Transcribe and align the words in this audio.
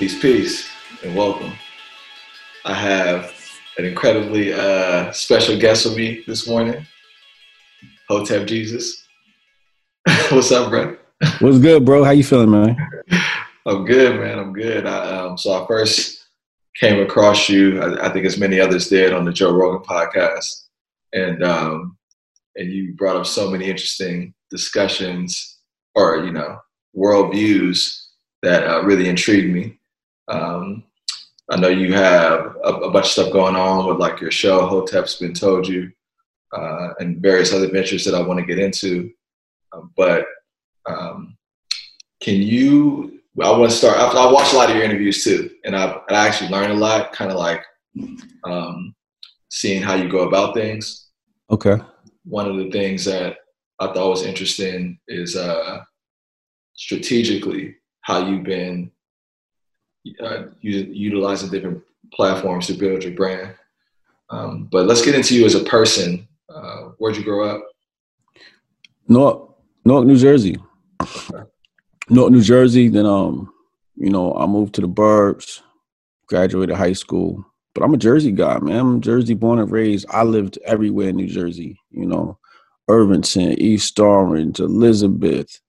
Peace, 0.00 0.18
peace, 0.18 0.70
and 1.04 1.14
welcome. 1.14 1.52
I 2.64 2.72
have 2.72 3.34
an 3.76 3.84
incredibly 3.84 4.50
uh, 4.50 5.12
special 5.12 5.58
guest 5.58 5.84
with 5.84 5.94
me 5.94 6.24
this 6.26 6.48
morning, 6.48 6.86
Hotep 8.08 8.46
Jesus. 8.46 9.06
What's 10.30 10.50
up, 10.52 10.70
bro? 10.70 10.96
What's 11.40 11.58
good, 11.58 11.84
bro? 11.84 12.02
How 12.02 12.12
you 12.12 12.24
feeling, 12.24 12.50
man? 12.50 12.78
I'm 13.66 13.84
good, 13.84 14.18
man. 14.18 14.38
I'm 14.38 14.54
good. 14.54 14.86
I, 14.86 15.18
um, 15.18 15.36
so 15.36 15.52
I 15.52 15.66
first 15.66 16.28
came 16.76 17.02
across 17.02 17.50
you, 17.50 17.82
I, 17.82 18.06
I, 18.06 18.08
think 18.10 18.24
as 18.24 18.38
many 18.38 18.58
others 18.58 18.88
did, 18.88 19.12
on 19.12 19.26
the 19.26 19.32
Joe 19.34 19.52
Rogan 19.52 19.86
podcast, 19.86 20.64
and 21.12 21.44
um, 21.44 21.98
and 22.56 22.72
you 22.72 22.94
brought 22.94 23.16
up 23.16 23.26
so 23.26 23.50
many 23.50 23.68
interesting 23.68 24.32
discussions 24.48 25.58
or 25.94 26.24
you 26.24 26.32
know 26.32 26.58
world 26.94 27.34
views 27.34 28.08
that 28.40 28.66
uh, 28.66 28.82
really 28.82 29.06
intrigued 29.06 29.52
me. 29.52 29.76
Um, 30.30 30.84
I 31.50 31.56
know 31.56 31.68
you 31.68 31.92
have 31.92 32.56
a, 32.64 32.68
a, 32.68 32.90
bunch 32.90 33.06
of 33.06 33.12
stuff 33.12 33.32
going 33.32 33.56
on 33.56 33.86
with 33.86 33.98
like 33.98 34.20
your 34.20 34.30
show, 34.30 34.66
Hotep's 34.66 35.16
Been 35.16 35.34
Told 35.34 35.66
You, 35.66 35.90
uh, 36.56 36.90
and 37.00 37.20
various 37.20 37.52
other 37.52 37.70
ventures 37.70 38.04
that 38.04 38.14
I 38.14 38.22
want 38.22 38.38
to 38.38 38.46
get 38.46 38.60
into. 38.60 39.10
Um, 39.72 39.92
but 39.96 40.26
um, 40.86 41.36
can 42.20 42.36
you? 42.36 43.20
I 43.42 43.50
want 43.50 43.70
to 43.70 43.76
start. 43.76 43.98
I, 43.98 44.06
I 44.06 44.32
watched 44.32 44.52
a 44.52 44.56
lot 44.56 44.70
of 44.70 44.76
your 44.76 44.84
interviews 44.84 45.24
too, 45.24 45.50
and 45.64 45.74
I, 45.74 46.00
I 46.08 46.26
actually 46.26 46.50
learned 46.50 46.72
a 46.72 46.76
lot. 46.76 47.12
Kind 47.12 47.32
of 47.32 47.36
like 47.36 47.64
um, 48.44 48.94
seeing 49.50 49.82
how 49.82 49.94
you 49.94 50.08
go 50.08 50.28
about 50.28 50.54
things. 50.54 51.08
Okay. 51.50 51.76
One 52.24 52.48
of 52.48 52.56
the 52.56 52.70
things 52.70 53.04
that 53.06 53.38
I 53.80 53.86
thought 53.86 54.10
was 54.10 54.22
interesting 54.22 55.00
is 55.08 55.36
uh, 55.36 55.80
strategically 56.74 57.76
how 58.02 58.28
you've 58.28 58.44
been 58.44 58.92
uh, 60.22 60.44
utilizing 60.60 61.50
different 61.50 61.82
platforms 62.12 62.66
to 62.66 62.74
build 62.74 63.04
your 63.04 63.14
brand. 63.14 63.54
Um, 64.30 64.68
but 64.70 64.86
let's 64.86 65.04
get 65.04 65.14
into 65.14 65.34
you 65.34 65.44
as 65.44 65.54
a 65.54 65.64
person. 65.64 66.26
Uh, 66.48 66.90
where'd 66.98 67.16
you 67.16 67.24
grow 67.24 67.48
up? 67.48 67.64
Newark, 69.08 69.50
Newark, 69.84 70.06
New 70.06 70.16
Jersey. 70.16 70.56
Okay. 71.02 71.44
Newark, 72.08 72.32
New 72.32 72.42
Jersey. 72.42 72.88
Then, 72.88 73.06
um, 73.06 73.52
you 73.96 74.10
know, 74.10 74.34
I 74.34 74.46
moved 74.46 74.74
to 74.76 74.80
the 74.80 74.88
burbs, 74.88 75.60
graduated 76.26 76.76
high 76.76 76.92
school. 76.92 77.44
But 77.74 77.84
I'm 77.84 77.94
a 77.94 77.98
Jersey 77.98 78.32
guy, 78.32 78.58
man. 78.58 78.78
I'm 78.78 79.00
Jersey 79.00 79.34
born 79.34 79.58
and 79.58 79.70
raised. 79.70 80.06
I 80.10 80.24
lived 80.24 80.58
everywhere 80.64 81.10
in 81.10 81.16
New 81.16 81.28
Jersey. 81.28 81.78
You 81.90 82.06
know, 82.06 82.38
Irvington, 82.88 83.60
East 83.60 83.98
Orange, 84.00 84.58
Elizabeth, 84.58 85.60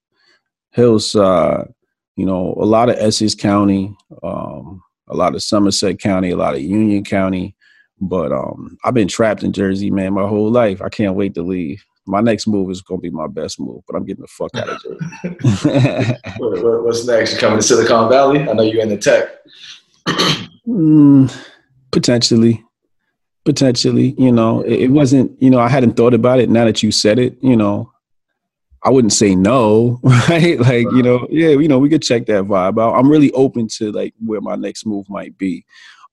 Hillside, 0.72 1.74
you 2.16 2.26
know, 2.26 2.56
a 2.60 2.66
lot 2.66 2.90
of 2.90 2.98
Essex 2.98 3.36
County, 3.36 3.96
um, 4.24 4.82
a 5.08 5.16
lot 5.16 5.36
of 5.36 5.44
Somerset 5.44 6.00
County, 6.00 6.32
a 6.32 6.38
lot 6.38 6.56
of 6.56 6.62
Union 6.62 7.04
County. 7.04 7.56
But 8.00 8.32
um, 8.32 8.78
I've 8.84 8.96
been 8.96 9.08
trapped 9.08 9.44
in 9.44 9.54
Jersey, 9.54 9.92
man, 9.92 10.14
my 10.14 10.28
whole 10.28 10.50
life. 10.50 10.82
I 10.82 10.90
can't 10.90 11.16
wait 11.16 11.36
to 11.36 11.44
leave. 11.44 11.84
My 12.08 12.20
next 12.20 12.48
move 12.48 12.72
is 12.72 12.82
gonna 12.82 13.00
be 13.00 13.12
my 13.12 13.28
best 13.28 13.60
move, 13.60 13.84
but 13.88 13.96
I'm 13.96 14.06
getting 14.06 14.24
the 14.24 14.28
fuck 14.28 14.56
out 14.56 14.70
of 14.70 14.82
Jersey. 14.82 16.18
What's 16.40 17.06
next? 17.06 17.34
You're 17.34 17.40
coming 17.40 17.60
to 17.60 17.64
Silicon 17.64 18.10
Valley? 18.10 18.40
I 18.42 18.54
know 18.54 18.64
you're 18.64 18.82
in 18.82 18.90
the 18.90 18.98
tech. 18.98 19.30
mm, 20.68 21.48
potentially, 21.92 22.64
potentially. 23.46 24.16
You 24.18 24.32
know, 24.32 24.62
it, 24.62 24.82
it 24.82 24.88
wasn't. 24.90 25.40
You 25.40 25.52
know, 25.52 25.60
I 25.60 25.70
hadn't 25.70 25.96
thought 25.96 26.16
about 26.16 26.40
it. 26.40 26.50
Now 26.50 26.66
that 26.66 26.82
you 26.82 26.92
said 26.92 27.20
it, 27.20 27.38
you 27.42 27.56
know, 27.56 27.92
I 28.84 28.90
wouldn't 28.90 29.14
say 29.14 29.36
no, 29.36 30.00
right? 30.04 30.60
Like, 30.60 30.88
you 30.92 31.04
know, 31.04 31.28
yeah, 31.30 31.50
you 31.50 31.68
know, 31.68 31.80
we 31.80 31.90
could 31.90 32.02
check 32.02 32.26
that 32.26 32.46
vibe 32.46 32.82
out. 32.82 32.96
I'm 32.96 33.10
really 33.10 33.32
open 33.32 33.68
to 33.78 33.92
like 33.92 34.14
where 34.24 34.42
my 34.42 34.56
next 34.56 34.86
move 34.86 35.10
might 35.10 35.38
be. 35.38 35.66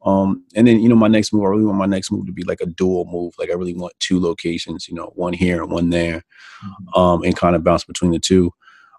Um, 0.04 0.44
and 0.54 0.66
then, 0.66 0.80
you 0.80 0.88
know, 0.88 0.94
my 0.94 1.08
next 1.08 1.32
move, 1.32 1.44
I 1.44 1.48
really 1.48 1.64
want 1.64 1.78
my 1.78 1.86
next 1.86 2.12
move 2.12 2.26
to 2.26 2.32
be 2.32 2.44
like 2.44 2.60
a 2.60 2.66
dual 2.66 3.04
move. 3.06 3.34
Like 3.38 3.50
I 3.50 3.54
really 3.54 3.74
want 3.74 3.98
two 3.98 4.20
locations, 4.20 4.88
you 4.88 4.94
know, 4.94 5.12
one 5.16 5.32
here 5.32 5.62
and 5.62 5.72
one 5.72 5.90
there, 5.90 6.24
mm-hmm. 6.64 7.00
um, 7.00 7.22
and 7.24 7.36
kind 7.36 7.56
of 7.56 7.64
bounce 7.64 7.84
between 7.84 8.12
the 8.12 8.18
two. 8.18 8.52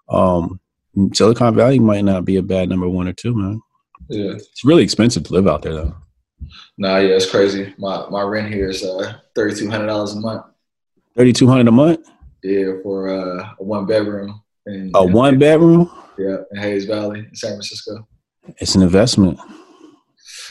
Um, 0.08 0.60
Silicon 1.14 1.54
Valley 1.54 1.78
might 1.78 2.04
not 2.04 2.24
be 2.24 2.36
a 2.36 2.42
bad 2.42 2.68
number 2.68 2.88
one 2.88 3.08
or 3.08 3.12
two, 3.12 3.34
man. 3.34 3.62
Yeah. 4.08 4.32
It's 4.32 4.64
really 4.64 4.82
expensive 4.82 5.24
to 5.24 5.32
live 5.32 5.46
out 5.46 5.62
there 5.62 5.74
though. 5.74 5.94
Nah, 6.78 6.98
yeah, 6.98 7.14
it's 7.14 7.30
crazy. 7.30 7.74
My 7.78 8.08
my 8.10 8.22
rent 8.22 8.52
here 8.52 8.70
is 8.70 8.82
uh 8.82 9.14
thirty 9.34 9.54
two 9.54 9.70
hundred 9.70 9.86
dollars 9.86 10.14
a 10.14 10.20
month. 10.20 10.44
Thirty 11.16 11.32
two 11.32 11.46
hundred 11.46 11.68
a 11.68 11.72
month? 11.72 12.10
Yeah, 12.42 12.72
for 12.82 13.08
uh, 13.08 13.54
a 13.58 13.62
one 13.62 13.86
bedroom. 13.86 14.42
In, 14.66 14.90
a 14.94 15.04
one 15.04 15.38
bedroom? 15.38 15.90
Yeah, 16.18 16.36
in 16.52 16.60
Hayes 16.60 16.84
Valley, 16.84 17.20
in 17.20 17.34
San 17.34 17.52
Francisco. 17.52 18.06
It's 18.58 18.74
an 18.74 18.82
investment. 18.82 19.38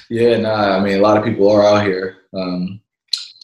Yeah, 0.10 0.38
nah. 0.38 0.78
I 0.78 0.84
mean, 0.84 0.98
a 0.98 1.02
lot 1.02 1.18
of 1.18 1.24
people 1.24 1.50
are 1.50 1.64
out 1.64 1.86
here. 1.86 2.18
Um, 2.34 2.82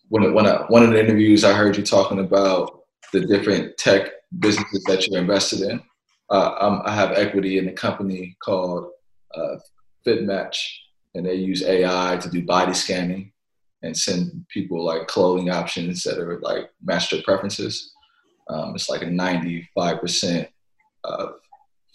when 0.09 0.33
when 0.33 0.47
I, 0.47 0.63
one 0.67 0.83
of 0.83 0.91
the 0.91 0.99
interviews, 0.99 1.43
I 1.43 1.53
heard 1.53 1.77
you 1.77 1.83
talking 1.83 2.19
about 2.19 2.81
the 3.13 3.21
different 3.21 3.77
tech 3.77 4.09
businesses 4.39 4.83
that 4.87 5.07
you're 5.07 5.21
invested 5.21 5.61
in. 5.61 5.81
Uh, 6.29 6.81
i 6.85 6.91
have 6.91 7.11
equity 7.11 7.59
in 7.59 7.67
a 7.67 7.73
company 7.73 8.35
called 8.43 8.89
uh, 9.35 9.57
FitMatch, 10.05 10.57
and 11.13 11.25
they 11.25 11.35
use 11.35 11.63
AI 11.63 12.17
to 12.17 12.29
do 12.29 12.43
body 12.43 12.73
scanning 12.73 13.31
and 13.83 13.95
send 13.95 14.45
people 14.49 14.83
like 14.83 15.07
clothing 15.07 15.49
options 15.51 16.01
that 16.03 16.17
are 16.17 16.39
like 16.39 16.69
match 16.83 17.11
their 17.11 17.21
preferences. 17.21 17.93
Um, 18.47 18.75
it's 18.75 18.89
like 18.89 19.01
a 19.01 19.05
95% 19.05 20.47
uh, 21.03 21.27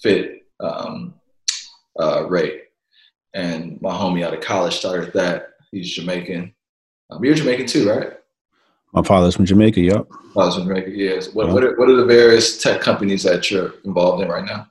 fit 0.03 0.43
um, 0.61 1.15
uh, 1.99 2.27
rate. 2.29 2.63
And 3.35 3.81
my 3.81 3.93
homie 3.93 4.25
out 4.25 4.35
of 4.35 4.41
college 4.41 4.77
started 4.77 5.13
that. 5.15 5.51
He's 5.71 5.93
Jamaican. 5.93 6.53
Um, 7.11 7.25
you're 7.25 7.35
Jamaican 7.35 7.67
too, 7.67 7.89
right? 7.89 8.13
My 8.93 9.03
father's 9.03 9.37
from 9.37 9.45
Jamaica, 9.45 9.81
yep. 9.81 10.09
Father's 10.35 10.57
from 10.57 10.67
Jamaica, 10.67 10.91
yes. 10.91 11.33
What, 11.33 11.47
yep. 11.47 11.55
what, 11.55 11.65
are, 11.65 11.77
what 11.77 11.89
are 11.89 11.97
the 11.97 12.07
various 12.07 12.61
tech 12.61 12.81
companies 12.81 13.23
that 13.23 13.49
you're 13.51 13.75
involved 13.85 14.23
in 14.23 14.29
right 14.29 14.45
now? 14.45 14.67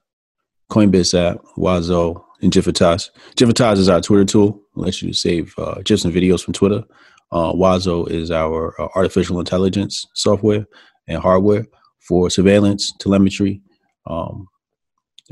Coinbits 0.69 1.17
app, 1.17 1.41
Wazo, 1.57 2.23
and 2.41 2.51
Giffitas. 2.51 3.11
Giffitas 3.35 3.77
is 3.77 3.89
our 3.89 4.01
Twitter 4.01 4.25
tool. 4.25 4.61
Lets 4.75 5.01
you 5.01 5.13
save 5.13 5.53
uh, 5.57 5.81
GIFs 5.83 6.03
and 6.03 6.13
videos 6.13 6.43
from 6.43 6.53
Twitter. 6.53 6.83
Uh, 7.31 7.53
Wazo 7.53 8.09
is 8.09 8.31
our 8.31 8.79
uh, 8.81 8.87
artificial 8.95 9.39
intelligence 9.39 10.05
software 10.15 10.65
and 11.09 11.21
hardware 11.21 11.65
for 11.99 12.29
surveillance, 12.29 12.93
telemetry, 12.99 13.61
um, 14.05 14.47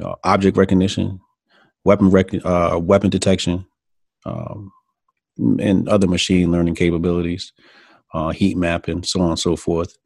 uh, 0.03 0.15
object 0.23 0.57
recognition, 0.57 1.19
weapon 1.85 2.09
rec- 2.09 2.45
uh, 2.45 2.79
weapon 2.81 3.09
detection, 3.09 3.65
um, 4.25 4.71
and 5.59 5.87
other 5.87 6.07
machine 6.07 6.51
learning 6.51 6.75
capabilities, 6.75 7.53
uh, 8.13 8.29
heat 8.29 8.57
mapping, 8.57 9.03
so 9.03 9.21
on 9.21 9.29
and 9.29 9.39
so 9.39 9.55
forth. 9.55 9.97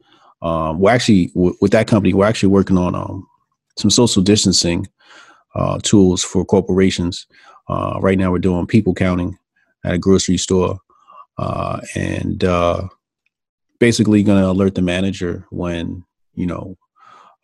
Um, 0.42 0.78
we're 0.78 0.90
actually 0.90 1.28
w- 1.28 1.56
with 1.60 1.72
that 1.72 1.86
company. 1.86 2.14
We're 2.14 2.26
actually 2.26 2.50
working 2.50 2.78
on 2.78 2.94
um, 2.94 3.26
some 3.78 3.90
social 3.90 4.22
distancing 4.22 4.86
uh, 5.54 5.78
tools 5.82 6.22
for 6.22 6.44
corporations. 6.44 7.26
Uh, 7.68 7.98
right 8.00 8.18
now, 8.18 8.30
we're 8.30 8.38
doing 8.38 8.66
people 8.66 8.94
counting 8.94 9.38
at 9.84 9.94
a 9.94 9.98
grocery 9.98 10.36
store, 10.36 10.78
uh, 11.38 11.80
and 11.94 12.44
basically 13.82 14.22
going 14.22 14.40
to 14.40 14.48
alert 14.48 14.76
the 14.76 14.80
manager 14.80 15.44
when 15.50 16.04
you 16.34 16.46
know 16.46 16.78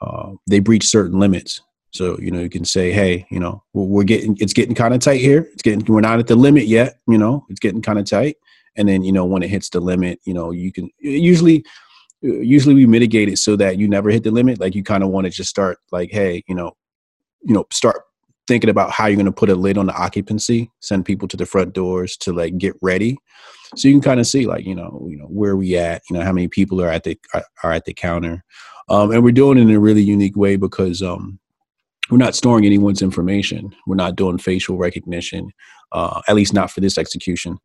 uh, 0.00 0.31
they 0.47 0.60
breach 0.60 0.87
certain 0.87 1.19
limits. 1.19 1.60
So 1.91 2.16
you 2.21 2.31
know 2.31 2.38
you 2.38 2.49
can 2.49 2.65
say, 2.65 2.93
hey, 2.93 3.26
you 3.28 3.41
know 3.41 3.65
we're 3.72 4.04
getting 4.04 4.37
it's 4.38 4.53
getting 4.53 4.77
kind 4.77 4.94
of 4.94 5.00
tight 5.00 5.21
here. 5.21 5.48
It's 5.53 5.62
getting 5.62 5.84
we're 5.93 6.00
not 6.00 6.21
at 6.21 6.28
the 6.28 6.37
limit 6.37 6.69
yet. 6.69 7.00
You 7.09 7.19
know 7.19 7.44
it's 7.48 7.59
getting 7.59 7.82
kind 7.82 7.98
of 7.98 8.04
tight. 8.04 8.37
And 8.77 8.88
then 8.88 9.03
you 9.03 9.10
know 9.10 9.25
when 9.25 9.43
it 9.43 9.50
hits 9.50 9.69
the 9.71 9.81
limit, 9.81 10.21
you 10.25 10.32
know 10.32 10.53
you 10.53 10.71
can 10.71 10.88
usually 11.00 11.65
usually 12.22 12.77
we 12.77 12.87
mitigate 12.87 13.28
it 13.28 13.38
so 13.38 13.56
that 13.56 13.77
you 13.78 13.88
never 13.88 14.09
hit 14.09 14.22
the 14.22 14.31
limit. 14.31 14.60
Like 14.60 14.77
you 14.77 14.84
kind 14.84 15.03
of 15.03 15.10
want 15.10 15.25
to 15.25 15.31
just 15.31 15.50
start 15.50 15.78
like, 15.91 16.12
hey, 16.12 16.44
you 16.47 16.54
know, 16.54 16.77
you 17.42 17.53
know, 17.53 17.66
start 17.72 18.03
thinking 18.47 18.71
about 18.71 18.92
how 18.92 19.07
you're 19.07 19.16
going 19.16 19.27
to 19.27 19.33
put 19.33 19.51
a 19.51 19.57
lid 19.57 19.77
on 19.77 19.86
the 19.86 19.92
occupancy, 19.92 20.71
send 20.78 21.04
people 21.04 21.27
to 21.28 21.36
the 21.36 21.47
front 21.47 21.74
doors 21.74 22.16
to 22.18 22.33
like 22.33 22.59
get 22.59 22.74
ready 22.80 23.18
so 23.76 23.88
you 23.88 23.94
can 23.94 24.03
kind 24.03 24.20
of 24.20 24.26
see 24.26 24.47
like 24.47 24.65
you 24.65 24.74
know 24.74 25.06
you 25.09 25.16
know 25.16 25.26
where 25.26 25.56
we 25.56 25.76
at 25.76 26.03
you 26.09 26.16
know 26.16 26.24
how 26.24 26.32
many 26.32 26.48
people 26.48 26.80
are 26.80 26.88
at 26.88 27.04
the 27.04 27.18
are 27.62 27.72
at 27.72 27.84
the 27.84 27.94
counter. 27.94 28.44
Um, 28.91 29.10
and 29.10 29.22
we're 29.22 29.32
doing 29.32 29.59
it 29.59 29.62
in 29.62 29.70
a 29.70 29.78
really 29.78 30.03
unique 30.03 30.36
way 30.36 30.56
because 30.56 31.03
um, 31.03 31.38
we're 32.10 32.16
not 32.16 32.34
storing 32.34 32.65
anyone's 32.65 33.03
information. 33.03 33.74
We're 33.86 33.97
not 33.97 34.16
doing 34.16 34.38
facial 34.38 34.78
recognition 34.78 35.53
uh, 35.92 36.20
at 36.28 36.36
least 36.36 36.54
not 36.54 36.70
for 36.70 36.80
this 36.80 36.98
execution. 36.98 37.59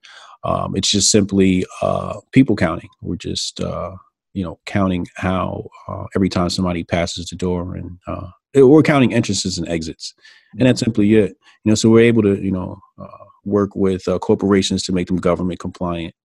Um, 0.44 0.76
it's 0.76 0.90
just 0.90 1.12
simply 1.12 1.66
uh, 1.82 2.20
people 2.32 2.56
counting. 2.56 2.90
We're 3.02 3.16
just 3.16 3.60
uh, 3.60 3.96
you 4.34 4.44
know 4.44 4.60
counting 4.66 5.08
how 5.16 5.70
uh, 5.88 6.06
every 6.16 6.30
time 6.30 6.50
somebody 6.50 6.84
passes 6.84 7.28
the 7.28 7.36
door 7.36 7.76
and 7.76 7.98
uh, 8.08 8.28
we're 8.56 8.84
counting 8.84 9.14
entrances 9.14 9.58
and 9.58 9.68
exits. 9.68 10.14
And 10.60 10.68
that's 10.68 10.82
simply 10.82 11.14
it. 11.16 11.36
You 11.64 11.72
know 11.72 11.76
so 11.76 11.90
we're 11.90 12.06
able 12.06 12.24
to 12.24 12.42
you 12.42 12.52
know 12.52 12.80
uh, 13.02 13.23
work 13.46 13.76
with 13.76 14.08
uh, 14.08 14.20
corporations 14.20 14.84
to 14.84 14.94
make 14.94 15.08
them 15.08 15.18
government 15.18 15.60
compliant, 15.60 16.16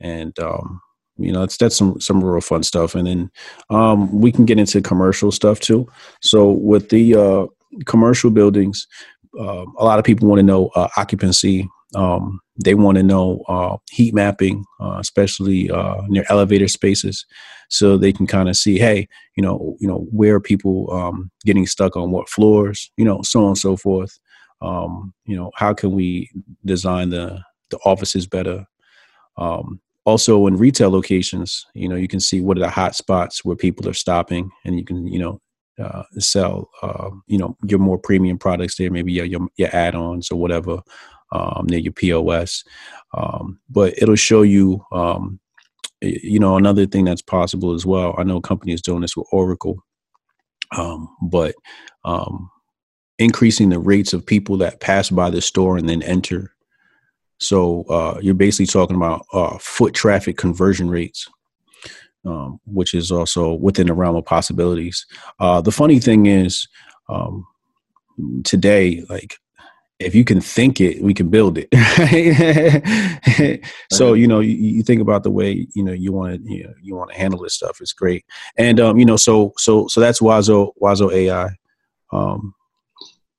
and 0.00 0.38
um, 0.38 0.80
you 1.18 1.32
know, 1.32 1.40
that's 1.40 1.56
that's 1.56 1.76
some 1.76 2.00
some 2.00 2.22
real 2.22 2.40
fun 2.40 2.62
stuff. 2.62 2.94
And 2.94 3.06
then 3.06 3.30
um, 3.70 4.20
we 4.20 4.32
can 4.32 4.44
get 4.44 4.58
into 4.58 4.80
commercial 4.80 5.32
stuff 5.32 5.60
too. 5.60 5.86
So 6.22 6.50
with 6.50 6.88
the 6.90 7.14
uh, 7.14 7.46
commercial 7.86 8.30
buildings, 8.30 8.86
uh, 9.38 9.64
a 9.78 9.84
lot 9.84 9.98
of 9.98 10.04
people 10.04 10.28
want 10.28 10.38
to 10.38 10.44
know 10.44 10.68
uh, 10.74 10.88
occupancy. 10.96 11.68
Um, 11.94 12.40
they 12.62 12.74
want 12.74 12.98
to 12.98 13.02
know 13.02 13.42
uh, 13.48 13.76
heat 13.90 14.14
mapping, 14.14 14.64
uh, 14.80 14.98
especially 15.00 15.70
uh, 15.70 16.02
near 16.08 16.24
elevator 16.28 16.68
spaces, 16.68 17.24
so 17.68 17.96
they 17.96 18.12
can 18.12 18.26
kind 18.26 18.48
of 18.48 18.56
see, 18.56 18.78
hey, 18.78 19.08
you 19.36 19.42
know, 19.42 19.76
you 19.80 19.88
know, 19.88 20.06
where 20.10 20.38
people 20.38 20.92
um, 20.92 21.30
getting 21.44 21.66
stuck 21.66 21.96
on 21.96 22.10
what 22.10 22.28
floors, 22.28 22.90
you 22.96 23.04
know, 23.04 23.22
so 23.22 23.40
on 23.40 23.48
and 23.48 23.58
so 23.58 23.76
forth. 23.76 24.18
Um, 24.60 25.14
you 25.24 25.36
know, 25.36 25.50
how 25.54 25.72
can 25.74 25.92
we 25.92 26.30
design 26.64 27.10
the 27.10 27.42
the 27.70 27.78
offices 27.84 28.26
better? 28.26 28.66
Um, 29.36 29.80
also, 30.04 30.46
in 30.46 30.56
retail 30.56 30.90
locations, 30.90 31.66
you 31.74 31.88
know, 31.88 31.96
you 31.96 32.08
can 32.08 32.20
see 32.20 32.40
what 32.40 32.56
are 32.56 32.60
the 32.60 32.70
hot 32.70 32.94
spots 32.96 33.44
where 33.44 33.56
people 33.56 33.88
are 33.88 33.94
stopping, 33.94 34.50
and 34.64 34.78
you 34.78 34.84
can, 34.84 35.06
you 35.06 35.18
know, 35.18 35.40
uh, 35.78 36.02
sell, 36.18 36.70
uh, 36.82 37.10
you 37.26 37.38
know, 37.38 37.56
your 37.66 37.78
more 37.78 37.98
premium 37.98 38.38
products 38.38 38.76
there, 38.76 38.90
maybe 38.90 39.12
your 39.12 39.26
your, 39.26 39.46
your 39.56 39.68
add-ons 39.74 40.30
or 40.30 40.40
whatever 40.40 40.80
um, 41.32 41.66
near 41.68 41.78
your 41.78 41.92
POS. 41.92 42.64
Um, 43.14 43.60
but 43.68 43.94
it'll 43.98 44.16
show 44.16 44.42
you, 44.42 44.84
um, 44.92 45.38
you 46.00 46.38
know, 46.38 46.56
another 46.56 46.86
thing 46.86 47.04
that's 47.04 47.22
possible 47.22 47.74
as 47.74 47.84
well. 47.84 48.14
I 48.18 48.24
know 48.24 48.40
companies 48.40 48.82
doing 48.82 49.02
this 49.02 49.16
with 49.16 49.26
Oracle, 49.32 49.84
um, 50.76 51.08
but 51.22 51.54
um, 52.04 52.50
increasing 53.18 53.68
the 53.68 53.78
rates 53.78 54.12
of 54.12 54.24
people 54.24 54.56
that 54.58 54.80
pass 54.80 55.10
by 55.10 55.30
the 55.30 55.40
store 55.40 55.76
and 55.76 55.88
then 55.88 56.02
enter. 56.02 56.52
So 57.38 57.84
uh, 57.84 58.18
you're 58.20 58.34
basically 58.34 58.66
talking 58.66 58.96
about 58.96 59.24
uh, 59.32 59.58
foot 59.58 59.94
traffic 59.94 60.36
conversion 60.36 60.88
rates. 60.90 61.28
Um, 62.24 62.60
which 62.66 62.94
is 62.94 63.10
also 63.12 63.54
within 63.54 63.86
the 63.86 63.94
realm 63.94 64.16
of 64.16 64.24
possibilities. 64.24 65.06
Uh, 65.38 65.60
the 65.62 65.70
funny 65.70 65.98
thing 66.00 66.26
is, 66.26 66.66
um, 67.08 67.46
today, 68.44 69.04
like 69.08 69.38
if 69.98 70.14
you 70.14 70.24
can 70.24 70.40
think 70.40 70.80
it, 70.80 71.02
we 71.02 71.12
can 71.12 71.28
build 71.28 71.58
it. 71.60 71.68
so 73.90 74.14
you 74.14 74.26
know, 74.26 74.40
you, 74.40 74.54
you, 74.54 74.82
think 74.82 75.00
about 75.00 75.22
the 75.22 75.30
way 75.30 75.66
you 75.74 75.82
know 75.82 75.92
you 75.92 76.12
want 76.12 76.44
to 76.44 76.52
you, 76.52 76.64
know, 76.64 76.74
you 76.82 76.94
want 76.94 77.10
to 77.10 77.16
handle 77.16 77.40
this 77.40 77.54
stuff. 77.54 77.80
It's 77.80 77.92
great, 77.92 78.24
and 78.56 78.78
um, 78.78 78.98
you 78.98 79.04
know, 79.04 79.16
so 79.16 79.52
so 79.56 79.88
so 79.88 80.00
that's 80.00 80.20
Wazo 80.20 80.72
Wazo 80.80 81.12
AI, 81.12 81.48
um, 82.12 82.54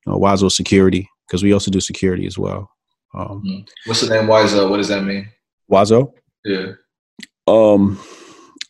know, 0.09 0.19
Wazo 0.19 0.51
Security 0.51 1.09
because 1.27 1.44
we 1.44 1.53
also 1.53 1.69
do 1.69 1.79
security 1.79 2.25
as 2.25 2.38
well. 2.38 2.69
Um, 3.13 3.41
hmm. 3.45 3.59
What's 3.85 4.01
the 4.01 4.15
name 4.15 4.27
Wazo? 4.27 4.69
What 4.69 4.77
does 4.77 4.88
that 4.89 5.03
mean? 5.03 5.29
Wazo. 5.71 6.11
Yeah. 6.44 6.73
Um, 7.47 8.00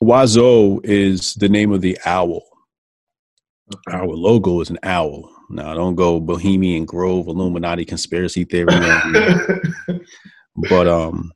Wazo 0.04 0.80
is 0.84 1.34
the 1.36 1.50
name 1.50 1.72
of 1.72 1.82
the 1.82 1.98
owl. 2.06 2.44
Okay. 3.74 3.98
Our 3.98 4.08
logo 4.08 4.62
is 4.62 4.70
an 4.70 4.80
owl. 4.84 5.32
Now, 5.50 5.74
don't 5.74 5.96
go 5.96 6.20
Bohemian 6.20 6.86
Grove 6.86 7.28
Illuminati 7.28 7.86
conspiracy 7.86 8.44
theory. 8.44 8.68
but 10.70 10.88
um, 10.88 11.32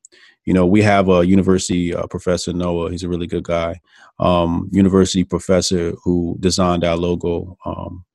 you 0.46 0.54
know, 0.54 0.66
we 0.66 0.82
have 0.82 1.10
a 1.10 1.26
university 1.26 1.96
uh, 1.96 2.08
professor 2.08 2.54
Noah. 2.54 2.92
He's 2.92 3.04
a 3.04 3.10
really 3.10 3.28
good 3.28 3.44
guy. 3.44 3.80
Um, 4.20 4.70
university 4.72 5.24
professor 5.24 5.94
who 6.04 6.38
designed 6.40 6.84
our 6.84 6.98
logo. 6.98 7.58
Um, 7.66 8.06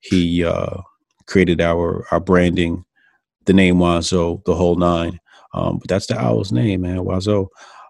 he 0.00 0.44
uh, 0.44 0.78
created 1.28 1.60
our 1.60 2.06
our 2.10 2.20
branding, 2.20 2.84
the 3.44 3.52
name 3.52 3.76
Wazo, 3.76 4.44
the 4.44 4.54
whole 4.54 4.76
nine. 4.76 5.20
Um, 5.54 5.78
but 5.78 5.88
that's 5.88 6.06
the 6.06 6.20
owl's 6.20 6.52
name, 6.52 6.82
man. 6.82 6.98
Wazo. 6.98 7.48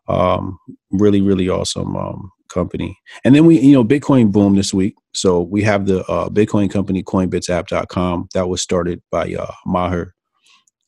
Um, 0.09 0.59
really, 0.91 1.21
really 1.21 1.49
awesome 1.49 1.97
um, 1.97 2.31
company. 2.49 2.99
And 3.25 3.35
then 3.35 3.45
we, 3.47 3.61
you 3.61 3.73
know, 3.73 3.85
Bitcoin 3.85 4.33
boom 4.33 4.55
this 4.57 4.73
week. 4.73 4.97
So 5.13 5.43
we 5.43 5.63
have 5.63 5.87
the 5.87 6.05
uh, 6.07 6.29
Bitcoin 6.31 6.71
company, 6.71 7.03
coinbitsapp.com. 7.03 8.29
That 8.35 8.49
was 8.49 8.63
started 8.63 9.03
by 9.11 9.35
uh, 9.35 9.53
Maher 9.67 10.15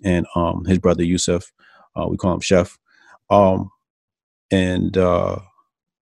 and 0.03 0.27
um, 0.35 0.65
his 0.65 0.79
brother 0.79 1.05
Yusuf. 1.05 1.53
Uh, 1.95 2.07
we 2.09 2.17
call 2.17 2.33
him 2.35 2.41
Chef. 2.41 2.79
Um, 3.29 3.71
and 4.51 4.97
uh, 4.97 5.41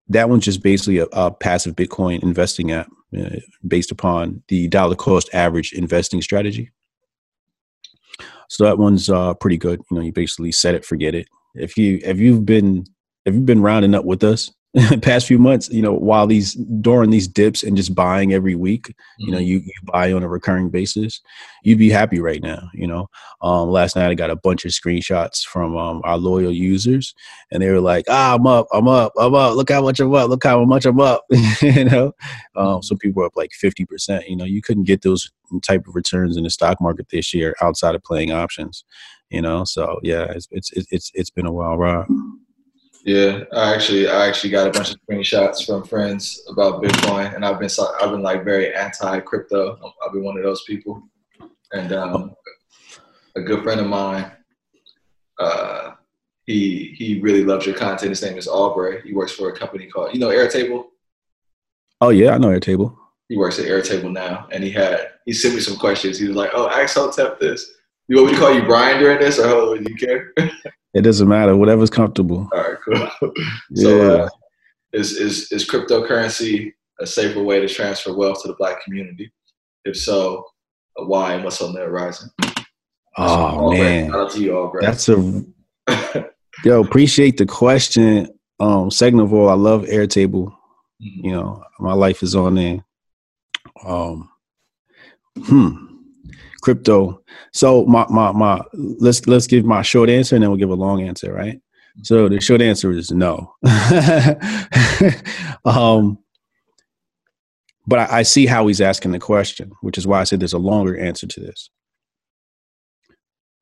that 0.09 0.31
one's 0.31 0.45
just 0.45 0.63
basically 0.63 0.99
a, 0.99 1.07
a 1.13 1.31
passive 1.31 1.75
Bitcoin 1.75 2.23
investing 2.23 2.71
app 2.71 2.89
uh, 3.17 3.37
based 3.67 3.91
upon 3.91 4.43
the 4.49 4.69
dollar 4.69 4.95
cost 4.95 5.31
average 5.33 5.73
investing 5.73 6.21
strategy. 6.23 6.71
So 8.49 8.65
that 8.65 8.79
one's 8.79 9.11
uh, 9.11 9.35
pretty 9.35 9.59
good. 9.59 9.81
You 9.91 9.97
know, 9.97 10.03
you 10.03 10.13
basically 10.13 10.53
set 10.53 10.75
it, 10.75 10.85
forget 10.85 11.15
it. 11.15 11.29
If 11.55 11.77
you 11.77 12.01
if 12.03 12.19
you've 12.19 12.45
been 12.47 12.87
if 13.25 13.35
you've 13.35 13.47
been 13.47 13.63
rounding 13.63 13.95
up 13.95 14.05
with 14.05 14.23
us 14.25 14.51
past 15.03 15.27
few 15.27 15.39
months, 15.39 15.71
you 15.71 15.81
know, 15.81 15.95
while 15.95 16.27
these 16.27 16.55
during 16.81 17.09
these 17.09 17.27
dips 17.27 17.63
and 17.63 17.75
just 17.77 17.95
buying 17.95 18.35
every 18.35 18.55
week, 18.55 18.89
mm-hmm. 18.89 19.25
you 19.25 19.33
know, 19.33 19.39
mm-hmm. 19.39 19.47
you, 19.47 19.59
you 19.61 19.73
buy 19.85 20.13
on 20.13 20.23
a 20.23 20.29
recurring 20.29 20.69
basis, 20.69 21.23
you'd 21.63 21.79
be 21.79 21.89
happy 21.89 22.21
right 22.21 22.43
now. 22.43 22.69
You 22.75 22.87
know, 22.87 23.09
um, 23.41 23.71
last 23.71 23.97
night 23.97 24.11
I 24.11 24.15
got 24.15 24.31
a 24.31 24.37
bunch 24.37 24.67
of 24.67 24.73
screenshots 24.73 25.43
from 25.43 25.77
um, 25.77 26.03
our 26.05 26.19
loyal 26.19 26.53
users, 26.53 27.15
and 27.51 27.63
they 27.63 27.71
were 27.71 27.81
like, 27.81 28.05
"Ah, 28.11 28.35
I'm 28.35 28.47
up, 28.47 28.67
I'm 28.73 28.89
up, 28.89 29.13
I'm 29.19 29.35
up. 29.35 29.57
Look 29.57 29.71
how 29.71 29.81
much 29.81 30.01
I'm 30.01 30.15
up. 30.15 30.29
Look 30.29 30.45
how 30.45 30.63
much 30.65 30.85
I'm 30.85 31.01
up." 31.01 31.25
you 31.63 31.85
know, 31.87 32.13
um, 32.55 32.67
mm-hmm. 32.67 32.83
some 32.83 32.99
people 32.99 33.23
are 33.23 33.27
up 33.27 33.37
like 33.37 33.53
fifty 33.53 33.87
percent. 33.87 34.29
You 34.29 34.37
know, 34.37 34.45
you 34.45 34.61
couldn't 34.61 34.85
get 34.85 35.01
those 35.01 35.31
type 35.63 35.87
of 35.89 35.95
returns 35.95 36.37
in 36.37 36.45
the 36.45 36.51
stock 36.51 36.79
market 36.81 37.07
this 37.11 37.33
year 37.33 37.57
outside 37.63 37.95
of 37.95 38.03
playing 38.03 38.33
options. 38.33 38.85
You 39.31 39.41
know, 39.41 39.65
so 39.65 39.99
yeah, 40.03 40.27
it's 40.31 40.49
it's 40.51 40.71
it's 40.75 41.11
it's 41.15 41.31
been 41.31 41.47
a 41.47 41.53
wild 41.53 41.81
ride. 41.81 42.07
Yeah, 43.05 43.45
I 43.53 43.75
actually 43.75 44.09
I 44.09 44.27
actually 44.27 44.51
got 44.51 44.67
a 44.67 44.71
bunch 44.71 44.91
of 44.91 44.97
screenshots 45.09 45.65
from 45.65 45.85
friends 45.85 46.43
about 46.49 46.83
Bitcoin, 46.83 47.35
and 47.35 47.45
I've 47.45 47.59
been 47.59 47.71
I've 48.01 48.11
been 48.11 48.23
like 48.23 48.45
very 48.45 48.75
anti 48.75 49.21
crypto. 49.21 49.79
I've 50.05 50.13
been 50.13 50.25
one 50.25 50.37
of 50.37 50.43
those 50.43 50.65
people, 50.65 51.03
and 51.73 51.93
um, 51.93 52.35
a 53.37 53.41
good 53.41 53.63
friend 53.63 53.81
of 53.81 53.87
mine, 53.87 54.33
uh, 55.39 55.93
he 56.47 56.95
he 56.99 57.21
really 57.21 57.45
loves 57.45 57.67
your 57.67 57.77
content. 57.77 58.11
His 58.11 58.23
name 58.23 58.37
is 58.37 58.49
Aubrey. 58.49 59.01
He 59.03 59.13
works 59.13 59.33
for 59.33 59.49
a 59.49 59.57
company 59.57 59.87
called 59.87 60.13
you 60.13 60.21
know 60.21 60.29
Airtable. 60.29 60.87
Oh 62.01 62.11
yeah, 62.11 62.35
I 62.35 62.39
know 62.39 62.49
Airtable. 62.49 62.97
He 63.29 63.37
works 63.37 63.59
at 63.59 63.67
Airtable 63.67 64.13
now, 64.13 64.49
and 64.51 64.65
he 64.65 64.71
had 64.71 65.13
he 65.25 65.33
sent 65.33 65.55
me 65.55 65.61
some 65.61 65.77
questions. 65.77 66.19
He 66.19 66.27
was 66.27 66.37
like, 66.37 66.51
"Oh, 66.53 66.69
ask 66.69 66.97
Hotep 66.97 67.39
this. 67.39 67.75
You 68.09 68.17
want 68.17 68.29
me 68.29 68.33
to 68.35 68.41
call 68.41 68.55
you 68.55 68.63
Brian 68.63 68.99
during 68.99 69.19
this, 69.19 69.39
or 69.39 69.79
do 69.79 69.85
you 69.89 69.97
care?" 69.97 70.33
It 70.95 71.03
doesn't 71.03 71.29
matter. 71.29 71.57
Whatever's 71.57 71.91
comfortable. 71.91 72.49
All 72.53 72.61
right, 72.61 73.11
cool. 73.21 73.33
so, 73.75 74.23
uh, 74.23 74.29
is 74.93 75.13
is 75.13 75.53
is 75.53 75.69
cryptocurrency 75.69 76.73
a 77.01 77.07
safer 77.07 77.43
way 77.43 77.61
to 77.61 77.69
transfer 77.69 78.15
wealth 78.15 78.43
to 78.43 78.49
the 78.49 78.55
Black 78.55 78.83
community? 78.83 79.31
If 79.85 79.97
so, 79.97 80.45
why 80.97 81.35
and 81.35 81.45
what's 81.45 81.61
on 81.61 81.75
the 81.75 81.81
horizon? 81.81 82.31
Oh 83.17 83.73
man, 83.73 84.11
Shout 84.11 84.21
out 84.21 84.31
to 84.33 84.41
you, 84.41 84.57
all, 84.57 84.73
That's 84.81 85.09
a 85.09 85.45
yo. 86.65 86.83
Appreciate 86.83 87.37
the 87.37 87.47
question. 87.47 88.29
Um, 88.61 88.91
second 88.91 89.21
of 89.21 89.33
all, 89.33 89.49
I 89.49 89.55
love 89.55 89.83
Airtable. 89.85 90.53
Mm-hmm. 91.03 91.27
You 91.27 91.33
know, 91.33 91.65
my 91.79 91.93
life 91.93 92.23
is 92.23 92.35
on 92.35 92.55
there. 92.55 92.85
Um, 93.85 94.31
hmm 95.37 95.88
crypto. 96.61 97.23
So 97.53 97.85
my 97.87 98.07
my 98.09 98.33
my 98.33 98.61
let's 98.73 99.27
let's 99.27 99.47
give 99.47 99.65
my 99.65 99.83
short 99.83 100.11
answer 100.11 100.35
and 100.35 100.43
then 100.43 100.51
we'll 100.51 100.59
give 100.59 100.71
a 100.71 100.75
long 100.75 101.03
answer, 101.03 101.33
right? 101.33 101.61
So 102.03 102.29
the 102.29 102.41
short 102.41 102.63
answer 102.63 102.93
is 102.93 103.11
no. 103.11 103.55
um, 105.65 106.19
but 107.87 107.99
I, 107.99 108.19
I, 108.19 108.23
see 108.23 108.47
how 108.47 108.67
he's 108.69 108.81
asking 108.81 109.13
the 109.13 109.19
question, 109.19 109.73
which 109.81 109.99
is 109.99 110.07
why 110.07 110.21
I 110.21 110.25
said 110.25 110.39
there's 110.39 110.53
a 110.53 110.59
longer 110.59 110.97
answer 110.97 111.27
to 111.27 111.41
this. 111.41 111.71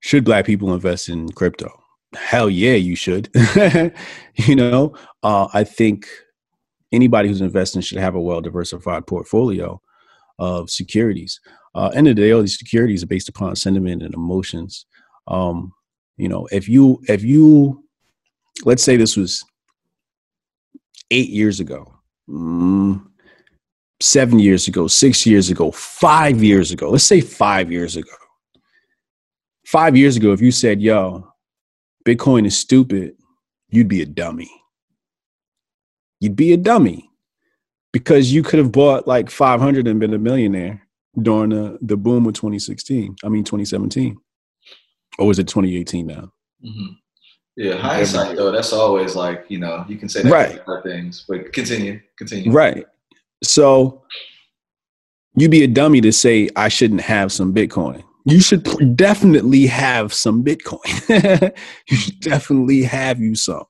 Should 0.01 0.25
black 0.25 0.45
people 0.45 0.75
invest 0.75 1.09
in 1.09 1.31
crypto? 1.31 1.73
Hell 2.15 2.51
yeah, 2.51 2.75
you 2.75 2.95
should. 2.95 3.31
you 4.35 4.55
know, 4.55 4.95
uh, 5.23 5.49
I 5.55 5.65
think 5.65 6.07
anybody 6.93 7.29
who's 7.29 7.41
investing 7.41 7.81
should 7.81 7.99
have 7.99 8.15
a 8.15 8.21
well 8.21 8.41
diversified 8.41 9.07
portfolio 9.07 9.81
of 10.39 10.69
securities 10.71 11.41
uh, 11.77 11.89
end 11.89 12.09
of 12.09 12.17
the 12.17 12.23
day, 12.23 12.31
all 12.33 12.41
these 12.41 12.59
securities 12.59 13.03
are 13.03 13.09
based 13.09 13.29
upon 13.29 13.55
sentiment 13.55 14.03
and 14.03 14.15
emotions. 14.15 14.87
Um, 15.29 15.73
you 16.17 16.29
know, 16.29 16.49
if 16.51 16.69
you 16.69 17.03
if 17.07 17.23
you 17.23 17.85
let's 18.65 18.83
say 18.83 18.97
this 18.97 19.15
was 19.15 19.45
eight 21.11 21.29
years 21.29 21.61
ago, 21.61 21.93
mm, 22.29 23.05
seven 24.01 24.39
years 24.39 24.69
ago, 24.69 24.87
six 24.87 25.27
years 25.27 25.51
ago, 25.51 25.71
five 25.71 26.43
years 26.43 26.73
ago, 26.73 26.91
let's 26.91 27.05
say 27.05 27.21
five 27.21 27.71
years 27.71 27.97
ago. 27.97 28.11
Five 29.67 29.97
years 29.97 30.17
ago, 30.17 30.33
if 30.33 30.41
you 30.41 30.53
said, 30.53 30.81
yo, 30.81 31.29
Bitcoin 32.07 32.47
is 32.47 32.59
stupid, 32.59 33.17
you'd 33.69 33.89
be 33.89 34.01
a 34.01 34.07
dummy. 34.07 34.51
You'd 36.21 36.37
be 36.37 36.53
a 36.53 36.57
dummy 36.57 37.11
because 37.93 38.33
you 38.33 38.43
could 38.43 38.61
have 38.61 38.73
bought 38.73 39.07
like 39.07 39.29
500 39.29 39.89
and 39.89 40.01
been 40.01 40.15
a 40.15 40.19
millionaire 40.19 40.86
during 41.21 41.51
the, 41.51 41.79
the 41.81 41.97
boom 41.97 42.27
of 42.27 42.35
2016. 42.35 43.17
I 43.25 43.29
mean 43.29 43.45
2017, 43.45 44.17
or 45.19 45.27
was 45.27 45.39
it 45.39 45.49
2018 45.49 46.07
now? 46.07 46.33
Mm-hmm. 46.65 46.93
Yeah, 47.57 47.77
hindsight 47.77 48.37
though, 48.37 48.53
that's 48.53 48.73
always 48.73 49.17
like 49.17 49.47
you 49.49 49.59
know 49.59 49.85
you 49.89 49.97
can 49.97 50.09
say 50.09 50.23
that 50.23 50.31
right. 50.31 50.65
for 50.65 50.83
things, 50.83 51.25
but 51.27 51.53
continue, 51.53 52.01
continue. 52.19 52.53
Right. 52.53 52.85
So 53.43 54.03
you'd 55.35 55.51
be 55.51 55.65
a 55.65 55.69
dummy 55.69 56.03
to 56.03 56.13
say 56.13 56.51
I 56.55 56.69
shouldn't 56.69 57.01
have 57.01 57.33
some 57.33 57.55
Bitcoin. 57.55 58.03
you 58.27 58.41
should 58.41 58.97
definitely 58.97 59.67
have 59.67 60.13
some 60.13 60.45
Bitcoin. 60.45 61.57
you 61.89 61.97
should 61.97 62.21
definitely 62.21 62.83
have 62.83 63.21
you 63.21 63.35
some. 63.35 63.65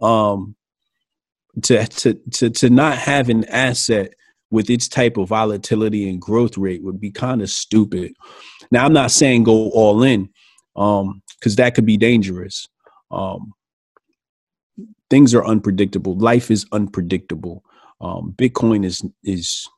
Um, 0.00 0.54
to 1.62 1.86
to 1.86 2.14
to 2.14 2.50
to 2.50 2.70
not 2.70 2.98
have 2.98 3.28
an 3.28 3.44
asset 3.46 4.14
with 4.50 4.70
its 4.70 4.88
type 4.88 5.16
of 5.16 5.28
volatility 5.28 6.08
and 6.08 6.20
growth 6.20 6.56
rate 6.56 6.82
would 6.82 7.00
be 7.00 7.10
kind 7.10 7.42
of 7.42 7.50
stupid. 7.50 8.12
Now, 8.70 8.84
I'm 8.84 8.92
not 8.92 9.10
saying 9.10 9.44
go 9.44 9.70
all 9.70 10.02
in, 10.02 10.30
um, 10.76 11.22
because 11.38 11.56
that 11.56 11.74
could 11.74 11.86
be 11.86 11.96
dangerous. 11.96 12.66
Um, 13.10 13.52
things 15.10 15.34
are 15.34 15.44
unpredictable. 15.44 16.16
Life 16.16 16.50
is 16.50 16.66
unpredictable. 16.72 17.64
Um, 18.00 18.34
Bitcoin 18.36 18.84
is 18.84 19.04
is 19.24 19.68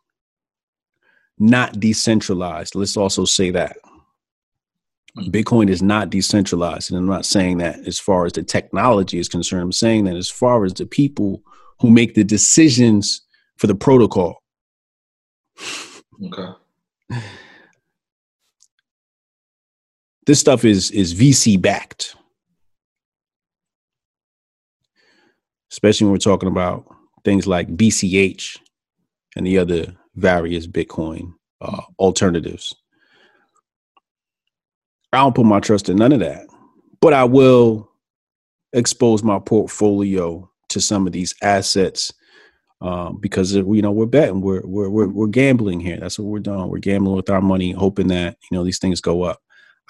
not 1.38 1.80
decentralized. 1.80 2.74
Let's 2.74 2.96
also 2.96 3.24
say 3.24 3.50
that 3.50 3.76
Bitcoin 5.16 5.68
is 5.68 5.82
not 5.82 6.10
decentralized. 6.10 6.90
And 6.90 6.98
I'm 6.98 7.06
not 7.06 7.24
saying 7.24 7.58
that 7.58 7.86
as 7.86 7.98
far 7.98 8.26
as 8.26 8.34
the 8.34 8.42
technology 8.42 9.18
is 9.18 9.28
concerned. 9.28 9.62
I'm 9.62 9.72
saying 9.72 10.04
that 10.04 10.16
as 10.16 10.30
far 10.30 10.64
as 10.64 10.74
the 10.74 10.86
people 10.86 11.42
who 11.80 11.90
make 11.90 12.14
the 12.14 12.24
decisions 12.24 13.22
for 13.56 13.66
the 13.66 13.74
protocol. 13.74 14.39
Okay. 16.24 16.52
This 20.26 20.38
stuff 20.38 20.64
is 20.64 20.90
is 20.90 21.14
VC 21.14 21.60
backed. 21.60 22.14
Especially 25.72 26.04
when 26.04 26.12
we're 26.12 26.18
talking 26.18 26.48
about 26.48 26.84
things 27.24 27.46
like 27.46 27.76
BCH 27.76 28.58
and 29.36 29.46
the 29.46 29.58
other 29.58 29.96
various 30.14 30.66
Bitcoin 30.66 31.34
uh, 31.60 31.82
alternatives. 31.98 32.74
I 35.12 35.18
don't 35.18 35.34
put 35.34 35.46
my 35.46 35.60
trust 35.60 35.88
in 35.88 35.96
none 35.96 36.12
of 36.12 36.20
that, 36.20 36.46
but 37.00 37.12
I 37.12 37.24
will 37.24 37.90
expose 38.72 39.22
my 39.22 39.38
portfolio 39.38 40.48
to 40.68 40.80
some 40.80 41.06
of 41.06 41.12
these 41.12 41.34
assets 41.42 42.12
um, 42.80 43.18
because 43.20 43.54
you 43.54 43.82
know 43.82 43.92
we're 43.92 44.06
betting, 44.06 44.40
we're, 44.40 44.62
we're 44.64 44.88
we're 44.88 45.08
we're 45.08 45.26
gambling 45.26 45.80
here. 45.80 45.98
That's 45.98 46.18
what 46.18 46.26
we're 46.26 46.38
doing. 46.38 46.68
We're 46.68 46.78
gambling 46.78 47.16
with 47.16 47.30
our 47.30 47.42
money, 47.42 47.72
hoping 47.72 48.08
that 48.08 48.38
you 48.50 48.56
know 48.56 48.64
these 48.64 48.78
things 48.78 49.00
go 49.00 49.22
up. 49.22 49.40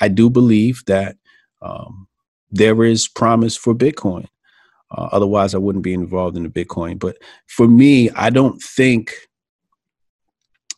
I 0.01 0.09
do 0.09 0.31
believe 0.31 0.83
that 0.87 1.17
um, 1.63 2.09
there 2.51 2.85
is 2.85 3.09
promise 3.09 3.57
for 3.57 3.75
Bitcoin. 3.75 4.27
Uh, 4.91 5.09
otherwise, 5.13 5.55
I 5.55 5.59
wouldn't 5.59 5.85
be 5.85 5.95
involved 5.95 6.37
in 6.37 6.43
the 6.43 6.49
Bitcoin. 6.49 6.99
But 6.99 7.19
for 7.47 7.69
me, 7.69 8.11
I 8.11 8.31
don't 8.31 8.61
think 8.61 9.15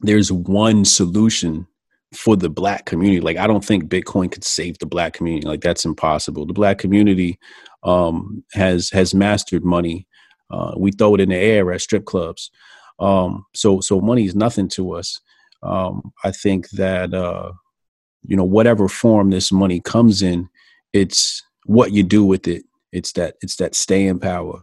there's 0.02 0.30
one 0.30 0.84
solution 0.84 1.66
for 2.12 2.36
the 2.36 2.50
black 2.50 2.84
community. 2.84 3.20
Like 3.20 3.38
I 3.38 3.46
don't 3.46 3.64
think 3.64 3.88
Bitcoin 3.88 4.30
could 4.30 4.44
save 4.44 4.78
the 4.78 4.86
black 4.86 5.14
community. 5.14 5.46
Like 5.46 5.62
that's 5.62 5.84
impossible. 5.84 6.46
The 6.46 6.52
black 6.52 6.78
community 6.78 7.38
um, 7.82 8.44
has 8.52 8.90
has 8.90 9.14
mastered 9.14 9.64
money. 9.64 10.06
Uh, 10.52 10.74
we 10.76 10.92
throw 10.92 11.14
it 11.14 11.20
in 11.20 11.30
the 11.30 11.36
air 11.36 11.72
at 11.72 11.80
strip 11.80 12.04
clubs. 12.04 12.50
Um, 13.00 13.44
so 13.54 13.80
so 13.80 14.00
money 14.00 14.26
is 14.26 14.34
nothing 14.34 14.68
to 14.68 14.92
us. 14.92 15.20
Um, 15.62 16.12
I 16.24 16.30
think 16.30 16.68
that 16.70 17.14
uh, 17.14 17.52
you 18.22 18.36
know 18.36 18.44
whatever 18.44 18.88
form 18.88 19.30
this 19.30 19.50
money 19.50 19.80
comes 19.80 20.22
in, 20.22 20.48
it's 20.92 21.42
what 21.64 21.92
you 21.92 22.02
do 22.02 22.24
with 22.24 22.46
it. 22.46 22.64
It's 22.92 23.12
that 23.12 23.36
it's 23.42 23.56
that 23.56 23.74
staying 23.74 24.20
power. 24.20 24.62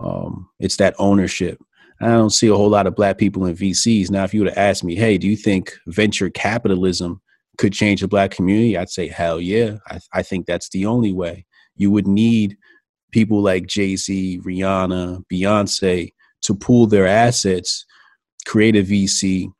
Um, 0.00 0.48
it's 0.58 0.76
that 0.76 0.94
ownership. 0.98 1.60
I 2.00 2.06
don't 2.06 2.30
see 2.30 2.46
a 2.46 2.54
whole 2.54 2.68
lot 2.68 2.86
of 2.86 2.94
black 2.94 3.18
people 3.18 3.44
in 3.46 3.56
VCs. 3.56 4.10
Now, 4.10 4.24
if 4.24 4.32
you 4.32 4.42
were 4.42 4.50
to 4.50 4.58
ask 4.58 4.84
me, 4.84 4.94
hey, 4.94 5.18
do 5.18 5.26
you 5.26 5.36
think 5.36 5.76
venture 5.88 6.30
capitalism 6.30 7.20
could 7.56 7.72
change 7.72 8.00
the 8.00 8.08
black 8.08 8.30
community? 8.30 8.78
I'd 8.78 8.88
say, 8.88 9.08
hell 9.08 9.40
yeah. 9.40 9.78
I, 9.88 9.98
I 10.12 10.22
think 10.22 10.46
that's 10.46 10.68
the 10.68 10.86
only 10.86 11.12
way. 11.12 11.44
You 11.74 11.90
would 11.90 12.06
need 12.06 12.56
people 13.12 13.42
like 13.42 13.66
Jay 13.66 13.96
Z, 13.96 14.40
Rihanna, 14.44 15.24
Beyonce 15.32 16.12
to 16.42 16.54
pool 16.54 16.86
their 16.86 17.06
assets, 17.06 17.84
create 18.46 18.76
a 18.76 18.82
VC, 18.82 19.50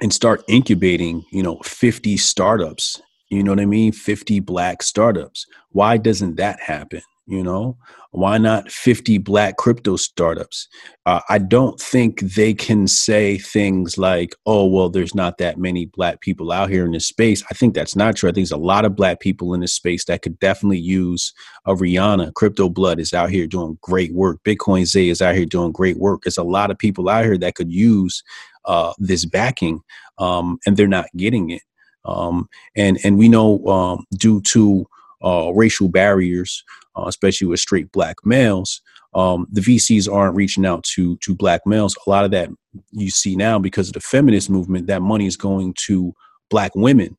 and 0.00 0.12
start 0.12 0.42
incubating, 0.48 1.24
you 1.32 1.42
know, 1.42 1.58
50 1.64 2.16
startups. 2.16 3.00
You 3.30 3.42
know 3.42 3.52
what 3.52 3.60
I 3.60 3.66
mean? 3.66 3.92
50 3.92 4.40
black 4.40 4.82
startups. 4.82 5.46
Why 5.70 5.96
doesn't 5.96 6.36
that 6.36 6.60
happen? 6.60 7.02
You 7.32 7.42
know, 7.42 7.78
why 8.10 8.36
not 8.36 8.70
50 8.70 9.16
black 9.16 9.56
crypto 9.56 9.96
startups? 9.96 10.68
Uh, 11.06 11.20
I 11.30 11.38
don't 11.38 11.80
think 11.80 12.20
they 12.20 12.52
can 12.52 12.86
say 12.86 13.38
things 13.38 13.96
like, 13.96 14.34
oh, 14.44 14.66
well, 14.66 14.90
there's 14.90 15.14
not 15.14 15.38
that 15.38 15.56
many 15.56 15.86
black 15.86 16.20
people 16.20 16.52
out 16.52 16.68
here 16.68 16.84
in 16.84 16.92
this 16.92 17.08
space. 17.08 17.42
I 17.50 17.54
think 17.54 17.72
that's 17.72 17.96
not 17.96 18.16
true. 18.16 18.28
I 18.28 18.32
think 18.32 18.46
there's 18.46 18.52
a 18.52 18.58
lot 18.58 18.84
of 18.84 18.94
black 18.94 19.20
people 19.20 19.54
in 19.54 19.60
this 19.60 19.72
space 19.72 20.04
that 20.04 20.20
could 20.20 20.38
definitely 20.40 20.80
use 20.80 21.32
a 21.64 21.72
Rihanna. 21.74 22.34
Crypto 22.34 22.68
Blood 22.68 23.00
is 23.00 23.14
out 23.14 23.30
here 23.30 23.46
doing 23.46 23.78
great 23.80 24.12
work. 24.12 24.40
Bitcoin 24.44 24.84
Zay 24.84 25.08
is 25.08 25.22
out 25.22 25.34
here 25.34 25.46
doing 25.46 25.72
great 25.72 25.96
work. 25.96 26.24
There's 26.24 26.36
a 26.36 26.42
lot 26.42 26.70
of 26.70 26.76
people 26.76 27.08
out 27.08 27.24
here 27.24 27.38
that 27.38 27.54
could 27.54 27.72
use 27.72 28.22
uh, 28.66 28.92
this 28.98 29.24
backing, 29.24 29.80
um, 30.18 30.58
and 30.66 30.76
they're 30.76 30.86
not 30.86 31.06
getting 31.16 31.48
it. 31.48 31.62
Um, 32.04 32.50
and 32.76 32.98
and 33.04 33.16
we 33.16 33.30
know 33.30 33.64
um, 33.68 34.04
due 34.18 34.42
to 34.42 34.86
uh, 35.24 35.50
racial 35.54 35.88
barriers, 35.88 36.64
uh, 36.96 37.04
especially 37.06 37.46
with 37.46 37.60
straight 37.60 37.90
black 37.92 38.16
males, 38.24 38.80
um, 39.14 39.46
the 39.50 39.60
VCs 39.60 40.12
aren't 40.12 40.36
reaching 40.36 40.64
out 40.64 40.84
to 40.84 41.16
to 41.18 41.34
black 41.34 41.66
males. 41.66 41.96
A 42.06 42.10
lot 42.10 42.24
of 42.24 42.30
that 42.30 42.48
you 42.92 43.10
see 43.10 43.36
now 43.36 43.58
because 43.58 43.88
of 43.88 43.94
the 43.94 44.00
feminist 44.00 44.48
movement. 44.48 44.86
That 44.86 45.02
money 45.02 45.26
is 45.26 45.36
going 45.36 45.74
to 45.86 46.14
black 46.50 46.72
women. 46.74 47.16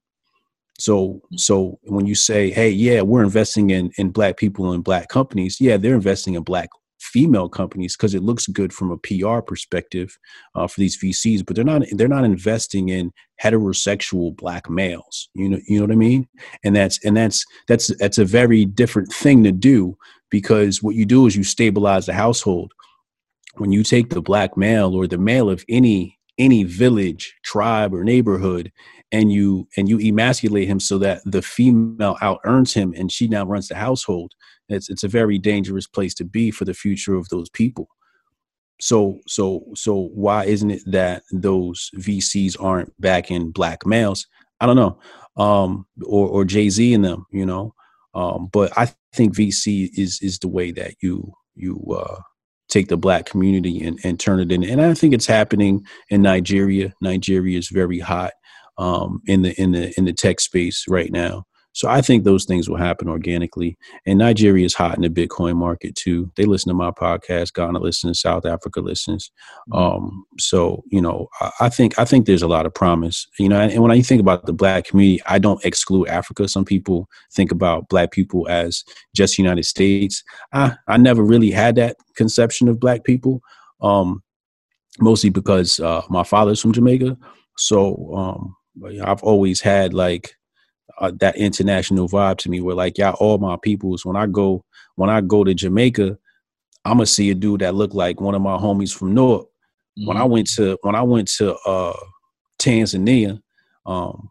So 0.80 1.22
so 1.36 1.80
when 1.84 2.06
you 2.08 2.16
say, 2.16 2.50
hey, 2.50 2.70
yeah, 2.70 3.02
we're 3.02 3.24
investing 3.24 3.70
in 3.70 3.92
in 3.98 4.10
black 4.10 4.38
people 4.38 4.72
and 4.72 4.84
black 4.84 5.10
companies, 5.10 5.62
yeah, 5.62 5.78
they're 5.78 5.94
investing 5.94 6.34
in 6.34 6.44
black 6.44 6.70
female 7.14 7.48
companies 7.48 7.96
because 7.96 8.16
it 8.16 8.24
looks 8.24 8.48
good 8.48 8.74
from 8.74 8.90
a 8.90 8.98
PR 8.98 9.40
perspective 9.40 10.18
uh, 10.56 10.68
for 10.68 10.80
these 10.80 10.98
VCs, 10.98 11.46
but 11.46 11.56
they're 11.56 11.64
not 11.64 11.84
they're 11.92 12.08
not 12.08 12.26
investing 12.26 12.90
in 12.90 13.12
heterosexual 13.42 14.36
black 14.36 14.68
males. 14.70 15.30
You 15.36 15.50
know 15.50 15.60
you 15.68 15.78
know 15.78 15.86
what 15.86 15.92
I 15.92 15.96
mean? 15.96 16.28
And 16.64 16.76
that's 16.76 16.98
and 17.06 17.16
that's 17.16 17.46
that's 17.68 17.96
that's 17.98 18.18
a 18.18 18.26
very 18.26 18.66
different 18.66 19.14
thing 19.14 19.44
to 19.44 19.52
do 19.52 19.96
because 20.32 20.82
what 20.82 20.96
you 20.96 21.06
do 21.06 21.28
is 21.28 21.36
you 21.36 21.44
stabilize 21.44 22.08
the 22.08 22.14
household. 22.14 22.74
When 23.58 23.72
you 23.72 23.84
take 23.84 24.10
the 24.10 24.22
black 24.22 24.58
male 24.58 24.96
or 24.96 25.06
the 25.06 25.20
male 25.20 25.50
of 25.50 25.64
any 25.70 26.18
any 26.40 26.64
village, 26.64 27.36
tribe, 27.44 27.94
or 27.94 28.04
neighborhood, 28.04 28.72
and 29.12 29.32
you 29.32 29.68
and 29.78 29.88
you 29.88 30.00
emasculate 30.00 30.68
him 30.68 30.80
so 30.80 30.98
that 30.98 31.22
the 31.26 31.44
female 31.44 32.18
out 32.22 32.40
earns 32.46 32.74
him 32.74 32.94
and 32.98 33.12
she 33.12 33.28
now 33.28 33.46
runs 33.46 33.68
the 33.68 33.76
household 33.76 34.34
it's 34.70 34.90
it's 34.90 35.04
a 35.04 35.08
very 35.10 35.38
dangerous 35.38 35.88
place 35.88 36.14
to 36.16 36.26
be 36.26 36.52
for 36.52 36.66
the 36.66 36.74
future 36.74 37.16
of 37.16 37.30
those 37.30 37.50
people. 37.50 37.88
So 38.80 39.20
so 39.28 39.66
so 39.76 40.10
why 40.14 40.46
isn't 40.46 40.72
it 40.72 40.84
that 40.88 41.24
those 41.32 41.90
VCs 41.98 42.56
aren't 42.60 42.94
backing 43.00 43.52
black 43.52 43.86
males? 43.86 44.28
I 44.60 44.66
don't 44.66 44.76
know. 44.76 45.00
Um 45.38 45.86
or 46.06 46.28
or 46.28 46.46
Jay-Z 46.46 46.94
and 46.94 47.06
them, 47.06 47.26
you 47.32 47.46
know. 47.46 47.74
Um 48.14 48.50
but 48.52 48.78
I 48.78 48.94
think 49.14 49.36
VC 49.36 49.90
is 49.98 50.20
is 50.22 50.40
the 50.40 50.48
way 50.48 50.72
that 50.72 50.96
you 51.02 51.34
you 51.56 51.80
uh 51.96 52.22
take 52.70 52.88
the 52.88 52.98
black 52.98 53.26
community 53.26 53.84
and, 53.84 54.00
and 54.04 54.20
turn 54.20 54.40
it 54.40 54.52
in. 54.52 54.64
And 54.64 54.82
I 54.82 54.94
think 54.96 55.14
it's 55.14 55.28
happening 55.28 55.86
in 56.10 56.24
Nigeria. 56.24 56.94
Nigeria 57.02 57.58
is 57.58 57.70
very 57.70 58.00
hot 58.00 58.34
um, 58.78 59.22
in 59.28 59.44
the 59.44 59.54
in 59.62 59.72
the 59.72 59.94
in 59.98 60.06
the 60.06 60.14
tech 60.14 60.40
space 60.40 60.86
right 60.88 61.12
now. 61.12 61.46
So 61.74 61.90
I 61.90 62.02
think 62.02 62.24
those 62.24 62.46
things 62.46 62.70
will 62.70 62.78
happen 62.78 63.10
organically. 63.10 63.78
And 64.06 64.20
Nigeria 64.20 64.66
is 64.66 64.76
hot 64.76 64.96
in 64.96 65.02
the 65.02 65.10
Bitcoin 65.10 65.56
market 65.56 65.96
too. 65.96 66.32
They 66.36 66.46
listen 66.46 66.70
to 66.70 66.76
my 66.76 66.92
podcast. 66.92 67.54
Ghana 67.54 67.80
listens. 67.80 68.22
South 68.22 68.46
Africa 68.46 68.80
listens. 68.80 69.32
Mm-hmm. 69.72 69.78
Um, 69.78 70.26
so 70.40 70.84
you 70.88 71.02
know, 71.02 71.28
I, 71.42 71.52
I, 71.62 71.70
think 71.70 71.98
I 72.00 72.06
think 72.06 72.26
there's 72.26 72.44
a 72.44 72.48
lot 72.48 72.66
of 72.66 72.74
promise. 72.74 73.28
You 73.40 73.50
know, 73.50 73.60
and, 73.60 73.72
and 73.72 73.82
when 73.82 73.92
I 73.92 74.02
think 74.02 74.22
about 74.22 74.46
the 74.46 74.54
Black 74.54 74.86
community, 74.86 75.22
I 75.26 75.40
don't 75.40 75.64
exclude 75.66 76.08
Africa. 76.08 76.48
Some 76.48 76.66
people 76.66 77.10
think 77.34 77.52
about 77.52 77.90
Black 77.90 78.12
people 78.12 78.48
as 78.50 78.84
just 79.16 79.38
United 79.38 79.66
States. 79.66 80.24
I 80.54 80.76
I 80.88 80.98
never 80.98 81.24
really 81.24 81.52
had 81.52 81.76
that 81.76 81.98
conception 82.16 82.68
of 82.68 82.80
Black 82.80 83.04
people. 83.04 83.42
Um, 83.82 84.24
mostly 85.00 85.30
because 85.30 85.80
uh, 85.80 86.04
my 86.10 86.24
father's 86.24 86.62
from 86.62 86.72
Jamaica. 86.72 87.18
So 87.58 88.14
um, 88.16 88.56
I've 89.04 89.24
always 89.24 89.60
had 89.62 89.94
like 89.94 90.36
uh, 91.00 91.12
that 91.20 91.38
international 91.38 92.08
vibe 92.08 92.38
to 92.38 92.50
me 92.50 92.62
where 92.62 92.76
like 92.76 92.98
y'all 92.98 93.16
all 93.20 93.38
my 93.38 93.58
peoples 93.62 94.06
when 94.06 94.16
i 94.16 94.26
go 94.26 94.64
when 94.96 95.10
i 95.10 95.22
go 95.22 95.44
to 95.44 95.54
jamaica 95.54 96.18
i'm 96.86 96.98
gonna 96.98 97.06
see 97.06 97.30
a 97.30 97.36
dude 97.36 97.62
that 97.62 97.76
looked 97.76 97.96
like 97.96 98.22
one 98.22 98.36
of 98.36 98.42
my 98.42 98.58
homies 98.58 98.96
from 98.96 99.14
north 99.14 99.44
mm-hmm. 99.44 100.08
when 100.08 100.18
i 100.18 100.22
mm-hmm. 100.22 100.32
went 100.32 100.48
to 100.48 100.78
when 100.82 100.96
i 100.96 101.02
went 101.02 101.28
to 101.28 101.56
uh 101.66 101.98
tanzania 102.60 103.42
um 103.86 104.30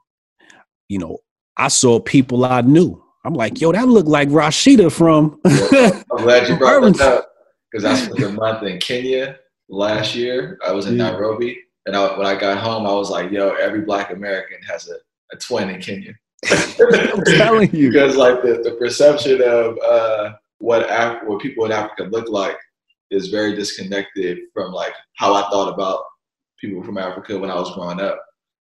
you 0.88 0.98
know 0.98 1.18
i 1.56 1.68
saw 1.68 1.98
people 1.98 2.44
i 2.44 2.60
knew 2.60 3.02
i'm 3.24 3.34
like 3.34 3.60
yo 3.60 3.72
that 3.72 3.88
looked 3.88 4.08
like 4.08 4.28
rashida 4.28 4.90
from 4.90 5.38
i'm 5.44 6.24
glad 6.24 6.48
you 6.48 6.56
brought 6.58 6.82
that 6.82 7.00
up 7.00 7.32
because 7.70 7.84
i 7.84 7.94
spent 7.94 8.22
a 8.22 8.32
month 8.32 8.62
in 8.62 8.78
kenya 8.78 9.36
last 9.68 10.14
year 10.14 10.58
i 10.66 10.72
was 10.72 10.86
in 10.86 10.96
yeah. 10.96 11.10
nairobi 11.10 11.58
and 11.86 11.96
I, 11.96 12.16
when 12.16 12.26
i 12.26 12.38
got 12.38 12.58
home 12.58 12.86
i 12.86 12.92
was 12.92 13.10
like 13.10 13.30
yo 13.30 13.54
every 13.54 13.80
black 13.80 14.12
american 14.12 14.62
has 14.62 14.88
a 14.88 14.96
a 15.32 15.36
twin 15.36 15.70
in 15.70 15.80
Kenya. 15.80 16.14
I'm 16.50 17.24
telling 17.24 17.74
you. 17.74 17.90
because 17.90 18.16
like 18.16 18.42
the, 18.42 18.60
the 18.64 18.76
perception 18.78 19.40
of 19.42 19.78
uh, 19.78 20.32
what 20.58 20.86
Af- 20.88 21.22
what 21.26 21.40
people 21.40 21.64
in 21.64 21.72
Africa 21.72 22.04
look 22.04 22.28
like 22.28 22.56
is 23.10 23.28
very 23.28 23.54
disconnected 23.54 24.38
from 24.54 24.72
like 24.72 24.94
how 25.16 25.34
I 25.34 25.42
thought 25.50 25.72
about 25.72 26.02
people 26.60 26.82
from 26.82 26.98
Africa 26.98 27.38
when 27.38 27.50
I 27.50 27.56
was 27.56 27.74
growing 27.74 28.00
up. 28.00 28.20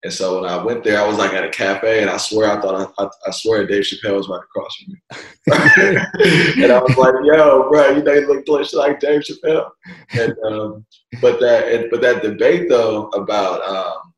And 0.04 0.12
so 0.12 0.42
when 0.42 0.50
I 0.50 0.62
went 0.62 0.84
there, 0.84 1.00
I 1.00 1.08
was 1.08 1.18
like 1.18 1.32
at 1.32 1.46
a 1.46 1.50
cafe, 1.50 2.02
and 2.02 2.10
I 2.10 2.18
swear 2.18 2.52
I 2.52 2.62
thought 2.62 2.94
I, 2.98 3.04
I, 3.04 3.10
I 3.26 3.32
swear 3.32 3.66
Dave 3.66 3.84
Chappelle 3.84 4.18
was 4.18 4.28
right 4.28 4.42
across 4.44 4.76
from 4.76 4.94
me, 4.94 5.02
and 6.64 6.74
I 6.74 6.80
was 6.82 6.98
like, 6.98 7.14
"Yo, 7.24 7.70
bro, 7.70 7.92
you 7.92 8.04
know 8.04 8.12
you 8.12 8.28
look 8.28 8.74
like 8.74 9.00
Dave 9.00 9.22
Chappelle." 9.22 9.70
And 10.12 10.36
um, 10.46 10.86
but 11.22 11.40
that 11.40 11.70
and, 11.72 11.90
but 11.90 12.02
that 12.02 12.22
debate 12.22 12.68
though 12.68 13.08
about 13.10 13.66
um, 13.66 14.14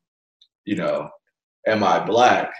you 0.64 0.74
know, 0.74 1.08
am 1.68 1.84
I 1.84 2.04
black? 2.04 2.52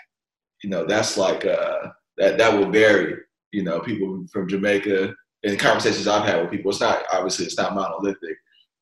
You 0.67 0.71
know, 0.71 0.85
that's 0.85 1.17
like 1.17 1.47
uh, 1.47 1.91
that 2.17 2.39
that 2.39 2.53
will 2.53 2.69
vary. 2.73 3.21
You 3.53 3.63
know, 3.63 3.79
people 3.79 4.27
from 4.33 4.49
Jamaica 4.49 5.15
in 5.45 5.57
conversations 5.59 6.09
I've 6.09 6.27
had 6.27 6.43
with 6.43 6.51
people, 6.51 6.73
it's 6.73 6.81
not 6.81 7.05
obviously 7.13 7.45
it's 7.45 7.57
not 7.57 7.77
monolithic, 7.77 8.37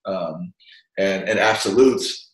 um, 0.06 0.54
and 0.96 1.28
and 1.28 1.38
absolutes. 1.38 2.32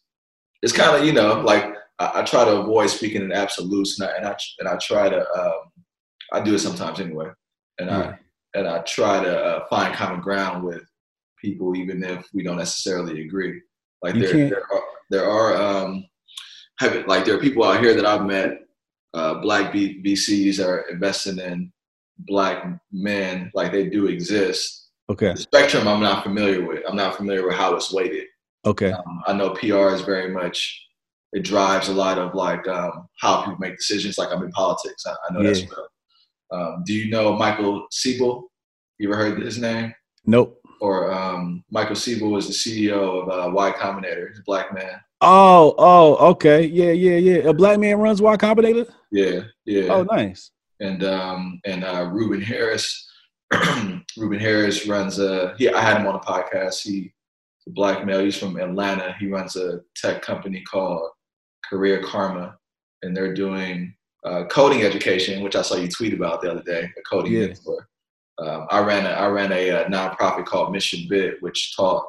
It's 0.62 0.72
kind 0.72 0.96
of 0.96 1.04
you 1.04 1.12
know 1.12 1.40
like 1.40 1.64
I, 1.98 2.20
I, 2.20 2.22
try 2.22 2.44
to 2.44 2.60
avoid 2.60 2.90
speaking 2.90 3.22
in 3.22 3.32
absolutes, 3.32 3.98
and 3.98 4.08
I 4.08 4.16
and 4.18 4.26
I, 4.28 4.36
and 4.60 4.68
I 4.68 4.76
try 4.76 5.08
to 5.08 5.18
um, 5.18 5.72
I 6.32 6.40
do 6.40 6.54
it 6.54 6.60
sometimes 6.60 7.00
anyway, 7.00 7.30
and 7.80 7.90
yeah. 7.90 7.98
I 7.98 8.18
and 8.56 8.68
I 8.68 8.78
try 8.82 9.20
to 9.20 9.36
uh, 9.36 9.66
find 9.66 9.92
common 9.92 10.20
ground 10.20 10.62
with 10.62 10.84
people, 11.42 11.76
even 11.76 12.04
if 12.04 12.24
we 12.32 12.44
don't 12.44 12.58
necessarily 12.58 13.22
agree. 13.22 13.60
Like 14.00 14.14
there, 14.14 14.48
there 14.48 14.62
are 14.72 14.82
there 15.10 15.28
are 15.28 15.56
um, 15.56 16.04
have, 16.78 17.04
like 17.08 17.24
there 17.24 17.34
are 17.34 17.40
people 17.40 17.64
out 17.64 17.82
here 17.82 17.94
that 17.94 18.06
I've 18.06 18.26
met, 18.26 18.59
uh, 19.14 19.34
black 19.40 19.72
B- 19.72 20.02
VCs 20.04 20.64
are 20.64 20.80
investing 20.90 21.38
in 21.38 21.72
black 22.18 22.64
men, 22.92 23.50
like 23.54 23.72
they 23.72 23.88
do 23.88 24.06
exist. 24.06 24.90
Okay. 25.10 25.32
The 25.32 25.40
spectrum 25.40 25.88
I'm 25.88 26.00
not 26.00 26.22
familiar 26.22 26.64
with. 26.64 26.82
I'm 26.88 26.96
not 26.96 27.16
familiar 27.16 27.46
with 27.46 27.56
how 27.56 27.74
it's 27.74 27.92
weighted. 27.92 28.26
Okay. 28.64 28.92
Um, 28.92 29.22
I 29.26 29.32
know 29.32 29.50
PR 29.50 29.94
is 29.94 30.02
very 30.02 30.30
much 30.32 30.86
it 31.32 31.44
drives 31.44 31.88
a 31.88 31.94
lot 31.94 32.18
of 32.18 32.34
like 32.34 32.66
um, 32.68 33.06
how 33.20 33.42
people 33.42 33.58
make 33.58 33.76
decisions. 33.76 34.18
Like 34.18 34.30
I'm 34.32 34.42
in 34.42 34.50
politics, 34.50 35.04
I, 35.06 35.12
I 35.12 35.32
know 35.32 35.40
yeah. 35.40 35.52
that's 35.52 35.64
well. 35.70 35.88
Um, 36.52 36.82
do 36.84 36.92
you 36.92 37.10
know 37.10 37.36
Michael 37.36 37.86
Seibel? 37.92 38.42
You 38.98 39.12
ever 39.12 39.16
heard 39.16 39.40
his 39.40 39.58
name? 39.58 39.94
Nope. 40.26 40.59
Or 40.80 41.12
um, 41.12 41.62
Michael 41.70 41.96
Seibel 41.96 42.38
is 42.38 42.46
the 42.46 42.54
CEO 42.88 43.22
of 43.22 43.28
uh, 43.28 43.50
Y 43.52 43.70
Combinator. 43.72 44.28
He's 44.28 44.38
a 44.38 44.44
black 44.44 44.72
man. 44.72 45.00
Oh, 45.20 45.74
oh, 45.76 46.30
okay, 46.30 46.64
yeah, 46.64 46.92
yeah, 46.92 47.16
yeah. 47.16 47.50
A 47.50 47.52
black 47.52 47.78
man 47.78 47.98
runs 47.98 48.22
Y 48.22 48.36
Combinator. 48.38 48.90
Yeah, 49.12 49.40
yeah. 49.66 49.92
Oh, 49.92 50.02
nice. 50.04 50.50
And 50.80 51.04
um, 51.04 51.60
and 51.66 51.84
uh, 51.84 52.08
Ruben 52.10 52.40
Harris. 52.40 53.06
Ruben 54.16 54.38
Harris 54.38 54.86
runs 54.86 55.18
a. 55.18 55.54
He, 55.58 55.68
I 55.68 55.80
had 55.80 55.98
him 56.00 56.06
on 56.06 56.14
a 56.14 56.20
podcast. 56.20 56.82
He, 56.82 57.12
a 57.66 57.70
black 57.70 58.06
male. 58.06 58.24
He's 58.24 58.38
from 58.38 58.58
Atlanta. 58.58 59.14
He 59.20 59.26
runs 59.26 59.56
a 59.56 59.80
tech 59.94 60.22
company 60.22 60.62
called 60.62 61.10
Career 61.68 62.02
Karma, 62.02 62.56
and 63.02 63.14
they're 63.14 63.34
doing 63.34 63.94
uh, 64.24 64.44
coding 64.50 64.82
education, 64.82 65.42
which 65.42 65.56
I 65.56 65.62
saw 65.62 65.76
you 65.76 65.88
tweet 65.88 66.14
about 66.14 66.40
the 66.40 66.50
other 66.50 66.62
day, 66.62 66.90
a 66.96 67.02
coding 67.02 67.32
yeah. 67.32 67.46
mentor. 67.46 67.88
Um, 68.40 68.66
I 68.70 68.80
ran 68.80 69.06
a 69.06 69.10
I 69.10 69.28
ran 69.28 69.52
a, 69.52 69.68
a, 69.68 69.84
uh, 69.84 69.88
nonprofit 69.88 70.46
called 70.46 70.72
Mission 70.72 71.06
Bit, 71.08 71.36
which 71.40 71.76
taught 71.76 72.04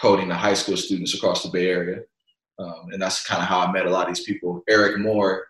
coding 0.00 0.28
to 0.28 0.34
high 0.34 0.54
school 0.54 0.76
students 0.76 1.14
across 1.14 1.42
the 1.42 1.50
Bay 1.50 1.68
Area, 1.68 2.00
um, 2.58 2.88
and 2.92 3.02
that's 3.02 3.26
kind 3.26 3.42
of 3.42 3.48
how 3.48 3.60
I 3.60 3.72
met 3.72 3.86
a 3.86 3.90
lot 3.90 4.08
of 4.08 4.14
these 4.14 4.24
people. 4.24 4.62
Erik 4.68 4.98
Moore 4.98 5.46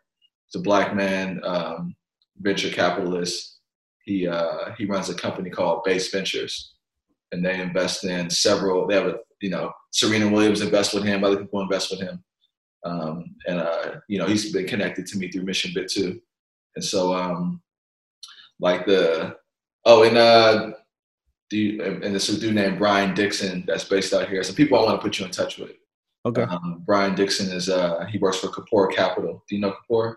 is 0.49 0.59
a 0.59 0.62
black 0.62 0.95
man, 0.95 1.41
um, 1.45 1.95
venture 2.39 2.71
capitalist. 2.71 3.59
He 4.05 4.27
uh, 4.27 4.73
he 4.79 4.87
runs 4.87 5.11
a 5.11 5.14
company 5.14 5.51
called 5.51 5.85
Base 5.85 6.11
Ventures, 6.11 6.77
and 7.33 7.45
they 7.45 7.61
invest 7.61 8.05
in 8.05 8.31
several. 8.31 8.87
They 8.87 8.95
have 8.95 9.07
a 9.07 9.18
you 9.42 9.51
know 9.51 9.71
Serena 9.90 10.29
Williams 10.29 10.62
invest 10.62 10.95
with 10.95 11.05
him, 11.05 11.25
other 11.25 11.37
people 11.37 11.61
invest 11.61 11.90
with 11.90 12.01
him. 12.01 12.25
Um, 12.85 13.37
and 13.47 13.61
uh, 13.61 13.97
you 14.09 14.18
know, 14.18 14.27
he's 14.27 14.53
been 14.53 14.66
connected 14.66 15.07
to 15.07 15.18
me 15.18 15.31
through 15.31 15.45
Mission 15.45 15.73
Bit 15.75 15.90
too. 15.90 16.21
And 16.75 16.85
so, 16.85 17.14
um, 17.14 17.62
like 18.59 18.87
the 18.87 19.37
oh, 19.85 20.03
and 20.05 20.16
uh, 20.16 20.73
the 21.51 21.81
and 21.81 22.14
this 22.14 22.27
dude 22.27 22.55
named 22.55 22.79
Brian 22.79 23.14
Dixon 23.14 23.64
that's 23.66 23.85
based 23.85 24.12
out 24.12 24.29
here. 24.29 24.42
Some 24.42 24.57
people 24.57 24.79
I 24.79 24.83
want 24.83 25.01
to 25.01 25.03
put 25.03 25.18
you 25.18 25.25
in 25.25 25.31
touch 25.31 25.59
with. 25.59 25.73
Okay. 26.25 26.42
Um, 26.42 26.83
Brian 26.87 27.14
Dixon 27.14 27.51
is 27.51 27.68
uh, 27.68 28.05
he 28.07 28.18
works 28.18 28.38
for 28.38 28.49
Kapor 28.49 28.92
Capital. 28.92 29.45
Do 29.49 29.55
you 29.55 29.61
know 29.61 29.75
Kapor? 29.90 30.16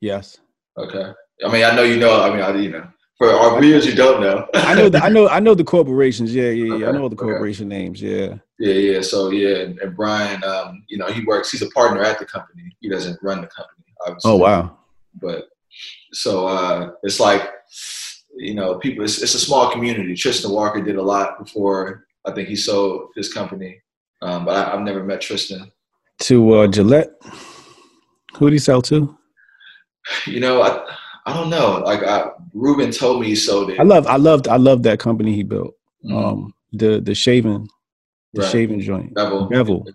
Yes. 0.00 0.38
Okay. 0.76 1.12
I 1.44 1.52
mean, 1.52 1.64
I 1.64 1.74
know 1.74 1.82
you 1.82 1.98
know. 1.98 2.22
I 2.22 2.30
mean, 2.30 2.40
I 2.40 2.54
you 2.56 2.70
know. 2.70 2.86
For 3.18 3.30
our 3.30 3.58
viewers, 3.62 3.86
you 3.86 3.94
don't 3.94 4.20
know. 4.20 4.46
I 4.52 4.74
know. 4.74 4.90
The, 4.90 5.02
I 5.02 5.08
know. 5.08 5.26
I 5.28 5.40
know 5.40 5.54
the 5.54 5.64
corporations. 5.74 6.34
Yeah, 6.34 6.50
yeah, 6.50 6.64
yeah. 6.64 6.74
Okay. 6.74 6.86
I 6.86 6.92
know 6.92 7.08
the 7.08 7.16
corporation 7.16 7.68
okay. 7.68 7.78
names. 7.78 8.02
Yeah. 8.02 8.34
Yeah, 8.58 8.74
yeah. 8.74 9.00
So 9.00 9.30
yeah, 9.30 9.56
and, 9.58 9.78
and 9.78 9.96
Brian, 9.96 10.44
um, 10.44 10.84
you 10.88 10.98
know, 10.98 11.06
he 11.06 11.24
works. 11.24 11.50
He's 11.50 11.62
a 11.62 11.70
partner 11.70 12.02
at 12.02 12.18
the 12.18 12.26
company. 12.26 12.76
He 12.80 12.90
doesn't 12.90 13.18
run 13.22 13.40
the 13.40 13.46
company, 13.46 13.84
obviously. 14.02 14.30
Oh 14.30 14.36
wow. 14.36 14.76
But 15.14 15.48
so 16.12 16.46
uh, 16.46 16.90
it's 17.02 17.18
like, 17.18 17.50
you 18.36 18.54
know, 18.54 18.78
people. 18.78 19.04
It's, 19.04 19.22
it's 19.22 19.34
a 19.34 19.38
small 19.38 19.70
community. 19.70 20.14
Tristan 20.14 20.50
Walker 20.50 20.80
did 20.80 20.96
a 20.96 21.02
lot 21.02 21.38
before. 21.38 22.06
I 22.24 22.32
think 22.32 22.48
he 22.48 22.56
sold 22.56 23.10
his 23.14 23.32
company, 23.32 23.80
um, 24.22 24.44
but 24.44 24.56
I, 24.56 24.70
have 24.70 24.80
never 24.80 25.04
met 25.04 25.20
Tristan. 25.20 25.70
To 26.20 26.54
uh, 26.54 26.66
Gillette. 26.66 27.10
Who 28.36 28.46
did 28.46 28.54
he 28.54 28.58
sell 28.58 28.82
to? 28.82 29.16
You 30.26 30.40
know, 30.40 30.62
I 30.62 30.84
I 31.26 31.32
don't 31.32 31.50
know. 31.50 31.82
Like 31.84 32.02
I, 32.02 32.30
Ruben 32.52 32.90
told 32.90 33.20
me 33.20 33.28
he 33.28 33.36
sold 33.36 33.70
it. 33.70 33.80
I 33.80 33.82
love 33.82 34.06
I 34.06 34.16
loved 34.16 34.48
I 34.48 34.56
loved 34.56 34.84
that 34.84 34.98
company 34.98 35.34
he 35.34 35.42
built. 35.42 35.74
Mm-hmm. 36.04 36.16
Um, 36.16 36.54
the 36.72 37.00
the 37.00 37.14
shaving 37.14 37.68
the 38.32 38.42
right. 38.42 38.50
shaving 38.50 38.80
joint. 38.80 39.14
Bevel. 39.14 39.46
Bevel. 39.46 39.86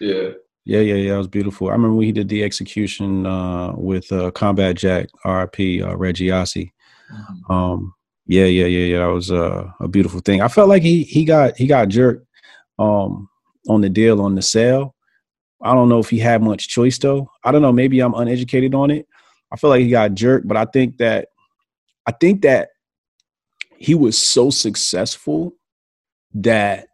Yeah. 0.00 0.30
Yeah, 0.66 0.80
yeah, 0.80 0.94
yeah. 0.94 1.14
It 1.14 1.18
was 1.18 1.28
beautiful. 1.28 1.68
I 1.68 1.72
remember 1.72 1.96
when 1.96 2.06
he 2.06 2.12
did 2.12 2.28
the 2.28 2.44
execution 2.44 3.26
uh, 3.26 3.72
with 3.74 4.12
uh, 4.12 4.30
Combat 4.32 4.76
Jack, 4.76 5.08
RIP, 5.24 5.82
uh, 5.82 5.96
Reggie 5.96 6.28
Ossé. 6.28 6.70
Mm-hmm. 7.12 7.52
Um, 7.52 7.94
yeah, 8.26 8.44
yeah, 8.44 8.66
yeah, 8.66 8.84
yeah. 8.84 8.98
That 9.00 9.12
was 9.12 9.30
uh, 9.30 9.70
a 9.80 9.88
beautiful 9.88 10.20
thing. 10.20 10.40
I 10.40 10.48
felt 10.48 10.68
like 10.68 10.82
he 10.82 11.02
he 11.04 11.24
got 11.24 11.56
he 11.56 11.66
got 11.66 11.88
jerked 11.88 12.26
um, 12.78 13.28
on 13.68 13.80
the 13.80 13.88
deal 13.88 14.20
on 14.20 14.34
the 14.34 14.42
sale. 14.42 14.94
I 15.62 15.74
don't 15.74 15.88
know 15.88 15.98
if 15.98 16.08
he 16.08 16.18
had 16.18 16.42
much 16.42 16.68
choice 16.68 16.98
though. 16.98 17.30
I 17.44 17.52
don't 17.52 17.62
know. 17.62 17.72
Maybe 17.72 18.00
I'm 18.00 18.14
uneducated 18.14 18.74
on 18.74 18.90
it. 18.90 19.06
I 19.52 19.56
feel 19.56 19.70
like 19.70 19.82
he 19.82 19.90
got 19.90 20.14
jerked, 20.14 20.46
but 20.46 20.56
I 20.56 20.64
think 20.64 20.98
that 20.98 21.28
I 22.06 22.12
think 22.12 22.42
that 22.42 22.70
he 23.76 23.94
was 23.94 24.16
so 24.16 24.50
successful 24.50 25.54
that 26.34 26.88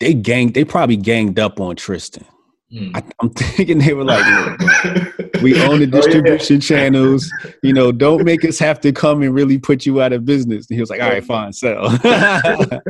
they 0.00 0.14
ganged, 0.14 0.54
they 0.54 0.64
probably 0.64 0.96
ganged 0.96 1.38
up 1.38 1.60
on 1.60 1.76
Tristan. 1.76 2.24
Mm. 2.72 2.96
I, 2.96 3.02
am 3.22 3.30
thinking 3.30 3.78
they 3.78 3.92
were 3.92 4.04
like, 4.04 4.24
we 5.42 5.60
own 5.62 5.80
the 5.80 5.86
distribution 5.86 6.56
oh, 6.56 6.58
yeah. 6.58 6.60
channels. 6.60 7.30
You 7.62 7.74
know, 7.74 7.92
don't 7.92 8.24
make 8.24 8.44
us 8.46 8.58
have 8.60 8.80
to 8.80 8.92
come 8.92 9.22
and 9.22 9.34
really 9.34 9.58
put 9.58 9.84
you 9.84 10.00
out 10.00 10.14
of 10.14 10.24
business. 10.24 10.70
And 10.70 10.76
he 10.76 10.80
was 10.80 10.88
like, 10.88 11.02
all 11.02 11.10
right, 11.10 11.22
fine, 11.22 11.52
sell. 11.52 11.86
and, 12.04 12.82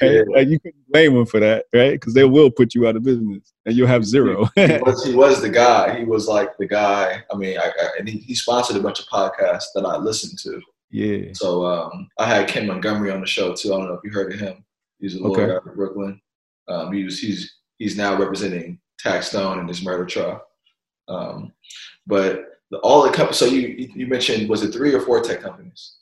and 0.00 0.50
you 0.50 0.60
couldn't 0.60 0.88
blame 0.88 1.16
him 1.16 1.26
for 1.26 1.40
that, 1.40 1.66
right? 1.74 1.92
Because 1.92 2.14
they 2.14 2.24
will 2.24 2.50
put 2.50 2.74
you 2.74 2.86
out 2.86 2.94
of 2.94 3.02
business 3.02 3.52
and 3.66 3.74
you'll 3.74 3.88
have 3.88 4.04
zero. 4.04 4.48
he, 4.54 4.78
was, 4.78 5.04
he, 5.04 5.14
was, 5.14 5.42
the 5.42 5.50
guy. 5.50 5.98
He 5.98 6.04
was 6.04 6.28
like 6.28 6.56
the 6.58 6.66
guy. 6.66 7.24
I 7.32 7.36
mean, 7.36 7.58
I, 7.58 7.66
I, 7.66 7.88
and 7.98 8.08
he, 8.08 8.18
he 8.18 8.36
sponsored 8.36 8.76
a 8.76 8.80
bunch 8.80 9.00
of 9.00 9.06
podcasts 9.06 9.72
that 9.74 9.84
I 9.84 9.96
listened 9.96 10.38
to. 10.40 10.60
Yeah. 10.90 11.32
So 11.32 11.66
um, 11.66 12.08
I 12.18 12.26
had 12.26 12.46
Ken 12.46 12.68
Montgomery 12.68 13.10
on 13.10 13.20
the 13.20 13.26
show 13.26 13.54
too. 13.54 13.74
I 13.74 13.78
don't 13.78 13.88
know 13.88 13.94
if 13.94 14.04
you 14.04 14.12
heard 14.12 14.32
of 14.32 14.38
him. 14.38 14.64
He's 15.00 15.16
a 15.16 15.22
lawyer 15.22 15.42
okay. 15.42 15.54
out 15.56 15.66
of 15.66 15.74
Brooklyn. 15.74 16.20
Um, 16.68 16.92
he 16.92 17.02
was, 17.02 17.18
he's 17.18 17.52
he's 17.78 17.96
now 17.96 18.16
representing 18.16 18.78
Taxstone 19.04 19.60
and 19.60 19.68
this 19.68 19.84
murder 19.84 20.06
trial. 20.06 20.46
Um, 21.08 21.52
but 22.06 22.60
the, 22.70 22.78
all 22.78 23.02
the 23.02 23.10
companies. 23.10 23.38
So 23.38 23.46
you 23.46 23.90
you 23.94 24.06
mentioned 24.06 24.48
was 24.48 24.62
it 24.62 24.72
three 24.72 24.94
or 24.94 25.00
four 25.00 25.20
tech 25.20 25.40
companies? 25.40 25.96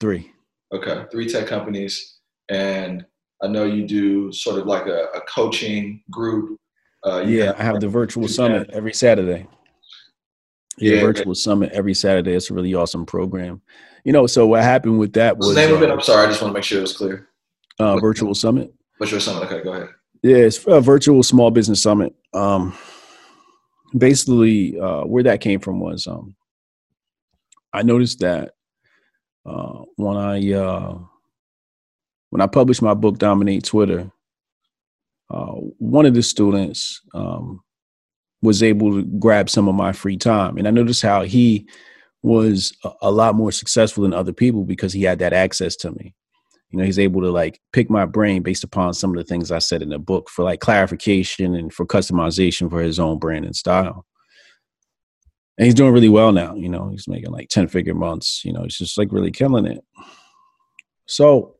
Three. 0.00 0.32
Okay, 0.72 1.04
three 1.10 1.28
tech 1.28 1.46
companies, 1.46 2.18
and 2.50 3.04
I 3.42 3.48
know 3.48 3.64
you 3.64 3.86
do 3.86 4.30
sort 4.32 4.58
of 4.58 4.66
like 4.66 4.86
a, 4.86 5.04
a 5.14 5.20
coaching 5.22 6.02
group. 6.10 6.58
Uh, 7.04 7.22
yeah, 7.26 7.46
have, 7.46 7.56
I 7.56 7.62
have 7.62 7.80
the 7.80 7.88
virtual 7.88 8.28
summit 8.28 8.68
every 8.72 8.92
Saturday. 8.92 9.46
Yeah, 10.76 10.94
yeah 10.94 11.00
virtual 11.00 11.34
summit 11.34 11.72
every 11.72 11.94
Saturday. 11.94 12.34
It's 12.34 12.50
a 12.50 12.54
really 12.54 12.74
awesome 12.74 13.06
program. 13.06 13.62
You 14.04 14.12
know, 14.12 14.26
so 14.26 14.46
what 14.46 14.62
happened 14.62 14.98
with 14.98 15.14
that 15.14 15.36
was 15.38 15.54
the 15.54 15.54
name 15.54 15.74
of 15.74 15.82
it? 15.82 15.90
Uh, 15.90 15.94
I'm 15.94 16.00
sorry, 16.00 16.26
I 16.26 16.28
just 16.28 16.42
want 16.42 16.52
to 16.52 16.54
make 16.54 16.64
sure 16.64 16.78
it 16.78 16.82
was 16.82 16.96
clear. 16.96 17.28
Uh, 17.78 17.98
virtual 17.98 18.34
summit. 18.34 18.72
Virtual 18.98 19.20
summit. 19.20 19.44
Okay, 19.44 19.62
go 19.62 19.72
ahead. 19.72 19.88
Yeah, 20.22 20.36
it's 20.36 20.64
a 20.66 20.80
virtual 20.80 21.22
small 21.22 21.50
business 21.50 21.82
summit. 21.82 22.14
Um, 22.34 22.76
basically, 23.96 24.78
uh, 24.78 25.04
where 25.04 25.22
that 25.22 25.40
came 25.40 25.60
from 25.60 25.80
was 25.80 26.06
um, 26.06 26.36
I 27.72 27.82
noticed 27.82 28.20
that 28.20 28.52
uh, 29.46 29.82
when 29.96 30.16
I 30.16 30.52
uh, 30.52 30.98
when 32.30 32.40
I 32.40 32.46
published 32.46 32.82
my 32.82 32.94
book 32.94 33.18
Dominate 33.18 33.64
Twitter, 33.64 34.10
uh, 35.30 35.52
one 35.78 36.06
of 36.06 36.14
the 36.14 36.22
students 36.22 37.00
um, 37.14 37.62
was 38.42 38.62
able 38.62 38.92
to 38.92 39.02
grab 39.02 39.50
some 39.50 39.68
of 39.68 39.74
my 39.74 39.92
free 39.92 40.16
time. 40.16 40.58
And 40.58 40.68
I 40.68 40.70
noticed 40.70 41.02
how 41.02 41.22
he 41.22 41.68
was 42.22 42.76
a, 42.84 42.90
a 43.02 43.10
lot 43.10 43.34
more 43.34 43.52
successful 43.52 44.02
than 44.02 44.12
other 44.12 44.32
people 44.32 44.64
because 44.64 44.92
he 44.92 45.02
had 45.02 45.18
that 45.20 45.32
access 45.32 45.76
to 45.76 45.90
me. 45.92 46.14
You 46.70 46.78
know, 46.78 46.84
he's 46.84 46.98
able 46.98 47.22
to 47.22 47.30
like 47.30 47.60
pick 47.72 47.88
my 47.88 48.04
brain 48.04 48.42
based 48.42 48.64
upon 48.64 48.92
some 48.92 49.10
of 49.10 49.16
the 49.16 49.24
things 49.24 49.50
I 49.50 49.58
said 49.58 49.82
in 49.82 49.88
the 49.88 49.98
book 49.98 50.28
for 50.28 50.44
like 50.44 50.60
clarification 50.60 51.54
and 51.54 51.72
for 51.72 51.86
customization 51.86 52.68
for 52.68 52.80
his 52.80 52.98
own 52.98 53.18
brand 53.18 53.46
and 53.46 53.56
style. 53.56 54.04
And 55.56 55.64
he's 55.64 55.74
doing 55.74 55.92
really 55.92 56.10
well 56.10 56.30
now. 56.30 56.54
You 56.54 56.68
know, 56.68 56.88
he's 56.90 57.08
making 57.08 57.32
like 57.32 57.48
10 57.48 57.68
figure 57.68 57.94
months. 57.94 58.42
You 58.44 58.52
know, 58.52 58.62
he's 58.62 58.76
just 58.76 58.98
like 58.98 59.12
really 59.12 59.30
killing 59.30 59.66
it. 59.66 59.82
So 61.06 61.56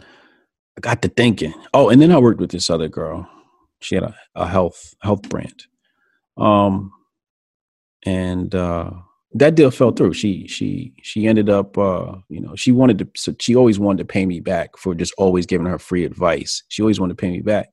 I 0.00 0.80
got 0.80 1.02
to 1.02 1.08
thinking. 1.08 1.52
Oh, 1.74 1.88
and 1.90 2.00
then 2.00 2.12
I 2.12 2.18
worked 2.18 2.40
with 2.40 2.52
this 2.52 2.70
other 2.70 2.88
girl. 2.88 3.28
She 3.80 3.96
had 3.96 4.04
a, 4.04 4.14
a 4.34 4.46
health 4.46 4.94
health 5.02 5.28
brand. 5.28 5.64
Um 6.36 6.92
and 8.06 8.54
uh 8.54 8.92
that 9.32 9.54
deal 9.54 9.70
fell 9.70 9.92
through. 9.92 10.12
She 10.14 10.46
she 10.48 10.92
she 11.02 11.26
ended 11.26 11.48
up 11.48 11.78
uh, 11.78 12.16
you 12.28 12.40
know, 12.40 12.56
she 12.56 12.72
wanted 12.72 12.98
to 12.98 13.36
she 13.38 13.54
always 13.54 13.78
wanted 13.78 13.98
to 13.98 14.12
pay 14.12 14.26
me 14.26 14.40
back 14.40 14.76
for 14.76 14.94
just 14.94 15.14
always 15.18 15.46
giving 15.46 15.66
her 15.66 15.78
free 15.78 16.04
advice. 16.04 16.62
She 16.68 16.82
always 16.82 16.98
wanted 16.98 17.16
to 17.16 17.20
pay 17.20 17.30
me 17.30 17.40
back. 17.40 17.68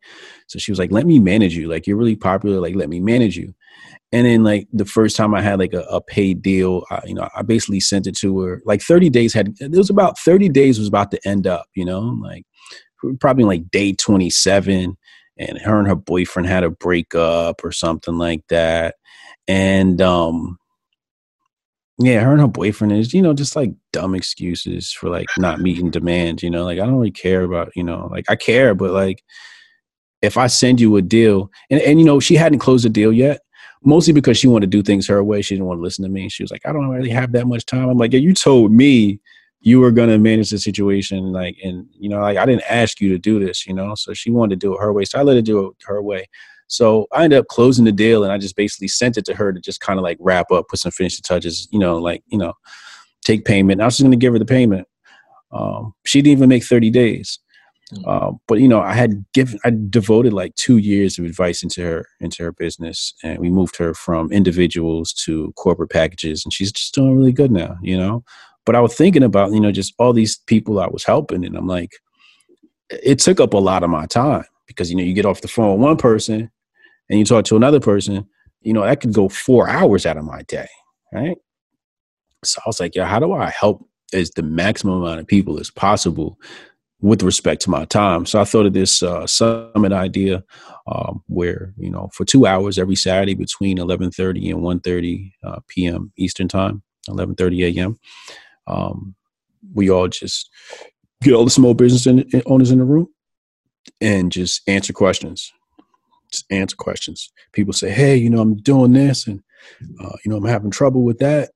So 0.47 0.59
she 0.59 0.71
was 0.71 0.77
like, 0.77 0.91
"Let 0.91 1.07
me 1.07 1.19
manage 1.19 1.55
you. 1.55 1.67
Like 1.67 1.87
you're 1.87 1.97
really 1.97 2.15
popular, 2.15 2.59
like 2.59 2.75
let 2.75 2.89
me 2.89 2.99
manage 2.99 3.37
you." 3.37 3.55
And 4.11 4.25
then 4.27 4.43
like 4.43 4.67
the 4.71 4.85
first 4.85 5.17
time 5.17 5.33
I 5.33 5.41
had 5.41 5.59
like 5.59 5.73
a, 5.73 5.81
a 5.81 5.99
paid 5.99 6.41
deal, 6.41 6.85
I, 6.91 7.01
you 7.05 7.13
know, 7.15 7.27
I 7.35 7.41
basically 7.41 7.79
sent 7.79 8.07
it 8.07 8.15
to 8.17 8.39
her. 8.41 8.61
Like 8.65 8.81
30 8.81 9.09
days 9.09 9.33
had 9.33 9.55
it 9.59 9.71
was 9.71 9.89
about 9.89 10.19
30 10.19 10.49
days 10.49 10.77
was 10.77 10.87
about 10.87 11.11
to 11.11 11.27
end 11.27 11.47
up, 11.47 11.65
you 11.75 11.85
know, 11.85 12.17
like 12.21 12.43
probably 13.19 13.43
like 13.45 13.69
day 13.71 13.93
27 13.93 14.95
and 15.39 15.57
her 15.59 15.79
and 15.79 15.87
her 15.87 15.95
boyfriend 15.95 16.47
had 16.47 16.63
a 16.63 16.69
breakup 16.69 17.63
or 17.63 17.71
something 17.71 18.17
like 18.17 18.43
that. 18.49 18.95
And 19.47 20.01
um 20.01 20.57
yeah, 21.99 22.19
her 22.19 22.31
and 22.31 22.41
her 22.41 22.47
boyfriend 22.47 22.93
is, 22.93 23.13
you 23.13 23.21
know, 23.21 23.33
just 23.33 23.55
like 23.55 23.71
dumb 23.91 24.13
excuses 24.13 24.91
for 24.91 25.09
like 25.09 25.27
not 25.37 25.59
meeting 25.59 25.89
demand, 25.89 26.43
you 26.43 26.49
know, 26.49 26.63
like 26.63 26.79
I 26.79 26.85
don't 26.85 26.97
really 26.97 27.11
care 27.11 27.41
about, 27.41 27.71
you 27.75 27.83
know, 27.83 28.07
like 28.11 28.25
I 28.29 28.35
care, 28.35 28.75
but 28.75 28.91
like 28.91 29.23
if 30.21 30.37
I 30.37 30.47
send 30.47 30.79
you 30.79 30.95
a 30.97 31.01
deal 31.01 31.51
and, 31.71 31.81
and 31.81 31.99
you 31.99 32.05
know, 32.05 32.19
she 32.19 32.35
hadn't 32.35 32.59
closed 32.59 32.85
the 32.85 32.89
deal 32.89 33.11
yet, 33.11 33.41
mostly 33.83 34.13
because 34.13 34.37
she 34.37 34.47
wanted 34.47 34.69
to 34.69 34.77
do 34.77 34.83
things 34.83 35.07
her 35.07 35.23
way. 35.23 35.41
She 35.41 35.55
didn't 35.55 35.67
want 35.67 35.79
to 35.79 35.83
listen 35.83 36.03
to 36.03 36.09
me. 36.09 36.29
She 36.29 36.43
was 36.43 36.51
like, 36.51 36.65
I 36.65 36.71
don't 36.71 36.89
really 36.89 37.09
have 37.09 37.31
that 37.31 37.47
much 37.47 37.65
time. 37.65 37.89
I'm 37.89 37.97
like, 37.97 38.13
yeah, 38.13 38.19
you 38.19 38.33
told 38.35 38.71
me 38.71 39.19
you 39.61 39.79
were 39.79 39.91
gonna 39.91 40.19
manage 40.19 40.51
the 40.51 40.59
situation, 40.59 41.31
like, 41.31 41.57
and 41.63 41.87
you 41.91 42.09
know, 42.09 42.19
like 42.19 42.37
I 42.37 42.45
didn't 42.45 42.69
ask 42.69 43.01
you 43.01 43.09
to 43.09 43.17
do 43.17 43.43
this, 43.43 43.65
you 43.65 43.73
know. 43.73 43.95
So 43.95 44.13
she 44.13 44.29
wanted 44.29 44.59
to 44.59 44.67
do 44.67 44.75
it 44.75 44.79
her 44.79 44.93
way. 44.93 45.03
So 45.03 45.19
I 45.19 45.23
let 45.23 45.35
her 45.35 45.41
do 45.41 45.67
it 45.67 45.75
her 45.85 46.01
way. 46.01 46.27
So 46.67 47.07
I 47.11 47.23
ended 47.23 47.39
up 47.39 47.47
closing 47.47 47.85
the 47.85 47.91
deal 47.91 48.23
and 48.23 48.31
I 48.31 48.37
just 48.37 48.55
basically 48.55 48.89
sent 48.89 49.17
it 49.17 49.25
to 49.25 49.35
her 49.35 49.53
to 49.53 49.59
just 49.59 49.79
kind 49.79 49.97
of 49.97 50.03
like 50.03 50.17
wrap 50.19 50.51
up, 50.51 50.67
put 50.67 50.79
some 50.79 50.91
finishing 50.91 51.23
touches, 51.23 51.67
you 51.71 51.79
know, 51.79 51.97
like, 51.97 52.23
you 52.27 52.37
know, 52.37 52.53
take 53.23 53.45
payment. 53.45 53.81
I 53.81 53.85
was 53.85 53.95
just 53.95 54.03
going 54.03 54.11
to 54.11 54.17
give 54.17 54.33
her 54.33 54.39
the 54.39 54.45
payment. 54.45 54.87
Um, 55.51 55.93
she 56.05 56.21
didn't 56.21 56.37
even 56.37 56.49
make 56.49 56.63
30 56.63 56.89
days. 56.89 57.39
Uh, 58.05 58.31
but 58.47 58.59
you 58.59 58.67
know, 58.67 58.81
I 58.81 58.93
had 58.93 59.23
given, 59.33 59.59
I 59.63 59.71
devoted 59.89 60.33
like 60.33 60.53
two 60.55 60.77
years 60.77 61.17
of 61.17 61.25
advice 61.25 61.63
into 61.63 61.81
her, 61.83 62.05
into 62.19 62.43
her 62.43 62.51
business, 62.51 63.13
and 63.23 63.39
we 63.39 63.49
moved 63.49 63.77
her 63.77 63.93
from 63.93 64.31
individuals 64.31 65.13
to 65.25 65.53
corporate 65.55 65.89
packages, 65.89 66.43
and 66.43 66.53
she's 66.53 66.71
just 66.71 66.93
doing 66.93 67.15
really 67.15 67.31
good 67.31 67.51
now, 67.51 67.77
you 67.81 67.97
know. 67.97 68.25
But 68.65 68.75
I 68.75 68.81
was 68.81 68.93
thinking 68.93 69.23
about, 69.23 69.53
you 69.53 69.61
know, 69.61 69.71
just 69.71 69.93
all 69.99 70.11
these 70.11 70.37
people 70.47 70.81
I 70.81 70.87
was 70.87 71.05
helping, 71.05 71.45
and 71.45 71.55
I'm 71.55 71.67
like, 71.67 71.91
it 72.89 73.19
took 73.19 73.39
up 73.39 73.53
a 73.53 73.57
lot 73.57 73.83
of 73.83 73.89
my 73.89 74.05
time 74.05 74.43
because 74.67 74.89
you 74.89 74.97
know, 74.97 75.03
you 75.03 75.13
get 75.13 75.25
off 75.25 75.41
the 75.41 75.47
phone 75.47 75.71
with 75.71 75.81
one 75.81 75.97
person, 75.97 76.51
and 77.09 77.19
you 77.19 77.25
talk 77.25 77.45
to 77.45 77.55
another 77.55 77.79
person, 77.79 78.27
you 78.61 78.73
know, 78.73 78.83
that 78.83 79.01
could 79.01 79.13
go 79.13 79.29
four 79.29 79.69
hours 79.69 80.05
out 80.05 80.17
of 80.17 80.25
my 80.25 80.41
day, 80.43 80.67
right? 81.13 81.37
So 82.43 82.59
I 82.65 82.67
was 82.67 82.79
like, 82.79 82.95
yeah, 82.95 83.05
how 83.05 83.19
do 83.19 83.33
I 83.33 83.49
help 83.49 83.87
as 84.13 84.31
the 84.31 84.43
maximum 84.43 85.01
amount 85.01 85.19
of 85.19 85.27
people 85.27 85.59
as 85.59 85.71
possible 85.71 86.37
with 87.01 87.23
respect 87.23 87.61
to 87.63 87.69
my 87.69 87.85
time? 87.85 88.25
So 88.25 88.41
I 88.41 88.45
thought 88.45 88.65
of 88.65 88.73
this 88.73 89.01
uh, 89.01 89.25
summit 89.27 89.93
idea 89.93 90.43
um, 90.87 91.23
where, 91.27 91.73
you 91.77 91.89
know, 91.89 92.09
for 92.13 92.25
two 92.25 92.45
hours 92.45 92.77
every 92.77 92.95
Saturday 92.95 93.35
between 93.35 93.77
11.30 93.77 94.51
and 94.51 94.61
1.30 94.61 95.31
uh, 95.43 95.59
p.m. 95.67 96.11
Eastern 96.17 96.47
time, 96.47 96.83
11.30 97.09 97.77
a.m., 97.77 97.99
um, 98.67 99.15
we 99.73 99.89
all 99.89 100.07
just 100.07 100.49
get 101.21 101.33
all 101.33 101.43
the 101.43 101.49
small 101.49 101.73
business 101.73 102.05
in, 102.05 102.29
owners 102.45 102.71
in 102.71 102.79
the 102.79 102.85
room 102.85 103.07
and 104.01 104.31
just 104.31 104.61
answer 104.67 104.93
questions 104.93 105.51
just 106.31 106.45
answer 106.51 106.75
questions. 106.75 107.31
People 107.53 107.73
say, 107.73 107.89
"Hey, 107.89 108.15
you 108.15 108.29
know, 108.29 108.41
I'm 108.41 108.55
doing 108.57 108.93
this, 108.93 109.27
and 109.27 109.41
uh, 109.99 110.15
you 110.23 110.31
know, 110.31 110.37
I'm 110.37 110.45
having 110.45 110.71
trouble 110.71 111.03
with 111.03 111.19
that." 111.19 111.51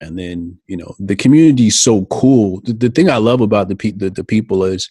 And 0.00 0.16
then, 0.16 0.56
you 0.68 0.76
know, 0.76 0.94
the 1.00 1.16
community 1.16 1.66
is 1.68 1.80
so 1.80 2.04
cool. 2.06 2.60
The, 2.64 2.72
the 2.72 2.88
thing 2.88 3.10
I 3.10 3.16
love 3.16 3.40
about 3.40 3.68
the, 3.68 3.74
pe- 3.76 3.90
the 3.90 4.10
the 4.10 4.24
people 4.24 4.64
is 4.64 4.88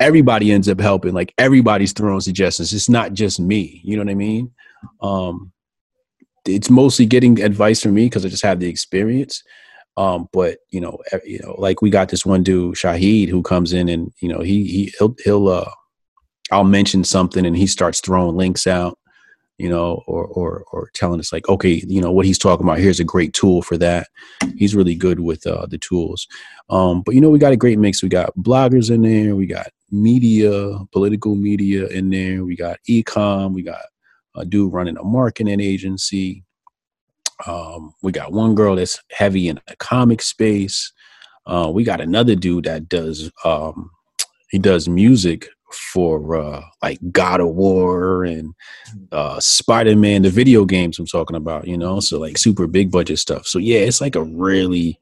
everybody 0.00 0.52
ends 0.52 0.68
up 0.68 0.80
helping. 0.80 1.12
Like 1.12 1.34
everybody's 1.38 1.92
throwing 1.92 2.20
suggestions. 2.20 2.72
It's 2.72 2.88
not 2.88 3.12
just 3.12 3.40
me. 3.40 3.80
You 3.84 3.96
know 3.96 4.04
what 4.04 4.12
I 4.12 4.14
mean? 4.14 4.52
Um, 5.00 5.52
it's 6.46 6.70
mostly 6.70 7.06
getting 7.06 7.40
advice 7.42 7.82
from 7.82 7.94
me 7.94 8.06
because 8.06 8.24
I 8.24 8.28
just 8.28 8.44
have 8.44 8.60
the 8.60 8.68
experience. 8.68 9.42
Um, 9.96 10.28
but 10.32 10.58
you 10.70 10.80
know, 10.80 10.98
you 11.24 11.40
know, 11.40 11.56
like 11.58 11.82
we 11.82 11.90
got 11.90 12.08
this 12.08 12.24
one 12.24 12.44
dude, 12.44 12.76
Shahid, 12.76 13.28
who 13.28 13.42
comes 13.42 13.72
in 13.72 13.88
and 13.88 14.12
you 14.20 14.28
know 14.28 14.40
he 14.40 14.64
he 14.64 14.94
he'll, 14.98 15.16
he'll 15.24 15.48
uh 15.48 15.70
I'll 16.50 16.64
mention 16.64 17.04
something 17.04 17.44
and 17.44 17.56
he 17.56 17.66
starts 17.66 18.00
throwing 18.00 18.36
links 18.36 18.66
out, 18.66 18.98
you 19.58 19.68
know, 19.68 20.02
or 20.06 20.26
or 20.26 20.64
or 20.72 20.90
telling 20.94 21.20
us 21.20 21.32
like, 21.32 21.48
okay, 21.48 21.82
you 21.86 22.00
know 22.00 22.12
what 22.12 22.26
he's 22.26 22.38
talking 22.38 22.64
about. 22.64 22.78
Here's 22.78 23.00
a 23.00 23.04
great 23.04 23.32
tool 23.34 23.62
for 23.62 23.76
that. 23.78 24.08
He's 24.56 24.74
really 24.74 24.94
good 24.94 25.20
with 25.20 25.46
uh, 25.46 25.66
the 25.66 25.78
tools. 25.78 26.26
Um, 26.70 27.02
but 27.02 27.14
you 27.14 27.20
know, 27.20 27.30
we 27.30 27.38
got 27.38 27.52
a 27.52 27.56
great 27.56 27.78
mix. 27.78 28.02
We 28.02 28.08
got 28.08 28.36
bloggers 28.36 28.90
in 28.90 29.02
there. 29.02 29.36
We 29.36 29.46
got 29.46 29.68
media, 29.90 30.78
political 30.92 31.34
media 31.34 31.86
in 31.88 32.10
there. 32.10 32.44
We 32.44 32.56
got 32.56 32.78
ecom. 32.88 33.52
We 33.52 33.62
got 33.62 33.82
a 34.36 34.44
dude 34.44 34.72
running 34.72 34.96
a 34.96 35.04
marketing 35.04 35.60
agency. 35.60 36.44
Um, 37.46 37.94
we 38.02 38.12
got 38.12 38.32
one 38.32 38.54
girl 38.54 38.76
that's 38.76 39.00
heavy 39.12 39.48
in 39.48 39.60
the 39.66 39.76
comic 39.76 40.22
space. 40.22 40.92
Uh, 41.46 41.70
we 41.72 41.84
got 41.84 42.00
another 42.00 42.34
dude 42.34 42.64
that 42.64 42.88
does 42.88 43.30
um, 43.44 43.90
he 44.50 44.58
does 44.58 44.88
music 44.88 45.48
for 45.72 46.36
uh, 46.36 46.62
like 46.82 46.98
God 47.10 47.40
of 47.40 47.48
War 47.48 48.24
and 48.24 48.54
uh, 49.12 49.40
Spider 49.40 49.96
Man, 49.96 50.22
the 50.22 50.30
video 50.30 50.64
games 50.64 50.98
I'm 50.98 51.06
talking 51.06 51.36
about, 51.36 51.66
you 51.66 51.76
know, 51.76 52.00
so 52.00 52.18
like 52.18 52.38
super 52.38 52.66
big 52.66 52.90
budget 52.90 53.18
stuff. 53.18 53.46
So 53.46 53.58
yeah, 53.58 53.80
it's 53.80 54.00
like 54.00 54.16
a 54.16 54.24
really 54.24 54.98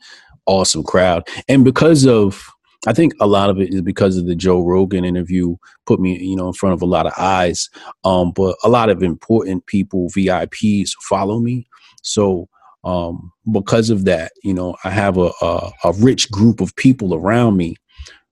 awesome 0.47 0.85
crowd, 0.85 1.29
and 1.49 1.65
because 1.65 2.07
of 2.07 2.49
I 2.87 2.93
think 2.93 3.15
a 3.21 3.27
lot 3.27 3.51
of 3.51 3.61
it 3.61 3.75
is 3.75 3.83
because 3.83 4.17
of 4.17 4.27
the 4.27 4.37
Joe 4.37 4.63
Rogan 4.63 5.05
interview 5.05 5.57
put 5.87 5.99
me, 5.99 6.19
you 6.23 6.37
know, 6.37 6.47
in 6.47 6.53
front 6.53 6.73
of 6.73 6.83
a 6.83 6.87
lot 6.87 7.07
of 7.07 7.13
eyes. 7.19 7.69
Um, 8.05 8.33
but 8.33 8.57
a 8.63 8.69
lot 8.69 8.91
of 8.91 9.03
important 9.03 9.67
people, 9.67 10.09
VIPs, 10.11 10.91
follow 11.01 11.41
me. 11.41 11.67
So 12.03 12.49
um, 12.85 13.33
because 13.51 13.91
of 13.91 14.05
that, 14.05 14.33
you 14.45 14.55
know, 14.55 14.77
I 14.85 14.91
have 14.91 15.19
a, 15.19 15.33
a, 15.43 15.73
a 15.85 15.93
rich 15.95 16.31
group 16.31 16.61
of 16.61 16.77
people 16.77 17.13
around 17.15 17.57
me. 17.57 17.75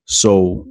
So 0.05 0.67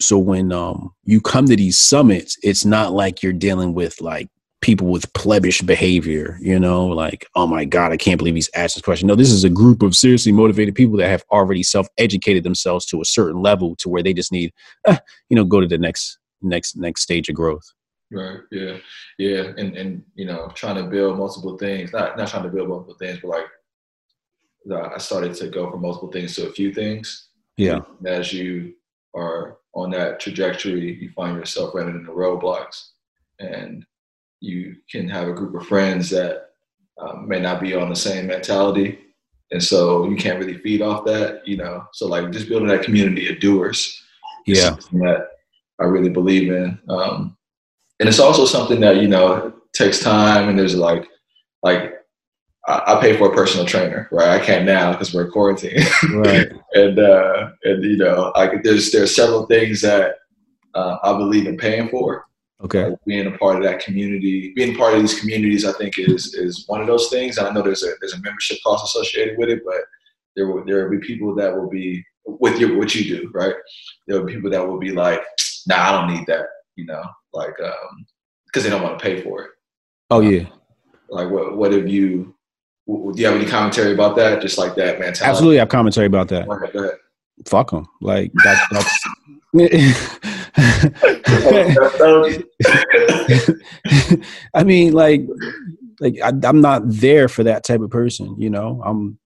so 0.00 0.18
when 0.18 0.52
um 0.52 0.92
you 1.04 1.20
come 1.20 1.46
to 1.46 1.56
these 1.56 1.80
summits 1.80 2.36
it's 2.42 2.64
not 2.64 2.92
like 2.92 3.22
you're 3.22 3.32
dealing 3.32 3.74
with 3.74 4.00
like 4.00 4.28
people 4.60 4.88
with 4.88 5.10
plebish 5.14 5.64
behavior 5.64 6.38
you 6.40 6.58
know 6.58 6.86
like 6.86 7.26
oh 7.34 7.46
my 7.46 7.64
god 7.64 7.92
i 7.92 7.96
can't 7.96 8.18
believe 8.18 8.34
he's 8.34 8.50
asked 8.54 8.74
this 8.74 8.82
question 8.82 9.06
no 9.06 9.14
this 9.14 9.30
is 9.30 9.44
a 9.44 9.50
group 9.50 9.82
of 9.82 9.96
seriously 9.96 10.32
motivated 10.32 10.74
people 10.74 10.96
that 10.96 11.08
have 11.08 11.24
already 11.30 11.62
self-educated 11.62 12.42
themselves 12.42 12.84
to 12.84 13.00
a 13.00 13.04
certain 13.04 13.40
level 13.40 13.74
to 13.76 13.88
where 13.88 14.02
they 14.02 14.12
just 14.12 14.32
need 14.32 14.52
uh, 14.86 14.98
you 15.28 15.36
know 15.36 15.44
go 15.44 15.60
to 15.60 15.66
the 15.66 15.78
next 15.78 16.18
next 16.42 16.76
next 16.76 17.02
stage 17.02 17.28
of 17.28 17.34
growth. 17.34 17.64
Right 18.12 18.40
yeah. 18.50 18.76
Yeah 19.18 19.52
and 19.56 19.76
and 19.76 20.02
you 20.14 20.26
know 20.26 20.50
trying 20.54 20.76
to 20.76 20.90
build 20.90 21.16
multiple 21.16 21.56
things 21.56 21.92
not 21.92 22.16
not 22.18 22.28
trying 22.28 22.42
to 22.42 22.48
build 22.48 22.68
multiple 22.68 22.96
things 22.98 23.20
but 23.22 23.28
like 23.28 23.46
i 24.94 24.98
started 24.98 25.34
to 25.34 25.48
go 25.48 25.70
from 25.70 25.80
multiple 25.80 26.10
things 26.10 26.34
to 26.34 26.48
a 26.48 26.52
few 26.52 26.72
things. 26.74 27.28
Yeah. 27.56 27.80
As 28.04 28.32
you 28.32 28.74
are 29.14 29.58
on 29.74 29.90
that 29.90 30.20
trajectory, 30.20 30.94
you 31.00 31.10
find 31.14 31.36
yourself 31.36 31.74
running 31.74 31.96
into 31.96 32.12
roadblocks, 32.12 32.88
and 33.38 33.84
you 34.40 34.76
can 34.90 35.08
have 35.08 35.28
a 35.28 35.32
group 35.32 35.54
of 35.54 35.66
friends 35.66 36.10
that 36.10 36.50
um, 37.00 37.28
may 37.28 37.40
not 37.40 37.60
be 37.60 37.74
on 37.74 37.88
the 37.88 37.96
same 37.96 38.26
mentality, 38.26 38.98
and 39.52 39.62
so 39.62 40.08
you 40.08 40.16
can't 40.16 40.38
really 40.38 40.58
feed 40.58 40.82
off 40.82 41.04
that, 41.04 41.46
you 41.46 41.56
know. 41.56 41.84
So 41.92 42.06
like 42.06 42.30
just 42.30 42.48
building 42.48 42.68
that 42.68 42.82
community 42.82 43.32
of 43.32 43.40
doers, 43.40 44.02
yeah, 44.46 44.76
that 44.92 45.28
I 45.80 45.84
really 45.84 46.10
believe 46.10 46.52
in, 46.52 46.78
um, 46.88 47.36
and 48.00 48.08
it's 48.08 48.20
also 48.20 48.44
something 48.44 48.80
that 48.80 48.96
you 48.96 49.08
know 49.08 49.52
takes 49.72 50.00
time, 50.00 50.48
and 50.48 50.58
there's 50.58 50.76
like 50.76 51.06
like 51.62 51.99
I, 52.68 52.98
pay 53.00 53.16
for 53.16 53.32
a 53.32 53.34
personal 53.34 53.66
trainer, 53.66 54.08
right? 54.12 54.40
I 54.40 54.44
can't 54.44 54.66
now 54.66 54.92
because 54.92 55.14
we're 55.14 55.30
quarantined. 55.30 55.84
right. 56.14 56.48
and 56.74 56.98
uh, 56.98 57.50
and 57.64 57.82
you 57.82 57.96
know, 57.96 58.32
I 58.36 58.58
there's 58.62 58.92
there's 58.92 59.16
several 59.16 59.46
things 59.46 59.80
that 59.80 60.16
uh, 60.74 60.98
I 61.02 61.16
believe 61.16 61.46
in 61.46 61.56
paying 61.56 61.88
for, 61.88 62.26
Okay. 62.62 62.90
Like 62.90 63.04
being 63.06 63.26
a 63.26 63.38
part 63.38 63.56
of 63.56 63.62
that 63.62 63.82
community, 63.82 64.52
being 64.54 64.76
part 64.76 64.94
of 64.94 65.00
these 65.00 65.18
communities, 65.18 65.64
I 65.64 65.72
think 65.72 65.98
is 65.98 66.34
is 66.34 66.64
one 66.66 66.80
of 66.80 66.86
those 66.86 67.08
things. 67.08 67.38
And 67.38 67.46
I 67.46 67.52
know 67.52 67.62
there's 67.62 67.82
a 67.82 67.92
there's 68.00 68.12
a 68.12 68.20
membership 68.20 68.58
cost 68.64 68.84
associated 68.84 69.38
with 69.38 69.48
it, 69.48 69.62
but 69.64 69.80
there 70.36 70.46
will 70.46 70.64
there 70.64 70.84
will 70.84 70.98
be 70.98 71.06
people 71.06 71.34
that 71.36 71.54
will 71.54 71.70
be 71.70 72.04
with 72.26 72.58
your 72.58 72.76
what 72.76 72.94
you 72.94 73.18
do, 73.18 73.30
right? 73.32 73.54
There 74.06 74.18
will 74.18 74.26
be 74.26 74.34
people 74.34 74.50
that 74.50 74.66
will 74.66 74.78
be 74.78 74.92
like, 74.92 75.22
nah, 75.66 75.76
I 75.76 75.92
don't 75.92 76.14
need 76.14 76.26
that, 76.26 76.46
you 76.76 76.84
know, 76.84 77.02
like 77.32 77.58
um 77.62 78.06
because 78.46 78.64
they 78.64 78.70
don't 78.70 78.82
want 78.82 78.98
to 78.98 79.02
pay 79.02 79.22
for 79.22 79.44
it. 79.44 79.50
Oh 80.10 80.20
yeah. 80.20 80.46
Like 81.08 81.30
what 81.30 81.56
what 81.56 81.72
have 81.72 81.88
you 81.88 82.34
do 82.86 83.14
you 83.16 83.26
have 83.26 83.36
any 83.36 83.46
commentary 83.46 83.92
about 83.92 84.16
that? 84.16 84.42
Just 84.42 84.58
like 84.58 84.74
that 84.76 84.98
mentality. 84.98 85.24
Absolutely, 85.24 85.58
I 85.58 85.62
have 85.62 85.68
commentary 85.68 86.06
about 86.06 86.28
that. 86.28 86.46
Go 86.46 86.58
go 86.58 86.84
ahead. 86.84 86.98
Fuck 87.46 87.70
them. 87.70 87.86
Like 88.00 88.32
that, 88.44 88.66
that's. 88.70 88.98
I 94.54 94.64
mean, 94.64 94.92
like, 94.92 95.22
like 96.00 96.20
I, 96.22 96.32
I'm 96.44 96.60
not 96.60 96.82
there 96.84 97.28
for 97.28 97.44
that 97.44 97.64
type 97.64 97.80
of 97.80 97.90
person. 97.90 98.36
You 98.38 98.50
know, 98.50 98.82
I'm, 98.84 99.18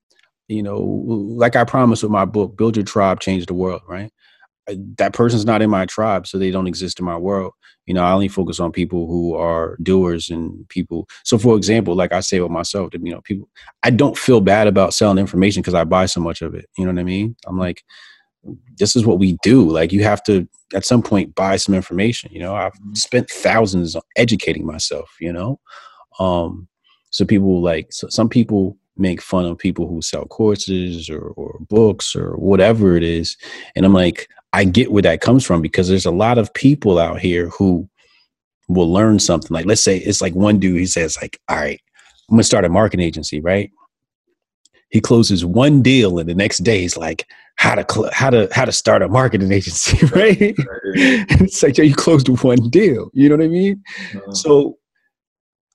you 0.49 0.63
know, 0.63 0.79
like 0.79 1.57
I 1.57 1.65
promised 1.65 2.03
with 2.03 2.13
my 2.13 2.25
book, 2.25 2.57
build 2.57 2.77
your 2.77 2.85
tribe, 2.85 3.21
change 3.21 3.47
the 3.47 3.55
world. 3.55 3.83
Right. 3.87 4.13
That 4.99 5.13
person's 5.13 5.45
not 5.45 5.63
in 5.63 5.71
my 5.71 5.87
tribe, 5.87 6.27
so 6.27 6.39
they 6.39 6.51
don't 6.51 6.67
exist 6.67 6.99
in 6.99 7.05
my 7.05 7.17
world. 7.17 7.53
You 7.87 7.93
know, 7.93 8.03
I 8.03 8.13
only 8.13 8.29
focus 8.29 8.61
on 8.61 8.73
people 8.73 9.07
who 9.07 9.35
are 9.35 9.77
doers 9.83 10.31
and 10.31 10.67
people. 10.69 11.07
So, 11.23 11.37
for 11.37 11.55
example, 11.57 11.95
like 11.95 12.13
I 12.13 12.21
say 12.21 12.41
with 12.41 12.51
myself, 12.51 12.91
you 12.95 13.13
know, 13.13 13.21
people, 13.21 13.49
I 13.83 13.91
don't 13.91 14.17
feel 14.17 14.41
bad 14.41 14.67
about 14.67 14.95
selling 14.95 15.19
information 15.19 15.61
because 15.61 15.75
I 15.75 15.85
buy 15.85 16.07
so 16.07 16.21
much 16.21 16.41
of 16.41 16.55
it. 16.55 16.67
You 16.79 16.87
know 16.87 16.93
what 16.93 17.01
I 17.01 17.05
mean? 17.05 17.37
I'm 17.47 17.59
like, 17.59 17.85
this 18.79 18.97
is 18.97 19.05
what 19.05 19.19
we 19.19 19.37
do. 19.43 19.69
Like, 19.69 19.93
you 19.93 20.03
have 20.03 20.23
to 20.25 20.49
at 20.75 20.87
some 20.87 21.03
point 21.03 21.35
buy 21.35 21.57
some 21.57 21.75
information. 21.75 22.31
You 22.33 22.41
know, 22.41 22.55
I've 22.55 22.73
mm-hmm. 22.75 22.95
spent 22.95 23.31
thousands 23.31 23.95
on 23.95 24.03
educating 24.17 24.65
myself. 24.65 25.11
You 25.21 25.33
know, 25.33 25.61
um, 26.19 26.69
so 27.11 27.25
people 27.25 27.63
like 27.63 27.93
so 27.93 28.09
some 28.09 28.29
people 28.29 28.77
make 28.97 29.21
fun 29.21 29.45
of 29.45 29.59
people 29.59 29.89
who 29.89 30.01
sell 30.01 30.25
courses 30.27 31.11
or, 31.11 31.21
or 31.37 31.59
books 31.69 32.15
or 32.15 32.37
whatever 32.37 32.97
it 32.97 33.03
is, 33.03 33.37
and 33.77 33.85
I'm 33.85 33.93
like, 33.93 34.29
I 34.55 34.63
get 34.63 34.93
where 34.93 35.03
that 35.03 35.21
comes 35.21 35.45
from 35.45 35.63
because 35.63 35.89
there's 35.89 36.07
a 36.07 36.13
lot 36.13 36.39
of 36.39 36.55
people 36.55 37.01
out 37.01 37.19
here 37.19 37.49
who 37.49 37.89
will 38.69 38.91
learn 38.91 39.19
something. 39.19 39.53
Like, 39.53 39.67
let's 39.67 39.81
say 39.81 39.99
it's 39.99 40.23
like 40.23 40.33
one 40.35 40.61
dude, 40.61 40.79
he 40.79 40.87
says, 40.87 41.19
like, 41.21 41.41
all 41.49 41.57
right, 41.57 41.81
I'm 42.31 42.37
gonna 42.37 42.45
start 42.45 42.65
a 42.65 42.69
marketing 42.69 43.05
agency, 43.05 43.41
right? 43.41 43.73
He 44.91 45.01
closes 45.01 45.45
one 45.45 45.83
deal, 45.83 46.21
and 46.21 46.29
the 46.29 46.37
next 46.37 46.59
day 46.59 46.83
he's 46.83 46.97
like, 46.97 47.27
how 47.57 47.75
to 47.75 47.85
cl- 47.93 48.11
how 48.13 48.31
to 48.31 48.49
how 48.53 48.65
to 48.65 48.71
start 48.71 49.03
a 49.03 49.09
marketing 49.09 49.51
agency, 49.59 50.07
right? 50.15 50.39
it's 50.95 51.61
like 51.61 51.77
yeah, 51.77 51.85
you 51.85 51.97
closed 51.97 52.29
one 52.29 52.69
deal. 52.71 53.11
You 53.13 53.29
know 53.29 53.37
what 53.37 53.45
I 53.45 53.49
mean? 53.49 53.83
Uh-huh. 54.15 54.33
So 54.35 54.79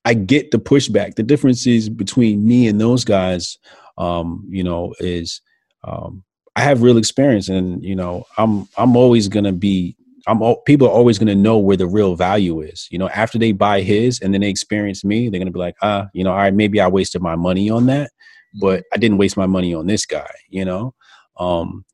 I 0.05 0.13
get 0.13 0.51
the 0.51 0.57
pushback. 0.57 1.15
The 1.15 1.23
difference 1.23 1.67
is 1.67 1.89
between 1.89 2.47
me 2.47 2.65
and 2.69 2.79
those 2.79 3.03
guys, 3.03 3.57
um, 3.97 4.47
you 4.49 4.63
know, 4.63 4.93
is 5.01 5.41
um, 5.83 6.23
I 6.59 6.63
have 6.63 6.81
real 6.81 6.97
experience, 6.97 7.47
and 7.47 7.81
you 7.81 7.95
know, 7.95 8.25
I'm 8.37 8.67
I'm 8.77 8.97
always 8.97 9.29
gonna 9.29 9.53
be. 9.53 9.95
I'm 10.27 10.41
people 10.65 10.87
are 10.87 10.91
always 10.91 11.17
gonna 11.17 11.33
know 11.33 11.57
where 11.57 11.77
the 11.77 11.87
real 11.87 12.15
value 12.17 12.59
is. 12.59 12.85
You 12.91 12.99
know, 12.99 13.07
after 13.09 13.39
they 13.39 13.53
buy 13.53 13.81
his 13.81 14.19
and 14.19 14.33
then 14.33 14.41
they 14.41 14.49
experience 14.49 15.05
me, 15.05 15.29
they're 15.29 15.39
gonna 15.39 15.51
be 15.51 15.59
like, 15.59 15.75
ah, 15.81 16.09
you 16.13 16.25
know, 16.25 16.31
all 16.31 16.37
right, 16.37 16.53
maybe 16.53 16.81
I 16.81 16.89
wasted 16.89 17.21
my 17.21 17.37
money 17.37 17.69
on 17.69 17.85
that, 17.85 18.11
but 18.59 18.83
I 18.91 18.97
didn't 18.97 19.19
waste 19.19 19.37
my 19.37 19.45
money 19.45 19.73
on 19.73 19.87
this 19.87 20.05
guy. 20.05 20.29
You 20.49 20.65
know, 20.65 20.93
um, 21.39 21.85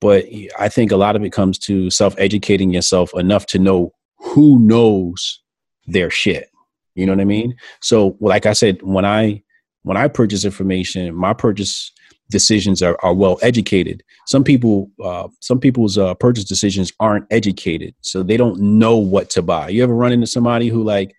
but 0.00 0.24
I 0.58 0.70
think 0.70 0.92
a 0.92 0.96
lot 0.96 1.14
of 1.14 1.22
it 1.22 1.32
comes 1.32 1.58
to 1.60 1.90
self 1.90 2.14
educating 2.16 2.70
yourself 2.72 3.10
enough 3.14 3.44
to 3.46 3.58
know 3.58 3.92
who 4.16 4.58
knows 4.60 5.42
their 5.86 6.08
shit. 6.08 6.48
You 6.94 7.04
know 7.04 7.12
what 7.12 7.20
I 7.20 7.26
mean? 7.26 7.54
So, 7.82 8.16
like 8.20 8.46
I 8.46 8.54
said, 8.54 8.80
when 8.80 9.04
I 9.04 9.42
when 9.82 9.98
I 9.98 10.08
purchase 10.08 10.46
information, 10.46 11.14
my 11.14 11.34
purchase 11.34 11.92
decisions 12.30 12.82
are, 12.82 12.96
are 13.02 13.14
well 13.14 13.38
educated. 13.42 14.02
Some 14.26 14.44
people, 14.44 14.90
uh, 15.02 15.28
some 15.40 15.60
people's 15.60 15.98
uh, 15.98 16.14
purchase 16.14 16.44
decisions 16.44 16.92
aren't 17.00 17.26
educated, 17.30 17.94
so 18.00 18.22
they 18.22 18.36
don't 18.36 18.60
know 18.60 18.96
what 18.96 19.30
to 19.30 19.42
buy. 19.42 19.68
You 19.68 19.82
ever 19.82 19.94
run 19.94 20.12
into 20.12 20.26
somebody 20.26 20.68
who 20.68 20.82
like, 20.82 21.14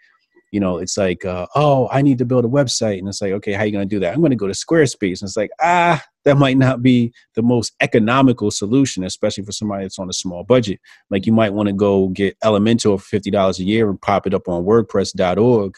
you 0.51 0.59
know, 0.61 0.77
it's 0.77 0.97
like, 0.97 1.25
uh, 1.25 1.45
oh, 1.55 1.89
I 1.91 2.01
need 2.01 2.17
to 2.19 2.25
build 2.25 2.45
a 2.45 2.49
website, 2.49 2.99
and 2.99 3.07
it's 3.07 3.21
like, 3.21 3.33
okay, 3.33 3.53
how 3.53 3.63
you 3.63 3.71
going 3.71 3.87
to 3.87 3.95
do 3.95 3.99
that? 3.99 4.13
I'm 4.13 4.21
going 4.21 4.31
to 4.31 4.37
go 4.37 4.47
to 4.47 4.53
Squarespace, 4.53 5.21
and 5.21 5.27
it's 5.27 5.37
like, 5.37 5.51
ah, 5.61 6.01
that 6.23 6.37
might 6.37 6.57
not 6.57 6.81
be 6.81 7.13
the 7.35 7.41
most 7.41 7.73
economical 7.81 8.51
solution, 8.51 9.03
especially 9.03 9.45
for 9.45 9.51
somebody 9.51 9.83
that's 9.83 9.99
on 9.99 10.09
a 10.09 10.13
small 10.13 10.43
budget. 10.43 10.79
Like 11.09 11.25
you 11.25 11.33
might 11.33 11.53
want 11.53 11.67
to 11.67 11.73
go 11.73 12.09
get 12.09 12.37
Elementor 12.43 12.99
for 12.99 13.05
fifty 13.05 13.31
dollars 13.31 13.59
a 13.59 13.63
year 13.63 13.89
and 13.89 14.01
pop 14.01 14.27
it 14.27 14.33
up 14.33 14.47
on 14.47 14.63
WordPress.org 14.63 15.75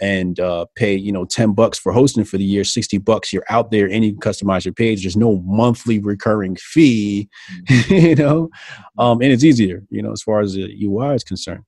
and 0.00 0.40
uh, 0.40 0.66
pay 0.74 0.94
you 0.94 1.12
know 1.12 1.24
10 1.24 1.52
bucks 1.52 1.78
for 1.78 1.92
hosting 1.92 2.24
for 2.24 2.38
the 2.38 2.44
year 2.44 2.64
60 2.64 2.98
bucks 2.98 3.32
you're 3.32 3.44
out 3.48 3.70
there 3.70 3.88
and 3.88 4.04
you 4.04 4.12
can 4.12 4.20
customize 4.20 4.64
your 4.64 4.74
page. 4.74 5.02
There's 5.02 5.16
no 5.16 5.38
monthly 5.44 5.98
recurring 5.98 6.56
fee 6.56 7.28
mm-hmm. 7.68 7.94
you 7.94 8.14
know? 8.14 8.50
Um, 8.98 9.20
and 9.20 9.32
it's 9.32 9.44
easier 9.44 9.84
you 9.90 10.02
know 10.02 10.12
as 10.12 10.22
far 10.22 10.40
as 10.40 10.54
the 10.54 10.84
ui 10.84 11.14
is 11.14 11.24
concerned. 11.24 11.64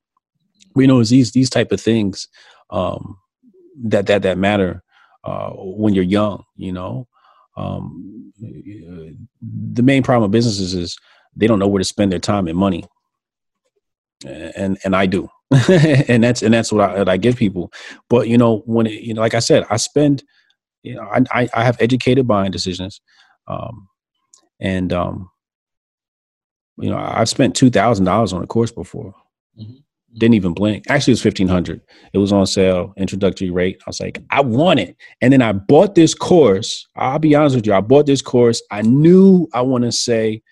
We 0.75 0.87
know 0.87 1.01
it's 1.01 1.11
these 1.11 1.33
these 1.33 1.51
type 1.51 1.73
of 1.73 1.81
things 1.81 2.29
um, 2.71 3.19
that 3.85 4.07
that 4.07 4.23
that 4.23 4.39
matter 4.39 4.83
uh, 5.25 5.51
when 5.51 5.95
you're 5.95 6.05
young 6.05 6.45
you 6.57 6.73
know? 6.73 7.07
Um, 7.57 8.33
the 8.41 9.83
main 9.83 10.03
problem 10.03 10.31
with 10.31 10.33
businesses 10.33 10.75
is 10.75 10.99
they 11.37 11.47
don't 11.47 11.59
know 11.59 11.69
where 11.69 11.79
to 11.81 11.85
spend 11.85 12.11
their 12.11 12.19
time 12.19 12.49
and 12.49 12.59
money. 12.59 12.85
And 14.25 14.79
and 14.85 14.97
i 14.97 15.07
do 15.07 15.29
and 15.69 16.25
that's 16.25 16.43
and 16.43 16.55
that's 16.55 16.73
what 16.73 16.91
I, 16.91 16.99
what 16.99 17.09
I, 17.09 17.17
give 17.17 17.37
people. 17.37 17.73
But 18.09 18.29
you 18.29 18.39
know, 18.39 18.63
when 18.67 18.87
it, 18.87 19.03
you 19.03 19.15
know, 19.15 19.21
like 19.21 19.35
I 19.35 19.41
said, 19.41 19.65
I 19.71 19.77
spend, 19.77 20.25
you 20.83 20.95
know, 20.95 21.03
I 21.03 21.49
I, 21.55 21.65
have 21.65 21.77
educated 21.81 22.27
buying 22.27 22.51
decisions, 22.51 23.01
um, 23.47 23.89
and 24.59 24.93
um, 24.93 25.31
you 26.79 26.91
know, 26.91 26.97
I've 26.97 27.29
spent 27.29 27.55
two 27.55 27.71
thousand 27.71 28.07
dollars 28.07 28.33
on 28.33 28.43
a 28.43 28.47
course 28.47 28.73
before. 28.73 29.15
Mm-hmm. 29.59 29.75
Didn't 30.17 30.35
even 30.35 30.55
blink. 30.55 30.85
Actually, 30.89 31.13
it 31.13 31.17
was 31.17 31.23
fifteen 31.23 31.49
hundred. 31.49 31.83
It 32.13 32.19
was 32.19 32.33
on 32.33 32.47
sale, 32.47 32.95
introductory 32.97 33.51
rate. 33.51 33.81
I 33.87 33.91
was 33.91 34.01
like, 34.01 34.23
I 34.31 34.41
want 34.41 34.81
it, 34.81 34.97
and 35.21 35.33
then 35.33 35.43
I 35.43 35.53
bought 35.53 35.95
this 35.95 36.15
course. 36.15 36.89
I'll 36.97 37.19
be 37.19 37.35
honest 37.35 37.55
with 37.55 37.67
you, 37.67 37.75
I 37.75 37.81
bought 37.81 38.07
this 38.07 38.23
course. 38.23 38.63
I 38.71 38.83
knew 38.83 39.47
I 39.53 39.61
want 39.61 39.85
to 39.85 39.93
say 39.93 40.43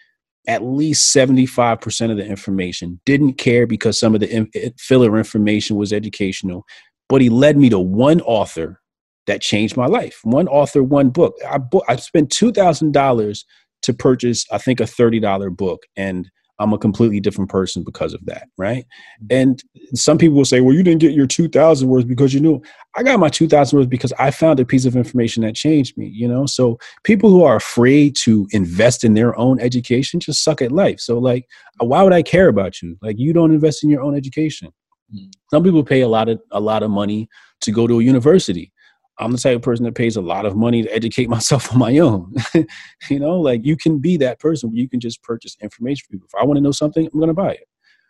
at 0.46 0.64
least 0.64 1.14
75% 1.14 2.11
of 2.11 2.16
the 2.16 2.26
information. 2.26 3.00
Didn't 3.07 3.35
care 3.35 3.66
because 3.66 3.98
some 3.98 4.14
of 4.14 4.20
the 4.20 4.72
filler 4.78 5.16
information 5.16 5.76
was 5.76 5.92
educational, 5.92 6.64
but 7.09 7.20
he 7.20 7.28
led 7.28 7.57
me 7.57 7.68
to 7.70 7.78
one 7.78 8.20
author 8.22 8.81
that 9.26 9.40
changed 9.40 9.76
my 9.76 9.87
life. 9.87 10.18
One 10.24 10.48
author, 10.48 10.83
one 10.83 11.11
book. 11.11 11.35
I, 11.48 11.59
bo- 11.59 11.85
I 11.88 11.96
spent 11.96 12.31
$2,000 12.31 13.44
to 13.83 13.94
purchase, 13.94 14.46
I 14.50 14.59
think, 14.59 14.81
a 14.81 14.85
$30 14.85 15.57
book. 15.57 15.85
And 15.96 16.31
I'm 16.59 16.73
a 16.73 16.79
completely 16.79 17.19
different 17.19 17.51
person 17.51 17.83
because 17.83 18.15
of 18.15 18.25
that, 18.27 18.49
right? 18.57 18.85
And 19.31 19.62
some 19.95 20.19
people 20.19 20.37
will 20.37 20.45
say, 20.45 20.61
"Well, 20.61 20.75
you 20.75 20.83
didn't 20.83 21.01
get 21.01 21.12
your 21.12 21.27
2000 21.27 21.88
words 21.88 22.05
because 22.05 22.35
you 22.35 22.41
knew." 22.41 22.62
I 22.95 23.03
got 23.03 23.19
my 23.19 23.29
2000 23.29 23.77
words 23.77 23.88
because 23.88 24.12
I 24.19 24.31
found 24.31 24.61
a 24.61 24.65
piece 24.65 24.85
of 24.85 24.95
information 24.95 25.43
that 25.43 25.55
changed 25.55 25.97
me, 25.97 26.07
you 26.07 26.29
know? 26.29 26.47
So, 26.47 26.79
people 27.05 27.31
who 27.31 27.43
are 27.43 27.57
afraid 27.57 28.17
to 28.23 28.47
invest 28.53 29.03
in 29.03 29.15
their 29.15 29.37
own 29.38 29.61
education 29.61 30.21
just 30.21 30.45
suck 30.45 30.61
at 30.61 30.73
life. 30.73 31.01
So, 31.01 31.19
like, 31.19 31.47
why 31.79 32.03
would 32.03 32.12
I 32.12 32.23
care 32.23 32.49
about 32.49 32.83
you? 32.83 32.97
Like, 33.03 33.19
you 33.19 33.33
don't 33.33 33.53
invest 33.53 33.83
in 33.83 33.91
your 33.91 34.03
own 34.03 34.15
education. 34.15 34.69
Mm-hmm. 35.15 35.31
Some 35.51 35.65
people 35.65 35.85
pay 35.85 36.03
a 36.03 36.09
lot 36.09 36.29
of 36.29 36.41
a 36.51 36.61
lot 36.61 36.83
of 36.83 36.91
money 36.91 37.29
to 37.62 37.73
go 37.73 37.87
to 37.87 38.01
a 38.01 38.03
university. 38.03 38.71
I'm 39.18 39.33
the 39.33 39.38
type 39.38 39.57
of 39.57 39.62
person 39.62 39.85
that 39.85 39.94
pays 39.94 40.16
a 40.16 40.22
lot 40.22 40.46
of 40.46 40.57
money 40.57 40.83
to 40.83 40.94
educate 40.94 41.29
myself 41.37 41.72
on 41.72 41.79
my 41.79 41.98
own. 41.98 42.35
you 43.11 43.20
know, 43.20 43.40
like 43.40 43.64
you 43.64 43.77
can 43.77 43.98
be 43.98 44.16
that 44.18 44.40
person 44.40 44.70
where 44.70 44.79
you 44.79 44.88
can 44.88 45.01
just 45.01 45.22
purchase 45.22 45.57
information 45.62 46.05
for 46.07 46.12
people. 46.12 46.29
If 46.33 46.40
I 46.40 46.44
want 46.44 46.57
to 46.57 46.62
know 46.62 46.72
something, 46.72 47.09
I'm 47.12 47.18
going 47.18 47.29
to 47.29 47.35
buy 47.35 47.53
it. 47.53 47.68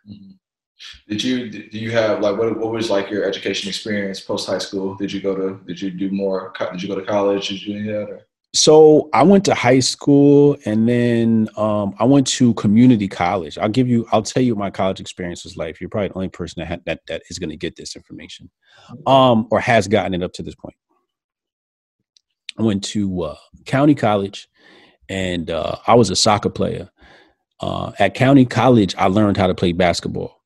Mm-hmm. 0.09 0.31
Did 1.07 1.23
you 1.23 1.49
do 1.49 1.79
you 1.79 1.91
have 1.91 2.19
like 2.19 2.37
what 2.37 2.57
what 2.59 2.71
was 2.71 2.89
like 2.89 3.09
your 3.09 3.23
education 3.23 3.69
experience 3.69 4.19
post 4.19 4.47
high 4.47 4.57
school? 4.57 4.95
Did 4.95 5.13
you 5.13 5.21
go 5.21 5.33
to 5.33 5.63
did 5.65 5.81
you 5.81 5.91
do 5.91 6.11
more? 6.11 6.51
Did 6.59 6.81
you 6.81 6.89
go 6.89 6.95
to 6.95 7.05
college? 7.05 7.47
Did 7.47 7.61
you 7.61 7.83
do 7.83 7.93
that? 7.93 8.09
Or? 8.09 8.27
So 8.55 9.09
I 9.13 9.23
went 9.23 9.45
to 9.45 9.55
high 9.55 9.79
school 9.79 10.57
and 10.65 10.87
then 10.87 11.49
um, 11.57 11.95
I 11.97 12.03
went 12.03 12.27
to 12.27 12.53
community 12.53 13.07
college. 13.07 13.57
I'll 13.57 13.67
give 13.67 13.87
you, 13.87 14.05
I'll 14.11 14.21
tell 14.21 14.43
you 14.43 14.53
what 14.53 14.59
my 14.59 14.69
college 14.69 14.99
experience 14.99 15.43
was 15.43 15.57
like. 15.57 15.81
You're 15.81 15.89
probably 15.89 16.09
the 16.09 16.13
only 16.13 16.29
person 16.29 16.59
that 16.59 16.67
ha- 16.67 16.83
that, 16.85 17.01
that 17.07 17.23
is 17.31 17.39
going 17.39 17.49
to 17.49 17.57
get 17.57 17.75
this 17.75 17.95
information, 17.95 18.51
um, 19.07 19.47
or 19.49 19.59
has 19.59 19.87
gotten 19.87 20.13
it 20.13 20.21
up 20.21 20.33
to 20.33 20.43
this 20.43 20.53
point. 20.53 20.75
I 22.57 22.61
went 22.61 22.83
to 22.85 23.23
uh, 23.23 23.35
county 23.65 23.95
college, 23.95 24.47
and 25.09 25.49
uh, 25.49 25.77
I 25.87 25.95
was 25.95 26.09
a 26.09 26.15
soccer 26.15 26.49
player. 26.49 26.89
Uh, 27.59 27.91
at 27.99 28.13
county 28.13 28.45
college, 28.45 28.93
I 28.97 29.07
learned 29.07 29.37
how 29.37 29.47
to 29.47 29.55
play 29.55 29.71
basketball. 29.71 30.41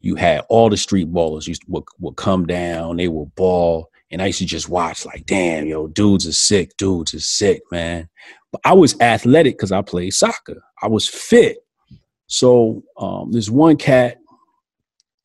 You 0.00 0.16
had 0.16 0.42
all 0.48 0.68
the 0.68 0.76
street 0.76 1.12
ballers 1.12 1.46
used 1.46 1.62
would, 1.68 1.84
would 2.00 2.16
come 2.16 2.46
down, 2.46 2.96
they 2.96 3.08
would 3.08 3.34
ball, 3.34 3.90
and 4.10 4.22
I 4.22 4.26
used 4.26 4.38
to 4.38 4.46
just 4.46 4.68
watch 4.68 5.04
like, 5.04 5.26
damn, 5.26 5.66
yo, 5.66 5.88
dudes 5.88 6.26
are 6.26 6.32
sick, 6.32 6.76
dudes 6.76 7.14
are 7.14 7.20
sick, 7.20 7.62
man. 7.70 8.08
But 8.52 8.60
I 8.64 8.72
was 8.72 8.98
athletic 9.00 9.56
because 9.56 9.72
I 9.72 9.82
played 9.82 10.14
soccer. 10.14 10.62
I 10.82 10.88
was 10.88 11.08
fit. 11.08 11.58
So 12.26 12.82
um, 12.96 13.32
there's 13.32 13.50
one 13.50 13.76
cat 13.76 14.18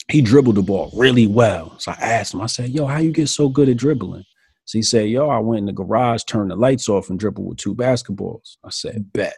he 0.10 0.22
dribbled 0.22 0.56
the 0.56 0.62
ball 0.62 0.92
really 0.94 1.28
well. 1.28 1.78
So 1.80 1.92
I 1.92 1.96
asked 1.96 2.34
him, 2.34 2.42
I 2.42 2.48
said, 2.48 2.70
yo, 2.70 2.86
how 2.86 2.98
you 2.98 3.12
get 3.12 3.30
so 3.30 3.50
good 3.50 3.70
at 3.70 3.78
dribbling? 3.78 4.26
So 4.66 4.78
he 4.78 4.84
said, 4.84 5.10
yo, 5.10 5.30
I 5.30 5.40
went 5.40 5.60
in 5.60 5.66
the 5.66 5.74
garage, 5.74 6.24
turned 6.24 6.52
the 6.52 6.56
lights 6.56 6.88
off, 6.88 7.10
and 7.10 7.20
dribbled 7.20 7.48
with 7.48 7.58
two 7.58 7.76
basketballs. 7.76 8.58
I 8.64 8.70
said, 8.70 9.12
bet. 9.12 9.36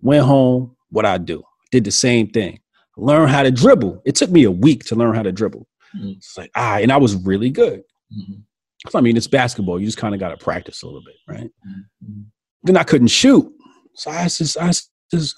Went 0.00 0.24
home, 0.24 0.76
what 0.90 1.06
I 1.06 1.18
do? 1.18 1.42
Did 1.70 1.84
the 1.84 1.90
same 1.90 2.28
thing. 2.30 2.60
Learn 2.96 3.28
how 3.28 3.42
to 3.42 3.50
dribble. 3.50 4.02
It 4.04 4.14
took 4.14 4.30
me 4.30 4.44
a 4.44 4.50
week 4.50 4.84
to 4.86 4.94
learn 4.94 5.14
how 5.14 5.22
to 5.22 5.32
dribble. 5.32 5.66
Mm-hmm. 5.96 6.08
It's 6.16 6.36
like, 6.38 6.50
ah, 6.54 6.78
and 6.78 6.92
I 6.92 6.96
was 6.96 7.14
really 7.16 7.50
good. 7.50 7.80
Mm-hmm. 8.12 8.96
I 8.96 9.00
mean, 9.00 9.16
it's 9.16 9.26
basketball. 9.26 9.80
You 9.80 9.86
just 9.86 9.98
kind 9.98 10.14
of 10.14 10.20
got 10.20 10.30
to 10.30 10.36
practice 10.36 10.82
a 10.82 10.86
little 10.86 11.02
bit, 11.04 11.16
right? 11.26 11.50
Mm-hmm. 11.66 12.22
Then 12.64 12.76
I 12.76 12.84
couldn't 12.84 13.08
shoot. 13.08 13.50
So 13.94 14.10
I 14.10 14.16
asked 14.16 14.38
this, 14.38 14.56
I 14.56 14.72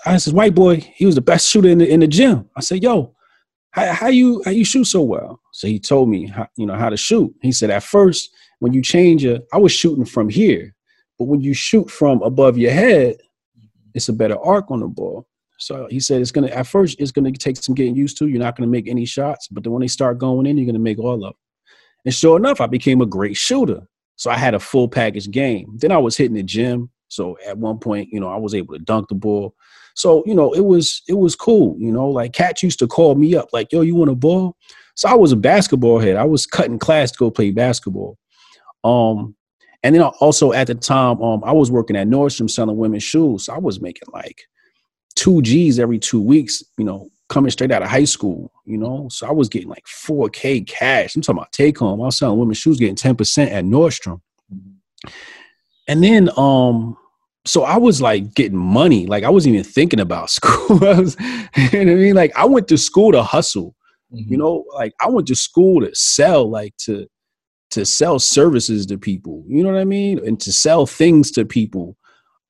I 0.07 0.19
white 0.31 0.55
boy, 0.55 0.77
he 0.95 1.07
was 1.07 1.15
the 1.15 1.21
best 1.21 1.49
shooter 1.49 1.69
in 1.69 1.79
the, 1.79 1.89
in 1.89 2.01
the 2.01 2.07
gym. 2.07 2.49
I 2.57 2.61
said, 2.61 2.83
yo, 2.83 3.16
how, 3.77 3.93
how 3.93 4.07
you 4.09 4.43
how 4.45 4.51
you 4.51 4.65
shoot 4.65 4.87
so 4.87 5.03
well? 5.03 5.41
So 5.53 5.69
he 5.69 5.79
told 5.79 6.09
me 6.09 6.27
how, 6.27 6.49
you 6.57 6.67
know 6.67 6.75
how 6.75 6.89
to 6.89 6.97
shoot. 6.97 7.33
He 7.43 7.53
said 7.53 7.71
at 7.71 7.83
first 7.83 8.31
when 8.61 8.73
you 8.73 8.81
change 8.81 9.25
it, 9.25 9.47
I 9.53 9.59
was 9.59 9.73
shooting 9.73 10.07
from 10.07 10.31
here, 10.31 10.75
but 11.19 11.27
when 11.27 11.43
you 11.43 11.53
shoot 11.53 11.91
from 11.91 12.23
above 12.23 12.57
your 12.57 12.73
head, 12.73 13.19
it's 13.95 14.09
a 14.09 14.15
better 14.15 14.39
arc 14.39 14.71
on 14.71 14.81
the 14.81 14.89
ball. 14.89 15.29
So 15.59 15.87
he 15.91 16.01
said 16.01 16.23
it's 16.23 16.31
gonna 16.31 16.49
at 16.49 16.67
first 16.67 16.99
it's 16.99 17.13
gonna 17.13 17.33
take 17.33 17.59
some 17.59 17.75
getting 17.75 17.95
used 17.95 18.17
to. 18.19 18.29
You're 18.29 18.41
not 18.41 18.57
gonna 18.57 18.71
make 18.71 18.89
any 18.89 19.05
shots, 19.05 19.47
but 19.49 19.63
then 19.63 19.73
when 19.73 19.83
they 19.83 19.89
start 19.89 20.19
going 20.19 20.47
in, 20.47 20.57
you're 20.57 20.67
gonna 20.67 20.79
make 20.79 20.99
all 20.99 21.15
of 21.15 21.21
them. 21.21 21.33
And 22.07 22.15
sure 22.15 22.39
enough, 22.39 22.61
I 22.61 22.67
became 22.67 23.03
a 23.03 23.07
great 23.07 23.37
shooter. 23.37 23.87
So 24.17 24.31
I 24.31 24.39
had 24.39 24.55
a 24.55 24.61
full 24.61 24.89
package 24.89 25.31
game. 25.31 25.77
Then 25.77 25.93
I 25.93 25.99
was 25.99 26.17
hitting 26.17 26.37
the 26.37 26.43
gym. 26.43 26.89
So 27.17 27.37
at 27.47 27.59
one 27.59 27.79
point, 27.79 28.11
you 28.13 28.21
know, 28.21 28.29
I 28.29 28.37
was 28.37 28.55
able 28.55 28.75
to 28.75 28.81
dunk 28.81 29.09
the 29.09 29.15
ball. 29.15 29.55
So, 29.95 30.23
you 30.27 30.35
know, 30.35 30.53
it 30.53 30.61
was 30.61 31.03
it 31.09 31.15
was 31.15 31.35
cool, 31.35 31.75
you 31.79 31.91
know, 31.91 32.09
like 32.09 32.35
Cats 32.35 32.63
used 32.63 32.79
to 32.81 32.87
call 32.87 33.15
me 33.15 33.35
up, 33.35 33.49
like, 33.53 33.73
yo, 33.73 33.81
you 33.81 33.95
want 33.95 34.11
a 34.11 34.15
ball? 34.15 34.57
So 34.95 35.09
I 35.09 35.15
was 35.15 35.33
a 35.33 35.37
basketball 35.37 35.99
head. 35.99 36.17
I 36.17 36.25
was 36.25 36.47
cutting 36.47 36.79
class 36.79 37.11
to 37.11 37.19
go 37.19 37.31
play 37.31 37.51
basketball. 37.51 38.19
Um, 38.85 39.35
and 39.83 39.95
then 39.95 40.03
also 40.03 40.53
at 40.53 40.67
the 40.67 40.75
time, 40.75 41.21
um, 41.23 41.43
I 41.45 41.53
was 41.53 41.71
working 41.71 41.97
at 41.97 42.09
Nordstrom 42.09 42.51
selling 42.51 42.77
women's 42.77 43.03
shoes. 43.03 43.45
So 43.45 43.55
I 43.55 43.59
was 43.59 43.81
making 43.81 44.09
like 44.13 44.43
two 45.15 45.43
G's 45.43 45.79
every 45.79 45.99
two 45.99 46.21
weeks, 46.21 46.63
you 46.79 46.85
know, 46.85 47.09
coming 47.29 47.51
straight 47.51 47.73
out 47.73 47.83
of 47.83 47.89
high 47.89 48.05
school, 48.05 48.53
you 48.65 48.79
know. 48.79 49.09
So 49.11 49.27
I 49.27 49.33
was 49.33 49.49
getting 49.49 49.69
like 49.69 49.85
4K 49.87 50.67
cash. 50.67 51.15
I'm 51.15 51.23
talking 51.23 51.39
about 51.39 51.53
take 51.53 51.79
home. 51.79 52.01
I 52.01 52.07
was 52.07 52.19
selling 52.19 52.39
women's 52.39 52.59
shoes, 52.59 52.79
getting 52.79 52.97
10% 52.97 53.51
at 53.51 53.65
Nordstrom. 53.65 54.21
Mm-hmm. 54.53 55.09
And 55.89 56.03
then 56.03 56.31
um 56.37 56.97
so 57.47 57.63
I 57.63 57.77
was 57.77 58.03
like 58.03 58.35
getting 58.35 58.59
money. 58.59 59.07
Like 59.07 59.25
I 59.25 59.31
wasn't 59.31 59.55
even 59.55 59.65
thinking 59.65 60.01
about 60.01 60.31
school. 60.39 60.85
I 60.85 61.01
was, 61.01 61.17
you 61.73 61.85
know 61.85 61.93
what 61.93 62.01
I 62.01 62.03
mean? 62.03 62.15
Like 62.15 62.37
I 62.37 62.45
went 62.45 62.69
to 62.69 62.79
school 62.79 63.13
to 63.13 63.23
hustle. 63.23 63.75
Mm-hmm. 64.13 64.33
You 64.33 64.39
know, 64.39 64.65
like 64.75 64.93
I 65.01 65.09
went 65.09 65.27
to 65.29 65.37
school 65.37 65.81
to 65.81 65.95
sell, 65.95 66.49
like 66.49 66.77
to 66.79 67.07
to 67.71 67.85
sell 67.85 68.19
services 68.19 68.87
to 68.87 68.99
people. 68.99 69.45
You 69.49 69.63
know 69.63 69.73
what 69.73 69.81
I 69.81 69.85
mean? 69.85 70.25
And 70.27 70.39
to 70.41 70.53
sell 70.53 70.87
things 70.87 71.31
to 71.33 71.45
people. 71.45 71.97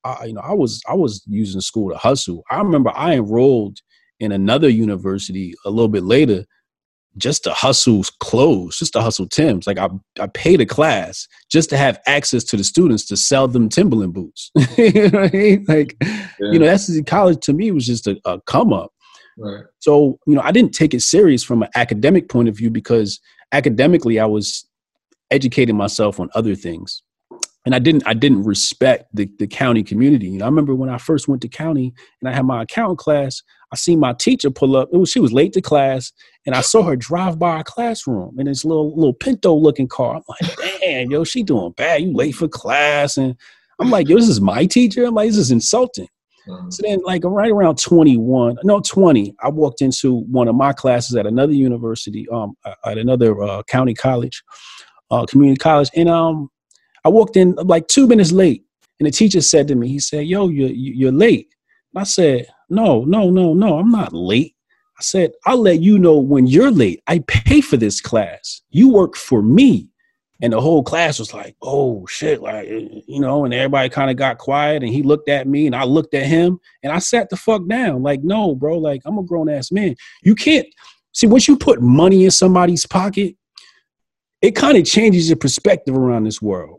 I, 0.04 0.26
you 0.26 0.34
know, 0.34 0.42
I 0.42 0.52
was 0.52 0.82
I 0.88 0.94
was 0.94 1.24
using 1.26 1.60
school 1.60 1.90
to 1.90 1.96
hustle. 1.96 2.44
I 2.50 2.58
remember 2.58 2.92
I 2.94 3.14
enrolled 3.14 3.80
in 4.20 4.32
another 4.32 4.68
university 4.68 5.54
a 5.64 5.70
little 5.70 5.88
bit 5.88 6.04
later 6.04 6.44
just 7.18 7.44
to 7.44 7.52
hustle 7.52 8.02
clothes, 8.20 8.76
just 8.78 8.92
to 8.92 9.00
hustle 9.00 9.26
Tim's. 9.26 9.66
Like 9.66 9.78
I, 9.78 9.88
I 10.20 10.26
paid 10.28 10.60
a 10.60 10.66
class 10.66 11.26
just 11.50 11.70
to 11.70 11.76
have 11.76 11.98
access 12.06 12.44
to 12.44 12.56
the 12.56 12.64
students 12.64 13.06
to 13.06 13.16
sell 13.16 13.48
them 13.48 13.68
Timberland 13.68 14.14
boots. 14.14 14.50
you 14.76 15.10
know 15.10 15.20
I 15.20 15.30
mean? 15.30 15.64
Like, 15.68 15.96
yeah. 16.00 16.26
you 16.38 16.58
know, 16.58 16.66
that's 16.66 16.90
college 17.06 17.40
to 17.44 17.52
me 17.52 17.70
was 17.70 17.86
just 17.86 18.06
a, 18.06 18.18
a 18.24 18.40
come 18.42 18.72
up. 18.72 18.92
Right. 19.38 19.64
So, 19.80 20.18
you 20.26 20.34
know, 20.34 20.42
I 20.42 20.52
didn't 20.52 20.72
take 20.72 20.94
it 20.94 21.00
serious 21.00 21.42
from 21.42 21.62
an 21.62 21.68
academic 21.74 22.28
point 22.28 22.48
of 22.48 22.56
view 22.56 22.70
because 22.70 23.20
academically 23.52 24.18
I 24.18 24.26
was 24.26 24.66
educating 25.30 25.76
myself 25.76 26.20
on 26.20 26.30
other 26.34 26.54
things. 26.54 27.02
And 27.66 27.74
I 27.74 27.78
didn't 27.78 28.04
I 28.06 28.14
didn't 28.14 28.44
respect 28.44 29.08
the, 29.12 29.28
the 29.38 29.46
county 29.46 29.82
community. 29.82 30.28
You 30.28 30.38
know, 30.38 30.46
I 30.46 30.48
remember 30.48 30.74
when 30.74 30.88
I 30.88 30.98
first 30.98 31.28
went 31.28 31.42
to 31.42 31.48
county 31.48 31.92
and 32.22 32.30
I 32.30 32.32
had 32.32 32.46
my 32.46 32.62
accounting 32.62 32.96
class, 32.96 33.42
I 33.72 33.76
seen 33.76 33.98
my 33.98 34.12
teacher 34.12 34.50
pull 34.50 34.76
up. 34.76 34.88
It 34.92 34.96
was 34.96 35.10
she 35.10 35.20
was 35.20 35.32
late 35.32 35.52
to 35.54 35.60
class, 35.60 36.12
and 36.46 36.54
I 36.54 36.60
saw 36.60 36.82
her 36.84 36.96
drive 36.96 37.38
by 37.38 37.56
our 37.56 37.64
classroom 37.64 38.38
in 38.38 38.46
this 38.46 38.64
little 38.64 38.94
little 38.94 39.12
Pinto 39.12 39.54
looking 39.54 39.88
car. 39.88 40.16
I'm 40.16 40.22
like, 40.28 40.56
damn, 40.80 41.10
yo, 41.10 41.24
she 41.24 41.42
doing 41.42 41.72
bad. 41.72 42.02
You 42.02 42.14
late 42.14 42.36
for 42.36 42.48
class, 42.48 43.16
and 43.16 43.36
I'm 43.80 43.90
like, 43.90 44.08
yo, 44.08 44.16
this 44.16 44.28
is 44.28 44.40
my 44.40 44.66
teacher. 44.66 45.04
I'm 45.04 45.14
like, 45.14 45.28
this 45.28 45.36
is 45.36 45.50
insulting. 45.50 46.08
Mm-hmm. 46.48 46.70
So 46.70 46.82
then, 46.86 47.00
like 47.04 47.22
right 47.24 47.50
around 47.50 47.78
21, 47.78 48.58
no 48.62 48.80
20, 48.80 49.34
I 49.42 49.48
walked 49.48 49.82
into 49.82 50.20
one 50.20 50.46
of 50.46 50.54
my 50.54 50.72
classes 50.72 51.16
at 51.16 51.26
another 51.26 51.52
university, 51.52 52.28
um, 52.32 52.56
at 52.84 52.98
another 52.98 53.42
uh, 53.42 53.64
county 53.64 53.94
college, 53.94 54.44
uh, 55.10 55.26
community 55.26 55.58
college, 55.58 55.90
and 55.96 56.08
um, 56.08 56.48
I 57.06 57.08
walked 57.08 57.36
in 57.36 57.54
like 57.54 57.88
two 57.88 58.06
minutes 58.06 58.32
late, 58.32 58.64
and 59.00 59.06
the 59.06 59.12
teacher 59.12 59.40
said 59.40 59.68
to 59.68 59.74
me, 59.74 59.88
he 59.88 60.00
said, 60.00 60.26
"Yo, 60.26 60.48
you're 60.48 60.70
you're 60.70 61.12
late." 61.12 61.48
I 61.96 62.04
said, 62.04 62.46
no, 62.68 63.04
no, 63.04 63.30
no, 63.30 63.54
no, 63.54 63.78
I'm 63.78 63.90
not 63.90 64.12
late. 64.12 64.54
I 64.98 65.02
said, 65.02 65.32
I'll 65.44 65.60
let 65.60 65.80
you 65.80 65.98
know 65.98 66.18
when 66.18 66.46
you're 66.46 66.70
late. 66.70 67.02
I 67.06 67.20
pay 67.20 67.60
for 67.60 67.76
this 67.76 68.00
class. 68.00 68.62
You 68.70 68.90
work 68.90 69.16
for 69.16 69.42
me. 69.42 69.88
And 70.42 70.52
the 70.52 70.60
whole 70.60 70.82
class 70.82 71.18
was 71.18 71.32
like, 71.32 71.56
oh 71.62 72.06
shit, 72.06 72.42
like, 72.42 72.68
you 72.68 73.20
know, 73.20 73.46
and 73.46 73.54
everybody 73.54 73.88
kind 73.88 74.10
of 74.10 74.18
got 74.18 74.36
quiet 74.36 74.82
and 74.82 74.92
he 74.92 75.02
looked 75.02 75.30
at 75.30 75.48
me 75.48 75.64
and 75.64 75.74
I 75.74 75.84
looked 75.84 76.12
at 76.12 76.26
him 76.26 76.58
and 76.82 76.92
I 76.92 76.98
sat 76.98 77.30
the 77.30 77.36
fuck 77.36 77.66
down. 77.66 78.02
Like, 78.02 78.22
no, 78.22 78.54
bro, 78.54 78.76
like, 78.76 79.00
I'm 79.06 79.16
a 79.16 79.22
grown 79.22 79.48
ass 79.48 79.72
man. 79.72 79.96
You 80.22 80.34
can't 80.34 80.66
see 81.12 81.26
once 81.26 81.48
you 81.48 81.56
put 81.56 81.80
money 81.80 82.26
in 82.26 82.30
somebody's 82.30 82.84
pocket, 82.84 83.36
it 84.42 84.50
kind 84.50 84.76
of 84.76 84.84
changes 84.84 85.30
your 85.30 85.38
perspective 85.38 85.96
around 85.96 86.24
this 86.24 86.42
world 86.42 86.75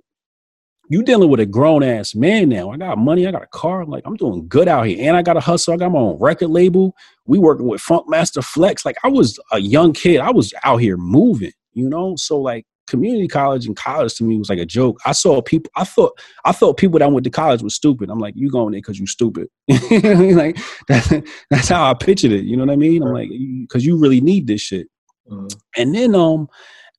you 0.90 1.04
dealing 1.04 1.30
with 1.30 1.40
a 1.40 1.46
grown 1.46 1.84
ass 1.84 2.16
man 2.16 2.50
now. 2.50 2.72
I 2.72 2.78
got 2.78 2.98
money, 2.98 3.28
I 3.28 3.32
got 3.32 3.44
a 3.44 3.48
car. 3.48 3.86
Like, 3.86 4.04
I'm 4.06 4.16
doing 4.16 4.48
good 4.48 4.68
out 4.68 4.88
here. 4.88 5.08
And 5.08 5.18
I 5.18 5.22
got 5.22 5.38
a 5.38 5.42
hustle. 5.42 5.74
I 5.74 5.78
got 5.78 5.92
my 5.92 6.00
own 6.00 6.18
record 6.20 6.50
label. 6.50 6.96
We 7.26 7.40
working 7.40 7.68
with 7.68 7.82
Funkmaster 7.82 8.44
Flex. 8.44 8.86
Like 8.86 8.98
I 9.04 9.10
was 9.10 9.40
a 9.52 9.60
young 9.60 9.94
kid. 9.94 10.20
I 10.20 10.32
was 10.32 10.54
out 10.64 10.78
here 10.78 10.98
moving, 10.98 11.52
you 11.74 11.90
know? 11.90 12.16
So 12.16 12.40
like 12.40 12.66
community 12.88 13.28
college 13.28 13.66
and 13.68 13.76
college 13.76 14.16
to 14.16 14.24
me 14.24 14.38
was 14.38 14.50
like 14.50 14.60
a 14.60 14.66
joke. 14.66 14.98
I 15.06 15.12
saw 15.12 15.42
people, 15.42 15.70
I 15.76 15.84
thought, 15.84 16.18
I 16.46 16.54
thought 16.54 16.78
people 16.78 17.00
that 17.00 17.12
went 17.12 17.26
to 17.26 17.30
college 17.30 17.62
was 17.62 17.76
stupid. 17.76 18.10
I'm 18.10 18.20
like, 18.20 18.34
you 18.38 18.50
going 18.50 18.72
there 18.72 18.80
because 18.80 18.98
you 18.98 19.08
stupid. 19.08 19.50
like 19.68 20.58
that's, 20.88 21.12
that's 21.50 21.68
how 21.68 21.90
I 21.90 21.94
pictured 21.94 22.32
it. 22.32 22.46
You 22.46 22.56
know 22.56 22.64
what 22.64 22.74
I 22.74 22.78
mean? 22.78 23.04
I'm 23.04 23.14
like, 23.14 23.30
because 23.30 23.86
you 23.86 23.98
really 23.98 24.22
need 24.22 24.48
this 24.48 24.62
shit. 24.62 24.88
Mm-hmm. 25.30 25.48
And 25.76 25.94
then, 25.94 26.16
um, 26.16 26.48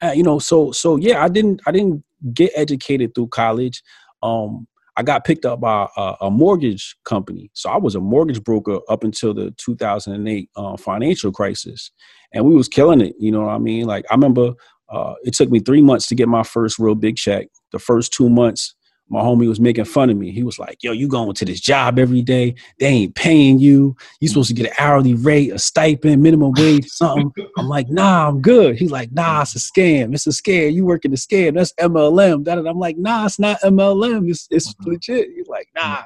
uh, 0.02 0.12
you 0.14 0.22
know, 0.22 0.38
so, 0.38 0.72
so 0.72 0.96
yeah, 0.96 1.24
I 1.24 1.28
didn't, 1.28 1.62
I 1.66 1.72
didn't 1.72 2.04
get 2.32 2.52
educated 2.54 3.14
through 3.14 3.28
college. 3.28 3.82
Um, 4.22 4.66
I 4.96 5.02
got 5.02 5.24
picked 5.24 5.44
up 5.44 5.60
by 5.60 5.86
a, 5.96 6.14
a, 6.22 6.30
mortgage 6.30 6.96
company. 7.04 7.50
So 7.52 7.70
I 7.70 7.76
was 7.76 7.94
a 7.94 8.00
mortgage 8.00 8.42
broker 8.42 8.80
up 8.88 9.04
until 9.04 9.32
the 9.32 9.54
2008 9.56 10.50
uh, 10.56 10.76
financial 10.76 11.30
crisis. 11.30 11.92
And 12.34 12.44
we 12.44 12.54
was 12.54 12.66
killing 12.66 13.00
it. 13.00 13.14
You 13.16 13.30
know 13.30 13.42
what 13.42 13.52
I 13.52 13.58
mean? 13.58 13.86
Like 13.86 14.04
I 14.10 14.14
remember 14.14 14.54
uh, 14.88 15.14
it 15.22 15.34
took 15.34 15.50
me 15.50 15.60
three 15.60 15.82
months 15.82 16.06
to 16.08 16.16
get 16.16 16.28
my 16.28 16.42
first 16.42 16.80
real 16.80 16.96
big 16.96 17.16
check. 17.16 17.46
The 17.70 17.78
first 17.78 18.12
two 18.12 18.28
months, 18.28 18.74
my 19.10 19.20
homie 19.20 19.48
was 19.48 19.60
making 19.60 19.86
fun 19.86 20.10
of 20.10 20.16
me. 20.16 20.30
He 20.30 20.42
was 20.42 20.58
like, 20.58 20.82
yo, 20.82 20.92
you 20.92 21.08
going 21.08 21.34
to 21.34 21.44
this 21.44 21.60
job 21.60 21.98
every 21.98 22.22
day. 22.22 22.54
They 22.78 22.86
ain't 22.86 23.14
paying 23.14 23.58
you. 23.58 23.96
You 24.20 24.28
supposed 24.28 24.48
to 24.48 24.54
get 24.54 24.66
an 24.66 24.76
hourly 24.78 25.14
rate, 25.14 25.52
a 25.52 25.58
stipend, 25.58 26.22
minimum 26.22 26.52
wage, 26.56 26.86
something. 26.88 27.32
I'm 27.56 27.68
like, 27.68 27.88
nah, 27.88 28.28
I'm 28.28 28.40
good. 28.40 28.76
He's 28.76 28.90
like, 28.90 29.12
nah, 29.12 29.42
it's 29.42 29.56
a 29.56 29.58
scam. 29.58 30.14
It's 30.14 30.26
a 30.26 30.30
scam. 30.30 30.72
You 30.74 30.84
working 30.84 31.10
the 31.10 31.16
scam. 31.16 31.54
That's 31.54 31.72
MLM. 31.74 32.44
That 32.44 32.58
I'm 32.58 32.78
like, 32.78 32.98
nah, 32.98 33.26
it's 33.26 33.38
not 33.38 33.60
MLM. 33.62 34.28
It's, 34.28 34.46
it's 34.50 34.74
mm-hmm. 34.74 34.90
legit. 34.90 35.28
He's 35.34 35.48
like, 35.48 35.68
nah. 35.74 36.02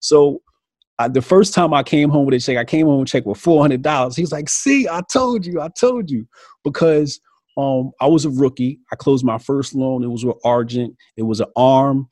So 0.00 0.40
uh, 0.98 1.08
the 1.08 1.22
first 1.22 1.52
time 1.52 1.74
I 1.74 1.82
came 1.82 2.08
home 2.08 2.24
with 2.24 2.34
a 2.34 2.40
check, 2.40 2.56
I 2.56 2.64
came 2.64 2.86
home 2.86 3.00
with 3.00 3.08
a 3.08 3.12
check 3.12 3.26
with 3.26 3.42
$400. 3.42 4.16
He's 4.16 4.32
like, 4.32 4.48
see, 4.48 4.88
I 4.88 5.02
told 5.12 5.44
you, 5.44 5.60
I 5.60 5.68
told 5.68 6.10
you. 6.10 6.26
Because– 6.64 7.20
um, 7.56 7.92
I 8.00 8.06
was 8.06 8.24
a 8.24 8.30
rookie. 8.30 8.80
I 8.92 8.96
closed 8.96 9.24
my 9.24 9.38
first 9.38 9.74
loan. 9.74 10.02
It 10.02 10.08
was 10.08 10.24
with 10.24 10.36
Argent. 10.44 10.96
It 11.16 11.22
was 11.22 11.40
an 11.40 11.48
ARM, 11.56 12.08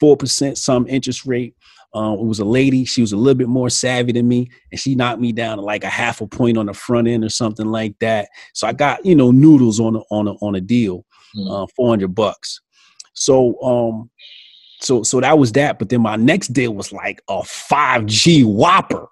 four 0.00 0.16
percent 0.16 0.58
some 0.58 0.86
interest 0.88 1.26
rate. 1.26 1.54
Um, 1.94 2.18
it 2.18 2.24
was 2.24 2.40
a 2.40 2.44
lady. 2.44 2.84
She 2.84 3.00
was 3.00 3.12
a 3.12 3.16
little 3.16 3.38
bit 3.38 3.48
more 3.48 3.70
savvy 3.70 4.12
than 4.12 4.26
me, 4.26 4.50
and 4.72 4.80
she 4.80 4.94
knocked 4.94 5.20
me 5.20 5.32
down 5.32 5.58
to 5.58 5.62
like 5.62 5.84
a 5.84 5.88
half 5.88 6.20
a 6.20 6.26
point 6.26 6.58
on 6.58 6.66
the 6.66 6.74
front 6.74 7.06
end 7.06 7.24
or 7.24 7.28
something 7.28 7.66
like 7.66 7.96
that. 8.00 8.28
So 8.52 8.66
I 8.66 8.72
got 8.72 9.04
you 9.06 9.14
know 9.14 9.30
noodles 9.30 9.80
on 9.80 9.96
a, 9.96 10.00
on 10.10 10.28
a, 10.28 10.32
on 10.34 10.54
a 10.54 10.60
deal, 10.60 11.04
mm. 11.36 11.50
uh, 11.50 11.66
four 11.76 11.88
hundred 11.88 12.14
bucks. 12.14 12.60
So 13.14 13.60
um, 13.62 14.10
so 14.80 15.02
so 15.02 15.20
that 15.20 15.38
was 15.38 15.52
that. 15.52 15.78
But 15.78 15.88
then 15.88 16.02
my 16.02 16.16
next 16.16 16.48
deal 16.48 16.74
was 16.74 16.92
like 16.92 17.22
a 17.28 17.42
five 17.44 18.06
G 18.06 18.42
Whopper. 18.42 19.08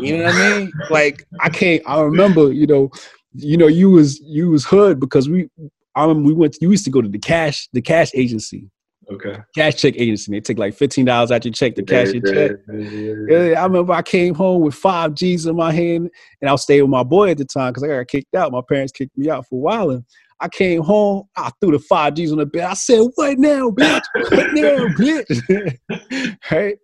You 0.00 0.18
know 0.18 0.24
what 0.24 0.34
I 0.34 0.58
mean? 0.58 0.72
Like 0.90 1.26
I 1.40 1.48
can't. 1.48 1.82
I 1.86 2.00
remember 2.00 2.52
you 2.52 2.66
know 2.66 2.90
you 3.32 3.56
know, 3.56 3.66
you 3.66 3.90
was 3.90 4.20
you 4.20 4.50
was 4.50 4.64
hood 4.64 5.00
because 5.00 5.28
we 5.28 5.48
I 5.94 6.04
um 6.04 6.24
we 6.24 6.32
went. 6.32 6.56
You 6.60 6.70
used 6.70 6.84
to 6.84 6.90
go 6.90 7.02
to 7.02 7.08
the 7.08 7.18
cash 7.18 7.68
the 7.72 7.82
cash 7.82 8.10
agency. 8.14 8.70
Okay. 9.10 9.38
Cash 9.56 9.76
check 9.76 9.94
agency. 9.96 10.30
They 10.30 10.40
take 10.40 10.58
like 10.58 10.74
fifteen 10.74 11.04
dollars 11.04 11.32
out 11.32 11.44
your 11.44 11.52
check 11.52 11.74
to 11.74 11.82
cash 11.82 12.12
your 12.12 12.22
check. 12.22 12.56
Yeah, 12.68 13.60
I 13.60 13.64
remember 13.64 13.92
I 13.92 14.02
came 14.02 14.34
home 14.34 14.62
with 14.62 14.74
five 14.74 15.14
G's 15.14 15.46
in 15.46 15.56
my 15.56 15.72
hand, 15.72 16.10
and 16.40 16.48
I 16.48 16.52
was 16.52 16.62
staying 16.62 16.82
with 16.82 16.90
my 16.90 17.02
boy 17.02 17.30
at 17.30 17.38
the 17.38 17.44
time 17.44 17.72
because 17.72 17.82
I 17.82 17.88
got 17.88 18.06
kicked 18.06 18.34
out. 18.34 18.52
My 18.52 18.62
parents 18.68 18.92
kicked 18.92 19.16
me 19.18 19.28
out 19.28 19.46
for 19.48 19.56
a 19.56 19.58
while. 19.58 19.90
And 19.90 20.04
I 20.40 20.48
came 20.48 20.82
home, 20.82 21.24
I 21.36 21.50
threw 21.60 21.72
the 21.72 21.78
five 21.80 22.14
G's 22.14 22.32
on 22.32 22.38
the 22.38 22.46
bed. 22.46 22.64
I 22.64 22.74
said, 22.74 23.00
"What 23.16 23.38
now, 23.38 23.70
bitch? 23.70 24.02
What 24.14 24.54
now, 24.54 24.86
bitch?" 24.96 26.36
right? 26.50 26.78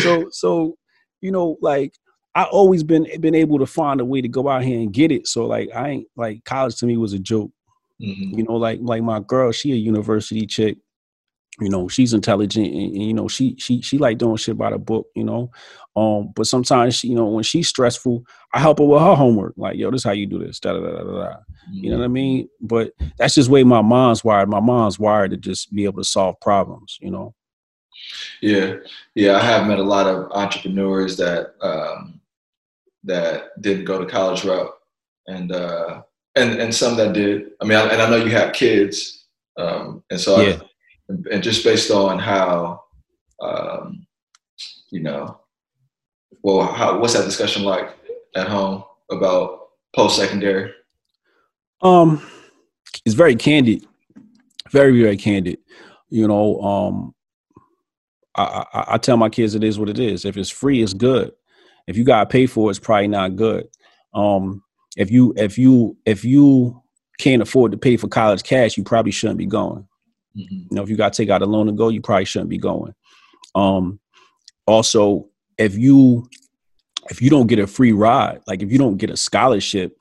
So, 0.00 0.26
so 0.30 0.76
you 1.20 1.30
know, 1.30 1.56
like 1.60 1.92
I 2.34 2.44
always 2.44 2.82
been 2.82 3.06
been 3.20 3.34
able 3.34 3.58
to 3.58 3.66
find 3.66 4.00
a 4.00 4.04
way 4.04 4.20
to 4.20 4.28
go 4.28 4.48
out 4.48 4.62
here 4.62 4.78
and 4.78 4.92
get 4.92 5.10
it. 5.10 5.26
So, 5.26 5.46
like, 5.46 5.68
I 5.74 5.88
ain't 5.88 6.06
like 6.16 6.44
college 6.44 6.76
to 6.76 6.86
me 6.86 6.96
was 6.96 7.12
a 7.12 7.18
joke. 7.18 7.50
Mm-hmm. 8.00 8.38
You 8.38 8.44
know, 8.44 8.54
like 8.54 8.78
like 8.82 9.02
my 9.02 9.20
girl, 9.20 9.52
she 9.52 9.72
a 9.72 9.76
university 9.76 10.46
chick 10.46 10.78
you 11.60 11.68
know 11.68 11.88
she's 11.88 12.12
intelligent 12.12 12.66
and, 12.66 12.94
and, 12.94 13.02
you 13.02 13.14
know 13.14 13.28
she 13.28 13.54
she 13.58 13.80
she 13.82 13.98
like 13.98 14.18
doing 14.18 14.36
shit 14.36 14.56
by 14.56 14.70
the 14.70 14.78
book 14.78 15.06
you 15.14 15.24
know 15.24 15.50
um 15.96 16.32
but 16.34 16.46
sometimes 16.46 16.94
she, 16.96 17.08
you 17.08 17.14
know 17.14 17.26
when 17.26 17.42
she's 17.42 17.68
stressful 17.68 18.24
i 18.54 18.58
help 18.58 18.78
her 18.78 18.84
with 18.84 19.00
her 19.00 19.14
homework 19.14 19.52
like 19.56 19.76
yo 19.76 19.90
this 19.90 20.00
is 20.00 20.04
how 20.04 20.12
you 20.12 20.26
do 20.26 20.38
this 20.38 20.58
da, 20.60 20.72
da, 20.72 20.80
da, 20.80 21.02
da, 21.02 21.12
da. 21.12 21.36
you 21.70 21.90
know 21.90 21.98
what 21.98 22.04
i 22.04 22.06
mm-hmm. 22.06 22.12
mean 22.12 22.48
but 22.60 22.92
that's 23.18 23.34
just 23.34 23.50
way 23.50 23.64
my 23.64 23.82
mom's 23.82 24.24
wired 24.24 24.48
my 24.48 24.60
mom's 24.60 24.98
wired 24.98 25.30
to 25.30 25.36
just 25.36 25.72
be 25.74 25.84
able 25.84 26.00
to 26.00 26.08
solve 26.08 26.38
problems 26.40 26.98
you 27.00 27.10
know 27.10 27.34
yeah 28.40 28.76
yeah 29.14 29.36
i 29.36 29.42
have 29.42 29.66
met 29.66 29.78
a 29.78 29.82
lot 29.82 30.06
of 30.06 30.30
entrepreneurs 30.32 31.16
that 31.16 31.54
um 31.60 32.19
that 33.04 33.60
didn't 33.62 33.84
go 33.84 33.98
to 33.98 34.06
college 34.06 34.44
route 34.44 34.72
and 35.26 35.52
uh 35.52 36.02
and 36.36 36.60
and 36.60 36.74
some 36.74 36.96
that 36.96 37.12
did 37.12 37.50
i 37.60 37.64
mean 37.64 37.78
I, 37.78 37.86
and 37.88 38.02
i 38.02 38.10
know 38.10 38.16
you 38.16 38.30
have 38.30 38.52
kids 38.52 39.26
um 39.56 40.02
and 40.10 40.20
so 40.20 40.40
yeah. 40.40 40.56
I, 40.56 40.60
and 41.30 41.42
just 41.42 41.64
based 41.64 41.90
on 41.90 42.18
how, 42.18 42.84
um, 43.40 44.06
you 44.90 45.00
know, 45.00 45.40
well, 46.42 46.66
how 46.66 46.98
what's 46.98 47.14
that 47.14 47.24
discussion 47.24 47.64
like 47.64 47.96
at 48.36 48.48
home 48.48 48.84
about 49.10 49.68
post 49.94 50.16
secondary? 50.16 50.72
Um, 51.82 52.22
it's 53.04 53.14
very 53.14 53.34
candid, 53.34 53.86
very 54.70 55.00
very 55.00 55.16
candid. 55.16 55.58
You 56.08 56.28
know, 56.28 56.60
um, 56.60 57.14
I, 58.36 58.64
I, 58.72 58.84
I 58.94 58.98
tell 58.98 59.16
my 59.16 59.28
kids 59.28 59.54
it 59.54 59.64
is 59.64 59.78
what 59.78 59.88
it 59.88 59.98
is. 59.98 60.24
If 60.24 60.36
it's 60.36 60.50
free, 60.50 60.82
it's 60.82 60.94
good. 60.94 61.32
If 61.90 61.96
you 61.96 62.04
got 62.04 62.20
to 62.20 62.26
pay 62.26 62.46
for 62.46 62.68
it, 62.68 62.70
it's 62.70 62.78
probably 62.78 63.08
not 63.08 63.34
good. 63.34 63.68
Um, 64.14 64.62
if 64.96 65.10
you 65.10 65.34
if 65.36 65.58
you 65.58 65.96
if 66.06 66.24
you 66.24 66.80
can't 67.18 67.42
afford 67.42 67.72
to 67.72 67.78
pay 67.78 67.96
for 67.96 68.06
college 68.06 68.44
cash, 68.44 68.76
you 68.76 68.84
probably 68.84 69.12
shouldn't 69.12 69.38
be 69.38 69.46
going. 69.46 69.86
Mm-hmm. 70.36 70.54
You 70.54 70.68
know, 70.70 70.82
if 70.82 70.88
you 70.88 70.96
got 70.96 71.12
to 71.12 71.16
take 71.22 71.30
out 71.30 71.42
a 71.42 71.46
loan 71.46 71.66
to 71.66 71.72
go, 71.72 71.88
you 71.88 72.00
probably 72.00 72.24
shouldn't 72.24 72.48
be 72.48 72.58
going. 72.58 72.94
Um, 73.56 73.98
also, 74.66 75.28
if 75.58 75.76
you 75.76 76.28
if 77.10 77.20
you 77.20 77.28
don't 77.28 77.48
get 77.48 77.58
a 77.58 77.66
free 77.66 77.92
ride, 77.92 78.40
like 78.46 78.62
if 78.62 78.70
you 78.70 78.78
don't 78.78 78.98
get 78.98 79.10
a 79.10 79.16
scholarship, 79.16 79.96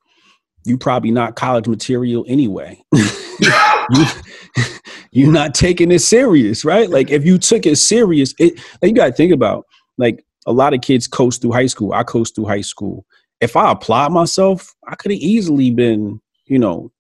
you 0.65 0.77
probably 0.77 1.09
not 1.09 1.35
college 1.35 1.67
material 1.67 2.23
anyway. 2.27 2.79
you, 2.93 4.05
you're 5.11 5.31
not 5.31 5.55
taking 5.55 5.91
it 5.91 5.99
serious, 5.99 6.63
right? 6.63 6.87
Like 6.89 7.09
if 7.09 7.25
you 7.25 7.39
took 7.39 7.65
it 7.65 7.77
serious, 7.77 8.35
it 8.37 8.59
like 8.81 8.89
you 8.89 8.93
got 8.93 9.07
to 9.07 9.13
think 9.13 9.33
about 9.33 9.65
like 9.97 10.23
a 10.49 10.51
lot 10.51 10.73
of 10.73 10.81
kids 10.81 11.07
coast 11.07 11.41
through 11.41 11.51
high 11.51 11.67
school. 11.67 11.93
I 11.93 12.03
coast 12.03 12.33
through 12.33 12.47
high 12.47 12.61
school. 12.61 13.05
If 13.39 13.55
I 13.55 13.71
applied 13.71 14.11
myself, 14.11 14.75
I 14.87 14.95
could 14.95 15.11
have 15.11 15.19
easily 15.21 15.69
been, 15.71 16.19
you 16.47 16.57
know, 16.57 16.91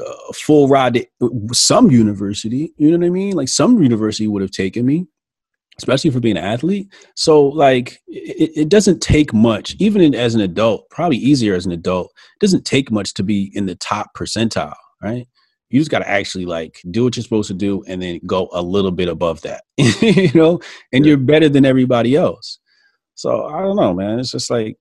uh, 0.00 0.32
full 0.32 0.68
ride 0.68 0.94
to 0.94 1.04
some 1.52 1.90
university. 1.90 2.72
You 2.76 2.92
know 2.92 2.98
what 2.98 3.06
I 3.06 3.10
mean? 3.10 3.34
Like 3.34 3.48
some 3.48 3.82
university 3.82 4.28
would 4.28 4.40
have 4.40 4.52
taken 4.52 4.86
me, 4.86 5.06
especially 5.78 6.10
for 6.10 6.20
being 6.20 6.36
an 6.36 6.44
athlete. 6.44 6.86
So 7.16 7.48
like 7.48 8.00
it, 8.06 8.52
it 8.56 8.68
doesn't 8.68 9.00
take 9.00 9.34
much, 9.34 9.74
even 9.80 10.00
in, 10.00 10.14
as 10.14 10.36
an 10.36 10.40
adult. 10.40 10.88
Probably 10.90 11.16
easier 11.16 11.56
as 11.56 11.66
an 11.66 11.72
adult. 11.72 12.12
It 12.36 12.40
doesn't 12.40 12.64
take 12.64 12.92
much 12.92 13.14
to 13.14 13.24
be 13.24 13.50
in 13.52 13.66
the 13.66 13.74
top 13.74 14.10
percentile, 14.16 14.76
right? 15.02 15.26
You 15.70 15.80
just 15.80 15.90
got 15.90 16.00
to 16.00 16.08
actually 16.08 16.46
like 16.46 16.80
do 16.92 17.02
what 17.02 17.16
you're 17.16 17.24
supposed 17.24 17.48
to 17.48 17.54
do 17.54 17.82
and 17.88 18.00
then 18.00 18.20
go 18.26 18.48
a 18.52 18.62
little 18.62 18.92
bit 18.92 19.08
above 19.08 19.40
that, 19.42 19.64
you 19.76 20.30
know, 20.34 20.60
and 20.92 21.04
you're 21.04 21.16
better 21.16 21.48
than 21.48 21.64
everybody 21.64 22.14
else. 22.14 22.59
So 23.20 23.44
I 23.44 23.60
don't 23.60 23.76
know, 23.76 23.92
man. 23.92 24.18
It's 24.18 24.30
just 24.30 24.50
like 24.50 24.78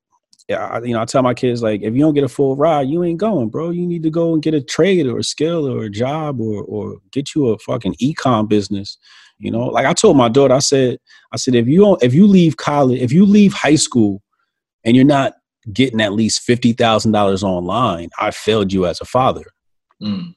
I, 0.49 0.79
you 0.79 0.93
know, 0.93 1.01
I 1.01 1.05
tell 1.05 1.21
my 1.21 1.33
kids 1.33 1.61
like, 1.61 1.81
if 1.81 1.93
you 1.93 1.99
don't 1.99 2.13
get 2.13 2.23
a 2.23 2.29
full 2.29 2.55
ride, 2.55 2.87
you 2.87 3.03
ain't 3.03 3.19
going, 3.19 3.49
bro. 3.49 3.69
You 3.69 3.85
need 3.85 4.01
to 4.03 4.09
go 4.09 4.33
and 4.33 4.41
get 4.41 4.53
a 4.53 4.61
trade 4.61 5.05
or 5.05 5.19
a 5.19 5.23
skill 5.23 5.69
or 5.69 5.83
a 5.83 5.89
job 5.89 6.39
or 6.39 6.63
or 6.63 6.97
get 7.11 7.35
you 7.35 7.49
a 7.49 7.59
fucking 7.59 7.95
ecom 7.95 8.47
business. 8.47 8.97
You 9.39 9.51
know, 9.51 9.65
like 9.65 9.85
I 9.85 9.93
told 9.93 10.15
my 10.15 10.29
daughter, 10.29 10.53
I 10.53 10.59
said, 10.59 10.99
I 11.33 11.37
said, 11.37 11.53
if 11.53 11.67
you 11.67 11.81
don't, 11.81 12.01
if 12.01 12.13
you 12.13 12.27
leave 12.27 12.57
college, 12.57 13.01
if 13.01 13.11
you 13.11 13.25
leave 13.25 13.53
high 13.53 13.75
school, 13.75 14.21
and 14.85 14.95
you're 14.95 15.05
not 15.05 15.33
getting 15.73 15.99
at 15.99 16.13
least 16.13 16.41
fifty 16.41 16.71
thousand 16.71 17.11
dollars 17.11 17.43
online, 17.43 18.09
I 18.17 18.31
failed 18.31 18.71
you 18.71 18.85
as 18.85 19.01
a 19.01 19.05
father. 19.05 19.45
Mm. 20.01 20.33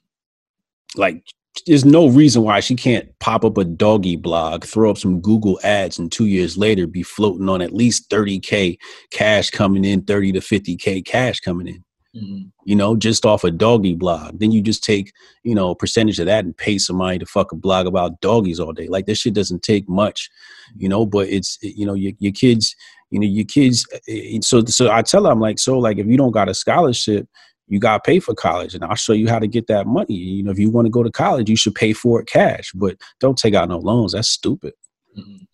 Like 0.97 1.23
there's 1.67 1.85
no 1.85 2.09
reason 2.09 2.43
why 2.43 2.61
she 2.61 2.75
can't 2.75 3.09
pop 3.19 3.45
up 3.45 3.59
a 3.59 3.65
doggy 3.65 4.17
blog, 4.17 4.65
throw 4.65 4.91
up 4.91 4.99
some 4.99 5.21
Google 5.21 5.61
ads, 5.63 5.99
and 5.99 6.11
two 6.11 6.27
years 6.27 6.57
later 6.57 6.87
be 6.87 7.03
floating 7.03 7.49
on 7.49 7.61
at 7.61 7.75
least 7.75 8.11
30K 8.11 8.79
cash 9.11 9.51
coming 9.51 9.85
in, 9.85 10.03
30 10.03 10.33
to 10.33 10.41
50K 10.41 11.05
cash 11.05 11.41
coming 11.41 11.69
in. 11.69 11.85
Mm-hmm. 12.17 12.49
You 12.65 12.77
know, 12.77 12.95
just 12.97 13.25
off 13.25 13.45
a 13.45 13.51
doggy 13.51 13.95
blog. 13.95 14.39
Then 14.39 14.51
you 14.51 14.61
just 14.61 14.85
take, 14.85 15.13
you 15.45 15.55
know, 15.55 15.71
a 15.71 15.77
percentage 15.77 16.19
of 16.19 16.27
that 16.27 16.45
and 16.45 16.57
pay 16.57 16.77
somebody 16.79 17.19
to 17.19 17.27
fuck 17.27 17.53
a 17.53 17.57
blog 17.57 17.87
about 17.87 18.21
doggies 18.21 18.61
all 18.61 18.73
day. 18.73 18.87
Like 18.87 19.07
this 19.07 19.19
shit 19.19 19.35
doesn't 19.35 19.63
take 19.63 19.89
much, 19.89 20.31
you 20.77 20.89
know, 20.89 21.07
but 21.07 21.29
it's, 21.29 21.59
you 21.63 21.87
know, 21.87 21.95
your, 21.95 22.13
your 22.19 22.33
kids, 22.33 22.77
you 23.11 23.19
know, 23.19 23.27
your 23.27 23.47
kids. 23.47 23.87
Eh, 24.09 24.37
eh, 24.37 24.39
so, 24.43 24.65
so 24.65 24.91
I 24.91 25.03
tell 25.03 25.23
them, 25.23 25.41
like, 25.41 25.59
so, 25.59 25.79
like, 25.79 25.99
if 25.99 26.07
you 26.07 26.17
don't 26.17 26.33
got 26.33 26.49
a 26.49 26.55
scholarship, 26.55 27.29
you 27.73 27.81
got 27.81 28.05
to 28.05 28.09
pay 28.09 28.21
for 28.21 28.35
college 28.35 28.75
and 28.75 28.85
I'll 28.85 28.95
show 28.95 29.15
you 29.15 29.29
how 29.29 29.39
to 29.39 29.47
get 29.47 29.67
that 29.69 29.87
money. 29.87 30.15
You 30.15 30.43
know, 30.43 30.51
if 30.51 30.59
you 30.59 30.71
want 30.71 30.85
to 30.87 30.91
go 30.91 31.03
to 31.03 31.11
college, 31.11 31.49
you 31.49 31.57
should 31.57 31.75
pay 31.75 31.95
for 31.95 32.21
it 32.21 32.27
cash, 32.27 32.71
but 32.75 32.97
don't 33.19 33.39
take 33.39 33.55
out 33.55 33.71
no 33.71 33.79
loans. 33.79 34.13
That's 34.13 34.29
stupid. 34.29 34.75
Mm-hmm. 35.17 35.45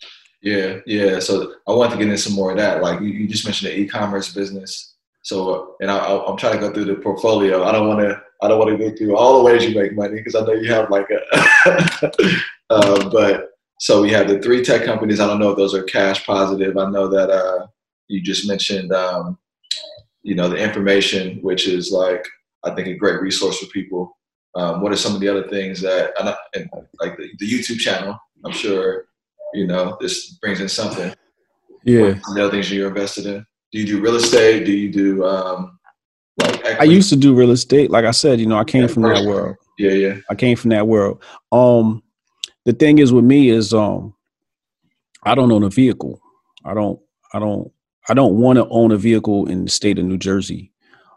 Yeah, 0.43 0.79
yeah. 0.85 1.21
So 1.21 1.55
I 1.69 1.73
want 1.73 1.93
to 1.93 1.97
get 1.97 2.07
into 2.07 2.19
some 2.19 2.35
more 2.35 2.51
of 2.51 2.57
that. 2.57 2.83
Like 2.83 3.01
you, 3.01 3.09
you 3.09 3.29
just 3.29 3.45
mentioned 3.45 3.71
the 3.71 3.79
e-commerce 3.79 4.33
business. 4.35 4.97
So, 5.23 5.77
and 5.81 5.91
I, 5.91 5.99
am 6.29 6.37
trying 6.37 6.55
to 6.55 6.59
go 6.59 6.73
through 6.73 6.87
the 6.87 6.97
portfolio. 6.97 7.63
I 7.63 7.71
don't 7.71 7.87
want 7.87 8.01
to, 8.01 8.21
I 8.43 8.49
don't 8.49 8.59
want 8.59 8.71
to 8.71 8.79
go 8.79 8.97
through 8.97 9.17
all 9.17 9.39
the 9.39 9.45
ways 9.45 9.65
you 9.65 9.81
make 9.81 9.95
money 9.95 10.17
because 10.17 10.35
I 10.35 10.41
know 10.41 10.55
you 10.55 10.73
have 10.73 10.91
like 10.91 11.07
a, 11.11 12.11
uh, 12.71 13.11
but 13.11 13.51
so 13.79 14.03
we 14.03 14.11
have 14.11 14.27
the 14.29 14.41
three 14.41 14.65
tech 14.65 14.85
companies. 14.85 15.21
I 15.21 15.27
don't 15.27 15.39
know 15.39 15.51
if 15.51 15.57
those 15.57 15.75
are 15.75 15.85
cash 15.85 16.25
positive. 16.27 16.77
I 16.77 16.91
know 16.91 17.09
that 17.09 17.31
uh, 17.31 17.67
you 18.09 18.21
just 18.21 18.49
mentioned 18.49 18.93
um, 18.93 19.39
you 20.29 20.35
know 20.35 20.47
the 20.47 20.63
information, 20.63 21.39
which 21.41 21.67
is 21.67 21.91
like 21.91 22.23
I 22.63 22.75
think 22.75 22.87
a 22.87 22.95
great 22.95 23.23
resource 23.23 23.59
for 23.61 23.67
people. 23.71 24.15
Um, 24.55 24.83
what 24.83 24.93
are 24.93 24.97
some 24.97 25.15
of 25.15 25.21
the 25.21 25.29
other 25.29 25.49
things 25.49 25.81
that 25.81 26.13
and 26.55 26.69
like 27.01 27.17
the, 27.17 27.31
the, 27.39 27.51
YouTube 27.51 27.79
channel? 27.79 28.15
I'm 28.45 28.53
sure 28.53 29.07
you 29.55 29.67
know 29.67 29.97
this 30.03 30.33
brings 30.33 30.61
in 30.61 30.69
something. 30.69 31.15
Yeah. 31.83 32.19
the 32.35 32.43
other 32.43 32.51
things 32.51 32.71
you're 32.71 32.89
invested 32.89 33.25
in? 33.25 33.47
Do 33.73 33.79
you 33.79 33.87
do 33.87 34.03
real 34.03 34.17
estate? 34.17 34.67
Do 34.67 34.73
you 34.73 34.93
do 34.93 35.25
um, 35.25 35.79
like 36.43 36.57
equity? 36.57 36.77
I 36.79 36.85
used 36.85 37.09
to 37.09 37.17
do 37.17 37.35
real 37.35 37.53
estate. 37.53 37.91
Like 37.91 38.05
I 38.05 38.11
said, 38.11 38.39
you 38.39 38.47
know, 38.47 38.59
I 38.59 38.65
came 38.65 38.83
yeah, 38.83 38.89
from 38.89 39.05
that 39.05 39.25
world. 39.25 39.57
Yeah, 39.79 39.93
yeah. 39.93 40.17
I 40.29 40.35
came 40.35 40.57
from 40.59 40.71
that 40.71 40.87
world. 40.87 41.23
Um, 41.53 42.03
the 42.67 42.75
thing 42.75 42.99
is 42.99 43.15
with 43.15 43.25
me 43.25 43.49
is 43.49 43.73
um, 43.73 44.15
I 45.23 45.35
don't 45.35 45.51
own 45.51 45.63
a 45.63 45.71
vehicle. 45.71 46.21
I 46.67 46.75
don't. 46.75 47.01
I 47.33 47.39
don't. 47.39 47.73
I 48.09 48.15
don't 48.15 48.37
want 48.37 48.57
to 48.57 48.69
own 48.69 48.93
a 48.93 48.97
vehicle 48.97 49.47
in 49.47 49.65
the 49.65 49.71
state 49.71 49.99
of 49.99 50.05
New 50.05 50.19
Jersey. 50.19 50.73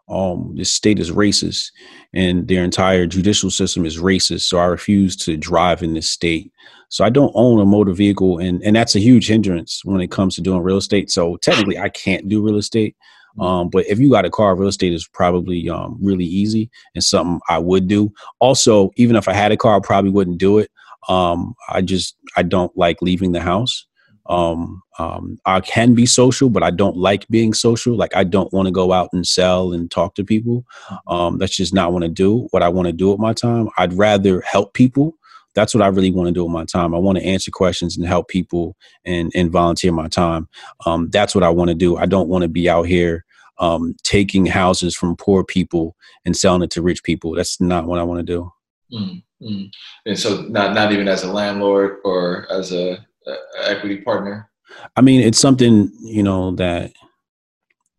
Um, 0.10 0.54
this 0.58 0.72
state 0.72 1.00
is 1.00 1.12
racist, 1.12 1.72
and 2.14 2.48
their 2.48 2.64
entire 2.64 3.08
judicial 3.08 3.50
system 3.50 3.86
is 3.86 3.98
racist. 3.98 4.42
So 4.42 4.58
I 4.58 4.66
refuse 4.66 5.16
to 5.18 5.38
drive 5.38 5.82
in 5.82 5.94
this 5.94 6.10
state. 6.10 6.52
So 6.90 7.06
I 7.06 7.10
don't 7.10 7.32
own 7.34 7.62
a 7.62 7.66
motor 7.66 7.94
vehicle, 7.94 8.40
and 8.40 8.62
and 8.64 8.76
that's 8.76 8.96
a 8.96 9.00
huge 9.00 9.28
hindrance 9.28 9.86
when 9.86 10.02
it 10.02 10.12
comes 10.12 10.36
to 10.36 10.42
doing 10.42 10.62
real 10.62 10.78
estate. 10.78 11.10
So 11.10 11.38
technically, 11.38 11.78
I 11.78 11.88
can't 11.90 12.28
do 12.28 12.44
real 12.44 12.58
estate. 12.58 12.98
Mm-hmm. 13.38 13.42
Um, 13.42 13.70
but 13.70 13.86
if 13.88 14.00
you 14.00 14.10
got 14.10 14.26
a 14.26 14.30
car, 14.30 14.56
real 14.56 14.68
estate 14.68 14.92
is 14.92 15.08
probably 15.08 15.70
um, 15.70 15.98
really 16.02 16.26
easy 16.26 16.70
and 16.96 17.04
something 17.04 17.40
I 17.48 17.60
would 17.60 17.88
do. 17.88 18.12
Also, 18.40 18.92
even 18.98 19.16
if 19.16 19.30
I 19.30 19.34
had 19.34 19.54
a 19.54 19.58
car, 19.58 19.78
I 19.78 19.80
probably 19.80 20.12
wouldn't 20.12 20.38
do 20.38 20.58
it. 20.58 20.70
Um, 21.08 21.56
I 21.70 21.82
just 21.82 22.18
I 22.36 22.44
don't 22.44 22.76
like 22.78 23.02
leaving 23.02 23.32
the 23.32 23.42
house. 23.42 23.86
Um, 24.32 24.82
um, 24.98 25.38
I 25.46 25.60
can 25.60 25.94
be 25.94 26.06
social, 26.06 26.50
but 26.50 26.64
I 26.64 26.72
don't 26.72 26.96
like 26.96 27.28
being 27.28 27.54
social. 27.54 27.98
Like 27.98 28.16
I 28.16 28.24
don't 28.24 28.52
want 28.54 28.68
to 28.68 28.72
go 28.72 28.94
out 28.94 29.10
and 29.12 29.28
sell 29.28 29.74
and 29.74 29.92
talk 29.92 30.16
to 30.16 30.24
people. 30.24 30.66
Um, 31.08 31.38
that's 31.38 31.56
just 31.56 31.74
not 31.74 31.92
want 31.92 32.04
to 32.04 32.10
do 32.10 32.48
what 32.52 32.64
I 32.64 32.70
want 32.70 32.88
to 32.88 32.94
do 32.94 33.10
with 33.10 33.20
my 33.20 33.34
time. 33.34 33.68
I'd 33.78 33.94
rather 33.94 34.40
help 34.42 34.74
people. 34.74 35.16
That's 35.54 35.76
what 35.76 35.84
I 35.84 35.88
really 35.88 36.12
want 36.12 36.28
to 36.28 36.34
do 36.34 36.46
with 36.46 36.54
my 36.54 36.64
time. 36.64 36.96
I 36.96 36.98
want 36.98 37.18
to 37.18 37.26
answer 37.26 37.52
questions 37.52 37.98
and 37.98 38.08
help 38.08 38.30
people 38.30 38.78
and 39.06 39.34
and 39.36 39.52
volunteer 39.52 39.92
my 39.92 40.08
time. 40.08 40.48
Um, 40.86 41.10
that's 41.10 41.36
what 41.36 41.44
I 41.44 41.50
want 41.50 41.68
to 41.68 41.76
do. 41.76 41.98
I 41.98 42.06
don't 42.06 42.30
want 42.30 42.44
to 42.44 42.48
be 42.48 42.70
out 42.70 42.84
here 42.84 43.26
um, 43.60 43.96
taking 44.04 44.46
houses 44.46 44.96
from 44.96 45.18
poor 45.18 45.44
people 45.44 45.98
and 46.26 46.38
selling 46.38 46.64
it 46.64 46.72
to 46.72 46.82
rich 46.82 47.04
people. 47.04 47.36
That's 47.36 47.60
not 47.60 47.86
what 47.86 48.00
I 48.00 48.04
want 48.04 48.20
to 48.20 48.24
do. 48.24 48.52
Mm-hmm. 48.94 49.66
And 50.06 50.20
so, 50.20 50.44
not 50.44 50.74
not 50.74 50.94
even 50.94 51.10
as 51.10 51.24
a 51.24 51.32
landlord 51.32 51.98
or 52.06 52.48
as 52.50 52.72
a 52.72 53.06
equity 53.64 53.98
partner. 53.98 54.50
I 54.96 55.02
mean, 55.02 55.22
it's 55.22 55.40
something 55.40 55.92
you 56.02 56.24
know 56.24 56.52
that 56.56 56.94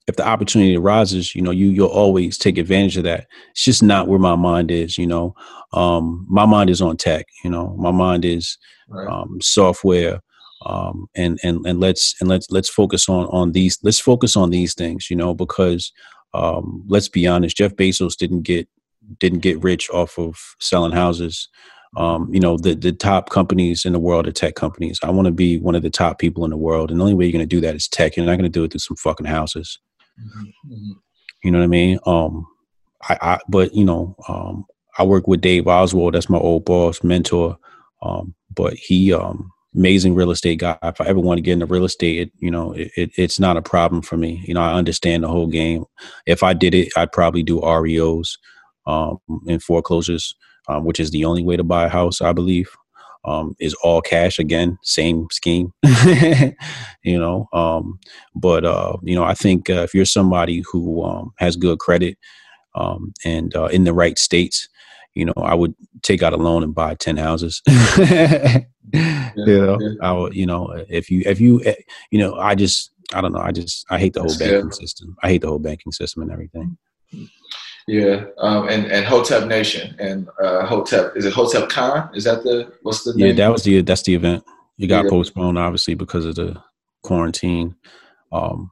if 0.08 0.16
the 0.16 0.26
opportunity 0.26 0.76
arises, 0.76 1.34
you 1.34 1.42
know, 1.42 1.50
you 1.50 1.68
you'll 1.68 1.86
always 1.88 2.36
take 2.38 2.58
advantage 2.58 2.96
of 2.96 3.04
that. 3.04 3.26
It's 3.50 3.64
just 3.64 3.82
not 3.82 4.08
where 4.08 4.18
my 4.18 4.36
mind 4.36 4.70
is, 4.70 4.98
you 4.98 5.06
know. 5.06 5.34
Um, 5.72 6.26
my 6.28 6.44
mind 6.44 6.70
is 6.70 6.82
on 6.82 6.96
tech, 6.96 7.26
you 7.44 7.50
know. 7.50 7.76
My 7.78 7.92
mind 7.92 8.24
is 8.24 8.58
right. 8.88 9.08
um, 9.08 9.38
software, 9.40 10.20
um, 10.66 11.06
and 11.14 11.38
and 11.42 11.64
and 11.66 11.80
let's 11.80 12.14
and 12.20 12.28
let's 12.28 12.50
let's 12.50 12.68
focus 12.68 13.08
on 13.08 13.26
on 13.26 13.52
these. 13.52 13.78
Let's 13.82 14.00
focus 14.00 14.36
on 14.36 14.50
these 14.50 14.74
things, 14.74 15.08
you 15.08 15.16
know, 15.16 15.34
because 15.34 15.92
um, 16.34 16.84
let's 16.88 17.08
be 17.08 17.26
honest, 17.26 17.56
Jeff 17.56 17.74
Bezos 17.74 18.16
didn't 18.16 18.42
get 18.42 18.68
didn't 19.18 19.40
get 19.40 19.62
rich 19.62 19.88
off 19.90 20.18
of 20.18 20.36
selling 20.60 20.92
houses. 20.92 21.48
Um, 21.96 22.32
you 22.32 22.40
know, 22.40 22.56
the 22.56 22.74
the 22.74 22.92
top 22.92 23.30
companies 23.30 23.84
in 23.84 23.92
the 23.92 23.98
world 23.98 24.26
are 24.26 24.32
tech 24.32 24.54
companies. 24.54 24.98
I 25.02 25.10
want 25.10 25.26
to 25.26 25.32
be 25.32 25.58
one 25.58 25.74
of 25.74 25.82
the 25.82 25.90
top 25.90 26.18
people 26.18 26.44
in 26.44 26.50
the 26.50 26.56
world, 26.56 26.90
and 26.90 26.98
the 26.98 27.04
only 27.04 27.14
way 27.14 27.26
you're 27.26 27.32
going 27.32 27.48
to 27.48 27.56
do 27.56 27.60
that 27.60 27.74
is 27.74 27.88
tech. 27.88 28.16
You're 28.16 28.26
not 28.26 28.36
going 28.36 28.44
to 28.44 28.48
do 28.48 28.64
it 28.64 28.72
through 28.72 28.80
some 28.80 28.96
fucking 28.96 29.26
houses. 29.26 29.78
Mm-hmm. 30.18 30.92
You 31.44 31.50
know 31.50 31.58
what 31.58 31.64
I 31.64 31.68
mean? 31.68 31.98
Um, 32.06 32.46
I, 33.08 33.18
I 33.20 33.38
but 33.48 33.74
you 33.74 33.84
know, 33.84 34.16
um, 34.28 34.64
I 34.98 35.04
work 35.04 35.26
with 35.26 35.40
Dave 35.40 35.66
Oswald. 35.66 36.14
That's 36.14 36.30
my 36.30 36.38
old 36.38 36.64
boss, 36.64 37.02
mentor. 37.02 37.58
Um, 38.02 38.34
but 38.54 38.74
he, 38.74 39.12
um, 39.12 39.50
amazing 39.74 40.14
real 40.14 40.30
estate 40.30 40.58
guy. 40.58 40.78
If 40.82 41.00
I 41.00 41.06
ever 41.06 41.20
want 41.20 41.38
to 41.38 41.42
get 41.42 41.52
into 41.52 41.66
real 41.66 41.84
estate, 41.84 42.20
it, 42.20 42.32
you 42.38 42.50
know, 42.50 42.72
it, 42.72 42.90
it, 42.96 43.10
it's 43.16 43.40
not 43.40 43.56
a 43.56 43.62
problem 43.62 44.02
for 44.02 44.16
me. 44.16 44.42
You 44.46 44.54
know, 44.54 44.60
I 44.60 44.74
understand 44.74 45.24
the 45.24 45.28
whole 45.28 45.46
game. 45.46 45.84
If 46.26 46.42
I 46.42 46.52
did 46.52 46.74
it, 46.74 46.92
I'd 46.96 47.12
probably 47.12 47.42
do 47.42 47.60
REOs 47.60 48.38
um, 48.86 49.18
and 49.48 49.62
foreclosures, 49.62 50.34
um, 50.68 50.84
which 50.84 51.00
is 51.00 51.10
the 51.10 51.24
only 51.24 51.42
way 51.42 51.56
to 51.56 51.64
buy 51.64 51.86
a 51.86 51.88
house, 51.88 52.20
I 52.20 52.32
believe 52.32 52.70
um, 53.24 53.54
is 53.60 53.74
all 53.82 54.00
cash 54.00 54.38
again, 54.38 54.78
same 54.82 55.28
scheme, 55.30 55.72
you 57.02 57.18
know. 57.18 57.48
Um, 57.52 57.98
but 58.34 58.64
uh, 58.64 58.96
you 59.02 59.14
know, 59.14 59.24
I 59.24 59.34
think 59.34 59.70
uh, 59.70 59.82
if 59.82 59.94
you're 59.94 60.04
somebody 60.04 60.62
who 60.70 61.02
um, 61.04 61.32
has 61.38 61.56
good 61.56 61.78
credit 61.78 62.18
um, 62.74 63.12
and 63.24 63.54
uh, 63.54 63.66
in 63.66 63.84
the 63.84 63.92
right 63.92 64.18
states, 64.18 64.68
you 65.14 65.24
know, 65.24 65.34
I 65.36 65.54
would 65.54 65.74
take 66.02 66.22
out 66.22 66.32
a 66.32 66.36
loan 66.36 66.62
and 66.62 66.74
buy 66.74 66.94
ten 66.94 67.16
houses. 67.16 67.62
yeah, 67.68 68.60
you 69.36 69.66
know, 69.66 69.78
yeah. 69.80 69.90
I 70.00 70.12
would, 70.12 70.34
you 70.34 70.46
know, 70.46 70.84
if 70.88 71.10
you 71.10 71.22
if 71.24 71.40
you 71.40 71.62
eh, 71.64 71.74
you 72.10 72.18
know, 72.18 72.34
I 72.34 72.54
just 72.54 72.90
I 73.14 73.20
don't 73.20 73.32
know, 73.32 73.40
I 73.40 73.52
just 73.52 73.86
I 73.90 73.98
hate 73.98 74.14
the 74.14 74.20
whole 74.20 74.30
That's 74.30 74.40
banking 74.40 74.68
good. 74.68 74.74
system. 74.74 75.16
I 75.22 75.28
hate 75.28 75.42
the 75.42 75.48
whole 75.48 75.58
banking 75.58 75.92
system 75.92 76.22
and 76.22 76.32
everything. 76.32 76.76
Yeah, 77.88 78.26
um, 78.38 78.68
and 78.68 78.86
and 78.86 79.04
Hotep 79.04 79.48
Nation 79.48 79.96
and 79.98 80.28
uh, 80.42 80.66
Hotep 80.66 81.16
is 81.16 81.24
it 81.24 81.32
Hotep 81.32 81.68
Con? 81.68 82.10
Is 82.14 82.24
that 82.24 82.44
the 82.44 82.72
what's 82.82 83.04
the 83.04 83.14
name? 83.14 83.28
Yeah, 83.28 83.32
that 83.34 83.52
was 83.52 83.64
the 83.64 83.82
that's 83.82 84.02
the 84.02 84.14
event. 84.14 84.44
It 84.78 84.86
got 84.86 85.04
yeah. 85.04 85.10
postponed 85.10 85.58
obviously 85.58 85.94
because 85.94 86.24
of 86.24 86.36
the 86.36 86.62
quarantine. 87.02 87.74
Um, 88.30 88.70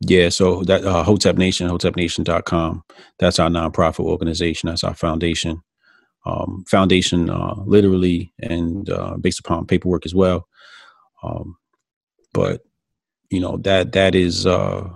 yeah, 0.00 0.30
so 0.30 0.62
that 0.64 0.84
uh, 0.84 1.02
Hotep 1.02 1.36
Nation, 1.36 1.68
HotepNation.com. 1.68 2.82
That's 3.18 3.38
our 3.38 3.50
nonprofit 3.50 4.00
organization. 4.00 4.68
That's 4.68 4.84
our 4.84 4.94
foundation. 4.94 5.62
Um, 6.26 6.64
foundation, 6.68 7.30
uh, 7.30 7.54
literally, 7.64 8.32
and 8.38 8.88
uh, 8.90 9.16
based 9.18 9.40
upon 9.40 9.66
paperwork 9.66 10.04
as 10.04 10.14
well. 10.14 10.46
Um, 11.22 11.56
but 12.32 12.62
you 13.30 13.40
know 13.40 13.58
that 13.58 13.92
that 13.92 14.14
is 14.14 14.46
uh, 14.46 14.88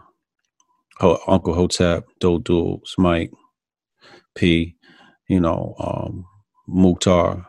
Uncle 1.00 1.54
Hotep, 1.54 2.06
Do 2.20 2.40
Duels, 2.40 2.94
Mike, 2.98 3.30
P, 4.34 4.76
you 5.28 5.40
know, 5.40 5.74
um, 5.78 6.24
Mukhtar, 6.66 7.46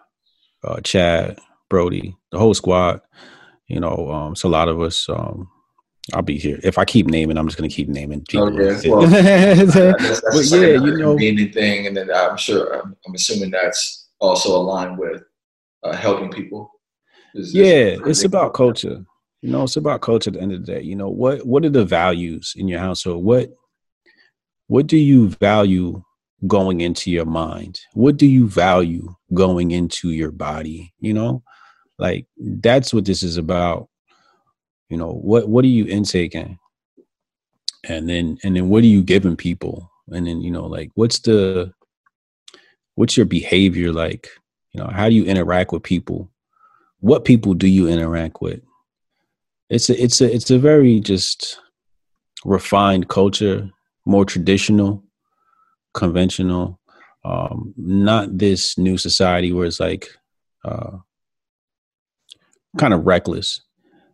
uh, 0.63 0.81
Chad, 0.81 1.39
Brody, 1.69 2.15
the 2.31 2.39
whole 2.39 2.53
squad. 2.53 3.01
You 3.67 3.79
know, 3.79 4.11
um, 4.11 4.33
it's 4.33 4.43
a 4.43 4.47
lot 4.47 4.67
of 4.67 4.79
us. 4.81 5.09
Um, 5.09 5.49
I'll 6.13 6.21
be 6.21 6.37
here. 6.37 6.59
If 6.63 6.77
I 6.77 6.85
keep 6.85 7.07
naming, 7.07 7.37
I'm 7.37 7.47
just 7.47 7.57
going 7.57 7.69
to 7.69 7.75
keep 7.75 7.87
naming 7.87 8.23
people. 8.25 8.61
Okay, 8.61 8.89
well, 8.89 9.07
that's, 9.07 9.73
that's 9.73 10.21
but 10.21 10.59
yeah, 10.59 10.67
you 10.67 10.97
know, 10.97 11.15
anything, 11.15 11.87
and 11.87 11.97
then 11.97 12.11
I'm 12.11 12.37
sure 12.37 12.79
I'm, 12.79 12.95
I'm, 13.07 13.15
assuming 13.15 13.49
that's 13.49 14.09
also 14.19 14.55
aligned 14.55 14.99
with 14.99 15.23
uh, 15.83 15.95
helping 15.95 16.29
people. 16.29 16.69
Is, 17.33 17.55
yeah, 17.55 17.97
it's 18.05 18.23
about 18.23 18.53
culture. 18.53 19.03
You 19.41 19.51
know, 19.51 19.63
it's 19.63 19.77
about 19.77 20.01
culture. 20.01 20.29
At 20.29 20.35
the 20.35 20.41
end 20.41 20.53
of 20.53 20.63
the 20.63 20.73
day, 20.73 20.81
you 20.81 20.95
know 20.95 21.09
what 21.09 21.45
what 21.45 21.65
are 21.65 21.69
the 21.69 21.85
values 21.85 22.53
in 22.55 22.67
your 22.67 22.79
household? 22.79 23.23
What 23.23 23.49
what 24.67 24.85
do 24.85 24.97
you 24.97 25.29
value 25.29 26.03
going 26.47 26.81
into 26.81 27.11
your 27.11 27.25
mind? 27.25 27.79
What 27.93 28.17
do 28.17 28.27
you 28.27 28.47
value 28.47 29.15
going 29.33 29.71
into 29.71 30.11
your 30.11 30.31
body? 30.31 30.93
You 30.99 31.13
know, 31.13 31.43
like 31.97 32.27
that's 32.37 32.93
what 32.93 33.05
this 33.05 33.23
is 33.23 33.37
about. 33.37 33.89
You 34.89 34.97
know, 34.97 35.11
what 35.11 35.47
what 35.47 35.65
are 35.65 35.69
you 35.69 35.85
intaking? 35.85 36.59
And 37.87 38.09
then 38.09 38.37
and 38.43 38.55
then 38.55 38.69
what 38.69 38.83
are 38.83 38.87
you 38.87 39.03
giving 39.03 39.35
people? 39.35 39.91
And 40.09 40.27
then, 40.27 40.41
you 40.41 40.51
know, 40.51 40.65
like 40.65 40.91
what's 40.95 41.19
the 41.19 41.73
what's 42.95 43.17
your 43.17 43.25
behavior 43.25 43.91
like? 43.91 44.29
You 44.71 44.81
know, 44.81 44.89
how 44.89 45.09
do 45.09 45.15
you 45.15 45.25
interact 45.25 45.71
with 45.71 45.83
people? 45.83 46.29
What 46.99 47.25
people 47.25 47.53
do 47.53 47.67
you 47.67 47.87
interact 47.87 48.41
with? 48.41 48.61
It's 49.69 49.89
a 49.89 50.01
it's 50.01 50.21
a 50.21 50.33
it's 50.33 50.51
a 50.51 50.59
very 50.59 50.99
just 50.99 51.59
refined 52.43 53.09
culture, 53.09 53.69
more 54.05 54.25
traditional 54.25 55.04
conventional, 55.95 56.79
um, 57.23 57.73
not 57.77 58.37
this 58.37 58.77
new 58.77 58.97
society 58.97 59.51
where 59.51 59.65
it's 59.65 59.79
like 59.79 60.09
uh, 60.63 60.97
kind 62.77 62.93
of 62.93 63.07
reckless, 63.07 63.61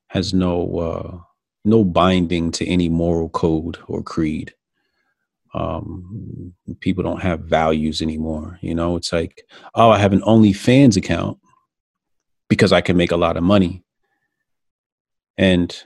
has 0.08 0.34
no 0.34 0.78
uh, 0.80 1.18
no 1.66 1.84
binding 1.84 2.52
to 2.52 2.68
any 2.68 2.88
moral 2.88 3.30
code 3.30 3.78
or 3.88 4.02
creed. 4.02 4.54
Um, 5.54 6.54
people 6.80 7.04
don't 7.04 7.22
have 7.22 7.42
values 7.42 8.02
anymore. 8.02 8.58
You 8.62 8.74
know, 8.74 8.96
it's 8.96 9.12
like, 9.12 9.44
oh, 9.76 9.90
I 9.90 9.98
have 9.98 10.14
an 10.14 10.22
OnlyFans 10.22 10.96
account 10.96 11.40
because 12.48 12.72
I 12.72 12.80
can 12.80 12.96
make 12.96 13.12
a 13.12 13.18
lot 13.18 13.36
of 13.36 13.44
money. 13.44 13.84
And 15.38 15.84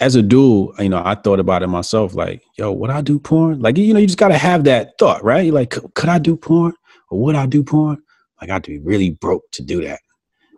as 0.00 0.16
a 0.16 0.22
dude, 0.22 0.70
you 0.78 0.88
know, 0.88 1.02
I 1.04 1.14
thought 1.14 1.40
about 1.40 1.62
it 1.62 1.68
myself, 1.68 2.14
like, 2.14 2.42
yo, 2.58 2.72
would 2.72 2.90
I 2.90 3.00
do 3.00 3.18
porn? 3.18 3.60
Like, 3.60 3.78
you 3.78 3.94
know, 3.94 4.00
you 4.00 4.06
just 4.06 4.18
gotta 4.18 4.38
have 4.38 4.64
that 4.64 4.98
thought, 4.98 5.22
right? 5.22 5.44
You're 5.44 5.54
like, 5.54 5.70
could 5.94 6.08
I 6.08 6.18
do 6.18 6.36
porn? 6.36 6.74
Or 7.10 7.20
would 7.20 7.36
I 7.36 7.46
do 7.46 7.62
porn? 7.62 8.02
Like, 8.40 8.50
I 8.50 8.54
have 8.54 8.62
to 8.62 8.72
be 8.72 8.78
really 8.80 9.10
broke 9.10 9.44
to 9.52 9.62
do 9.62 9.82
that. 9.82 10.00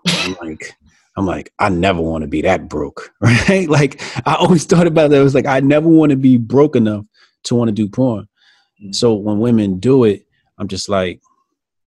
I'm 0.09 0.37
like, 0.43 0.73
I'm 1.17 1.27
like, 1.27 1.53
I 1.59 1.69
never 1.69 2.01
want 2.01 2.23
to 2.23 2.29
be 2.29 2.43
that 2.43 2.69
broke, 2.69 3.13
right? 3.21 3.69
Like, 3.69 4.01
I 4.27 4.35
always 4.35 4.65
thought 4.65 4.87
about 4.87 5.11
that. 5.11 5.21
It 5.21 5.25
was 5.25 5.35
like, 5.35 5.47
I 5.47 5.61
never 5.61 5.89
want 5.89 6.11
to 6.11 6.17
be 6.17 6.39
broke 6.39 6.77
enough 6.77 7.05
to 7.45 7.55
want 7.55 7.69
to 7.69 7.73
do 7.73 7.89
porn. 7.89 8.29
Mm-hmm. 8.83 8.93
So 8.93 9.15
when 9.15 9.39
women 9.39 9.79
do 9.79 10.05
it, 10.05 10.27
I'm 10.59 10.69
just 10.69 10.89
like, 10.89 11.21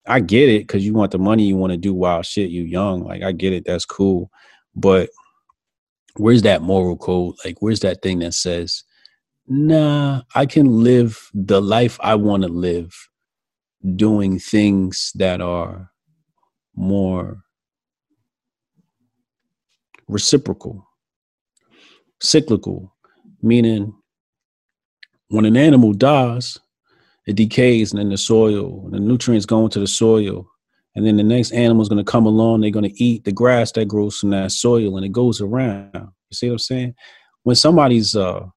I 0.07 0.19
get 0.19 0.49
it 0.49 0.61
because 0.61 0.85
you 0.85 0.93
want 0.93 1.11
the 1.11 1.19
money, 1.19 1.43
you 1.43 1.57
want 1.57 1.71
to 1.71 1.77
do 1.77 1.93
wild 1.93 2.25
shit, 2.25 2.49
you 2.49 2.63
young. 2.63 3.03
Like, 3.03 3.23
I 3.23 3.33
get 3.33 3.53
it, 3.53 3.65
that's 3.65 3.85
cool. 3.85 4.31
But 4.75 5.09
where's 6.19 6.41
that 6.43 6.61
moral 6.61 6.97
code? 6.97 7.35
Like, 7.45 7.61
where's 7.61 7.81
that 7.81 8.01
thing 8.01 8.19
that 8.19 8.33
says, 8.33 8.83
nah, 9.47 10.21
I 10.35 10.45
can 10.45 10.83
live 10.83 11.29
the 11.33 11.61
life 11.61 11.97
I 12.01 12.15
want 12.15 12.43
to 12.43 12.49
live 12.49 12.95
doing 13.95 14.39
things 14.39 15.11
that 15.15 15.41
are 15.41 15.91
more 16.75 17.37
reciprocal, 20.07 20.87
cyclical, 22.21 22.95
meaning 23.41 23.93
when 25.29 25.45
an 25.45 25.57
animal 25.57 25.93
dies, 25.93 26.57
it 27.25 27.35
decays 27.35 27.91
and 27.91 27.99
then 27.99 28.09
the 28.09 28.17
soil, 28.17 28.83
and 28.85 28.93
the 28.93 28.99
nutrients 28.99 29.45
go 29.45 29.65
into 29.65 29.79
the 29.79 29.87
soil, 29.87 30.47
and 30.97 31.05
then 31.05 31.15
the 31.15 31.23
next 31.23 31.51
animal 31.51 31.83
is 31.83 31.89
going 31.89 32.03
to 32.03 32.11
come 32.11 32.25
along. 32.25 32.61
They're 32.61 32.71
going 32.71 32.89
to 32.89 33.03
eat 33.03 33.23
the 33.23 33.31
grass 33.31 33.71
that 33.73 33.87
grows 33.87 34.17
from 34.17 34.31
that 34.31 34.51
soil, 34.51 34.97
and 34.97 35.05
it 35.05 35.11
goes 35.11 35.39
around. 35.39 35.91
You 35.93 36.33
see 36.33 36.47
what 36.47 36.53
I'm 36.53 36.59
saying? 36.59 36.95
When 37.43 37.55
somebody's 37.55 38.15
uh, 38.15 38.47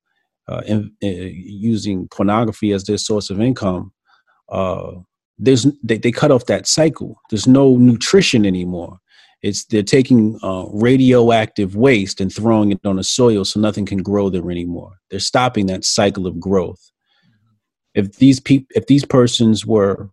uh, 0.49 0.63
in, 0.67 0.91
uh, 1.05 1.07
using 1.07 2.09
pornography 2.09 2.73
as 2.73 2.85
their 2.85 2.97
source 2.97 3.29
of 3.29 3.43
income, 3.43 3.93
uh, 4.49 4.93
there's 5.37 5.67
they, 5.83 5.99
they 5.99 6.11
cut 6.11 6.31
off 6.31 6.47
that 6.47 6.67
cycle. 6.67 7.21
There's 7.29 7.47
no 7.47 7.77
nutrition 7.77 8.47
anymore. 8.47 9.01
It's 9.43 9.67
they're 9.67 9.83
taking 9.83 10.39
uh, 10.43 10.65
radioactive 10.73 11.77
waste 11.77 12.23
and 12.23 12.35
throwing 12.35 12.73
it 12.73 12.81
on 12.87 12.97
the 12.97 13.05
soil 13.05 13.45
so 13.45 13.61
nothing 13.61 13.85
can 13.85 14.03
grow 14.03 14.31
there 14.31 14.51
anymore. 14.51 14.93
They're 15.11 15.21
stopping 15.21 15.67
that 15.67 15.85
cycle 15.85 16.27
of 16.27 16.41
growth. 16.41 16.91
If 17.95 18.17
these 18.17 18.41
people, 18.41 18.69
if 18.75 18.87
these 18.87 19.05
persons 19.05 19.67
were 19.67 20.09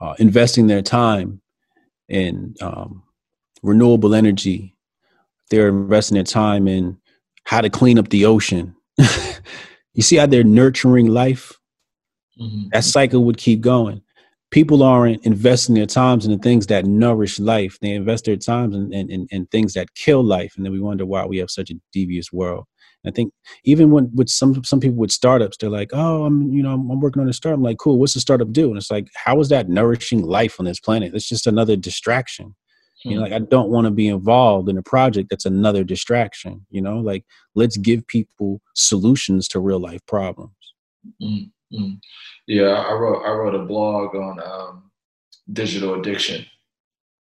uh, 0.00 0.14
investing 0.18 0.66
their 0.66 0.82
time 0.82 1.40
in 2.08 2.54
um, 2.60 3.02
renewable 3.62 4.14
energy. 4.14 4.74
They're 5.50 5.68
investing 5.68 6.16
their 6.16 6.24
time 6.24 6.68
in 6.68 6.98
how 7.44 7.60
to 7.60 7.70
clean 7.70 7.98
up 7.98 8.08
the 8.08 8.24
ocean. 8.26 8.74
you 9.94 10.02
see 10.02 10.16
how 10.16 10.26
they're 10.26 10.44
nurturing 10.44 11.06
life? 11.06 11.52
Mm-hmm. 12.40 12.68
That 12.72 12.84
cycle 12.84 13.24
would 13.24 13.38
keep 13.38 13.60
going. 13.60 14.02
people 14.50 14.82
aren't 14.82 15.24
investing 15.24 15.74
their 15.74 15.86
times 15.86 16.24
in 16.24 16.32
the 16.32 16.38
things 16.38 16.66
that 16.66 16.84
nourish 16.84 17.38
life. 17.38 17.78
They 17.80 17.92
invest 17.92 18.24
their 18.26 18.36
times 18.36 18.74
in, 18.74 18.92
in, 18.92 19.10
in, 19.10 19.26
in 19.30 19.46
things 19.46 19.74
that 19.74 19.94
kill 19.94 20.22
life. 20.22 20.54
And 20.56 20.64
then 20.64 20.72
we 20.72 20.80
wonder 20.80 21.06
why 21.06 21.24
we 21.26 21.38
have 21.38 21.50
such 21.50 21.70
a 21.70 21.74
devious 21.92 22.32
world. 22.32 22.66
I 23.06 23.10
think 23.10 23.32
even 23.64 23.90
when 23.90 24.10
with 24.14 24.28
some 24.28 24.64
some 24.64 24.80
people 24.80 24.96
with 24.96 25.12
startups, 25.12 25.56
they're 25.56 25.70
like, 25.70 25.90
"Oh, 25.92 26.24
I'm 26.24 26.52
you 26.52 26.62
know 26.62 26.72
I'm 26.72 27.00
working 27.00 27.22
on 27.22 27.28
a 27.28 27.32
startup." 27.32 27.58
I'm 27.58 27.62
like, 27.62 27.78
"Cool, 27.78 27.98
what's 27.98 28.14
the 28.14 28.20
startup 28.20 28.52
do?" 28.52 28.68
And 28.68 28.76
it's 28.76 28.90
like, 28.90 29.08
"How 29.14 29.38
is 29.40 29.48
that 29.50 29.68
nourishing 29.68 30.22
life 30.22 30.58
on 30.58 30.66
this 30.66 30.80
planet? 30.80 31.14
It's 31.14 31.28
just 31.28 31.46
another 31.46 31.76
distraction." 31.76 32.54
Hmm. 33.02 33.10
You 33.10 33.16
know, 33.16 33.22
like 33.22 33.32
I 33.32 33.38
don't 33.38 33.70
want 33.70 33.86
to 33.86 33.90
be 33.90 34.08
involved 34.08 34.68
in 34.68 34.78
a 34.78 34.82
project 34.82 35.30
that's 35.30 35.46
another 35.46 35.84
distraction. 35.84 36.66
You 36.70 36.82
know, 36.82 36.98
like 36.98 37.24
let's 37.54 37.76
give 37.76 38.06
people 38.08 38.60
solutions 38.74 39.46
to 39.48 39.60
real 39.60 39.78
life 39.78 40.04
problems. 40.06 40.52
Mm-hmm. 41.22 41.94
Yeah, 42.46 42.84
I 42.88 42.92
wrote 42.92 43.24
I 43.24 43.30
wrote 43.30 43.54
a 43.54 43.64
blog 43.64 44.14
on 44.14 44.40
um, 44.40 44.90
digital 45.52 46.00
addiction, 46.00 46.44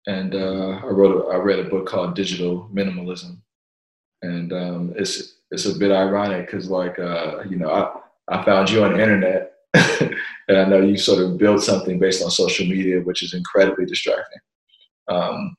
and 0.07 0.35
uh, 0.35 0.81
I 0.83 0.87
wrote 0.87 1.27
a, 1.27 1.29
I 1.29 1.37
read 1.37 1.59
a 1.59 1.69
book 1.69 1.87
called 1.87 2.15
Digital 2.15 2.69
Minimalism, 2.73 3.39
and 4.23 4.53
um, 4.53 4.95
it's 4.97 5.34
it's 5.55 5.67
a 5.67 5.79
bit 5.79 5.93
ironic 5.93 6.47
because 6.47 6.69
like 6.69 6.99
uh, 6.99 7.43
you 7.49 7.57
know 7.57 7.71
I 7.71 8.37
I 8.37 8.45
found 8.45 8.71
you 8.71 8.85
on 8.85 8.93
the 8.93 9.03
internet, 9.03 9.53
and 10.49 10.59
I 10.59 10.65
know 10.65 10.81
you 10.81 10.99
sort 10.99 11.23
of 11.23 11.39
built 11.39 11.63
something 11.63 11.99
based 11.99 12.23
on 12.23 12.31
social 12.31 12.67
media, 12.67 13.01
which 13.01 13.23
is 13.23 13.35
incredibly 13.35 13.87
distracting. 13.87 14.41
Um, 15.09 15.57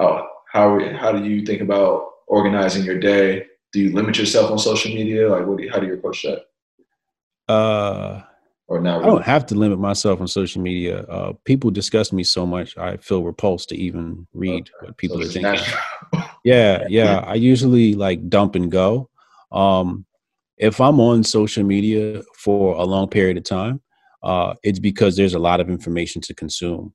oh, 0.00 0.26
how 0.52 0.78
how 0.96 1.12
do 1.12 1.24
you 1.24 1.44
think 1.44 1.62
about 1.62 2.10
organizing 2.28 2.84
your 2.84 3.00
day? 3.00 3.46
Do 3.72 3.80
you 3.80 3.94
limit 3.94 4.18
yourself 4.18 4.50
on 4.50 4.58
social 4.58 4.92
media? 4.92 5.28
Like, 5.28 5.46
what 5.46 5.58
do 5.58 5.64
you, 5.64 5.70
how 5.70 5.78
do 5.78 5.86
you 5.86 5.94
approach 5.94 6.22
that? 6.22 7.52
Uh, 7.52 8.22
or 8.68 8.80
not? 8.80 8.98
Really? 8.98 9.04
I 9.04 9.06
don't 9.06 9.24
have 9.24 9.46
to 9.46 9.54
limit 9.54 9.78
myself 9.78 10.20
on 10.20 10.28
social 10.28 10.62
media. 10.62 11.00
Uh, 11.02 11.32
people 11.44 11.70
discuss 11.70 12.12
me 12.12 12.24
so 12.24 12.46
much, 12.46 12.76
I 12.76 12.96
feel 12.96 13.22
repulsed 13.22 13.68
to 13.70 13.76
even 13.76 14.26
read 14.32 14.70
okay. 14.78 14.86
what 14.86 14.96
people 14.96 15.22
so 15.22 15.24
are 15.24 15.32
thinking. 15.32 15.66
yeah, 16.46 16.86
yeah. 16.88 17.18
I 17.18 17.34
usually 17.34 17.94
like 17.94 18.28
dump 18.28 18.54
and 18.54 18.70
go. 18.70 19.10
Um, 19.50 20.06
if 20.58 20.80
I'm 20.80 21.00
on 21.00 21.24
social 21.24 21.64
media 21.64 22.22
for 22.38 22.76
a 22.76 22.84
long 22.84 23.08
period 23.08 23.36
of 23.36 23.44
time, 23.44 23.80
uh, 24.22 24.54
it's 24.62 24.78
because 24.78 25.16
there's 25.16 25.34
a 25.34 25.38
lot 25.38 25.60
of 25.60 25.68
information 25.68 26.22
to 26.22 26.34
consume. 26.34 26.94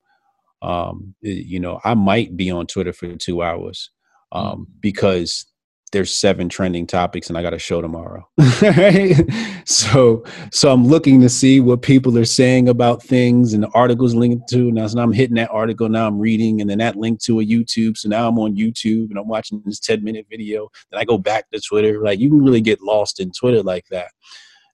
Um, 0.62 1.16
you 1.22 1.60
know, 1.60 1.80
I 1.84 1.96
might 1.96 2.38
be 2.38 2.50
on 2.52 2.68
Twitter 2.68 2.94
for 2.94 3.14
two 3.16 3.42
hours 3.44 3.90
um, 4.32 4.60
mm. 4.60 4.66
because 4.80 5.46
there's 5.92 6.14
seven 6.14 6.48
trending 6.48 6.88
topics 6.88 7.28
and 7.28 7.38
I 7.38 7.42
got 7.42 7.54
a 7.54 7.60
show 7.60 7.82
tomorrow. 7.82 8.28
so 9.66 10.24
so 10.52 10.72
I'm 10.72 10.88
looking 10.88 11.20
to 11.22 11.30
see 11.30 11.60
what 11.60 11.82
people 11.82 12.18
are 12.18 12.26
saying 12.26 12.70
about 12.70 13.04
things 13.04 13.54
and 13.54 13.64
the 13.64 13.70
articles 13.70 14.16
linked 14.16 14.48
to. 14.50 14.72
Now 14.72 14.88
so 14.88 14.98
now 14.98 15.04
I'm 15.04 15.14
hitting 15.14 15.36
that 15.36 15.52
article, 15.52 15.90
now 15.90 16.08
I'm 16.08 16.20
reading, 16.20 16.62
and 16.62 16.70
then 16.70 16.78
that 16.78 16.96
link 16.96 17.22
to 17.24 17.42
a 17.42 17.46
YouTube. 17.46 17.98
So 17.98 18.08
now 18.10 18.28
I'm 18.28 18.40
on 18.40 18.56
YouTube 18.56 19.10
and 19.10 19.18
I'm 19.18 19.28
watching 19.28 19.62
this 19.66 19.80
10 19.80 20.04
minute 20.04 20.28
video. 20.30 20.70
Then 20.92 21.00
I 21.00 21.04
go 21.04 21.18
back 21.18 21.50
to 21.52 21.60
Twitter. 21.60 22.02
Like 22.02 22.20
you 22.20 22.30
can 22.30 22.44
really 22.44 22.62
get 22.62 22.82
lost 22.82 23.20
in 23.20 23.32
Twitter 23.32 23.62
like 23.62 23.86
that. 23.90 24.12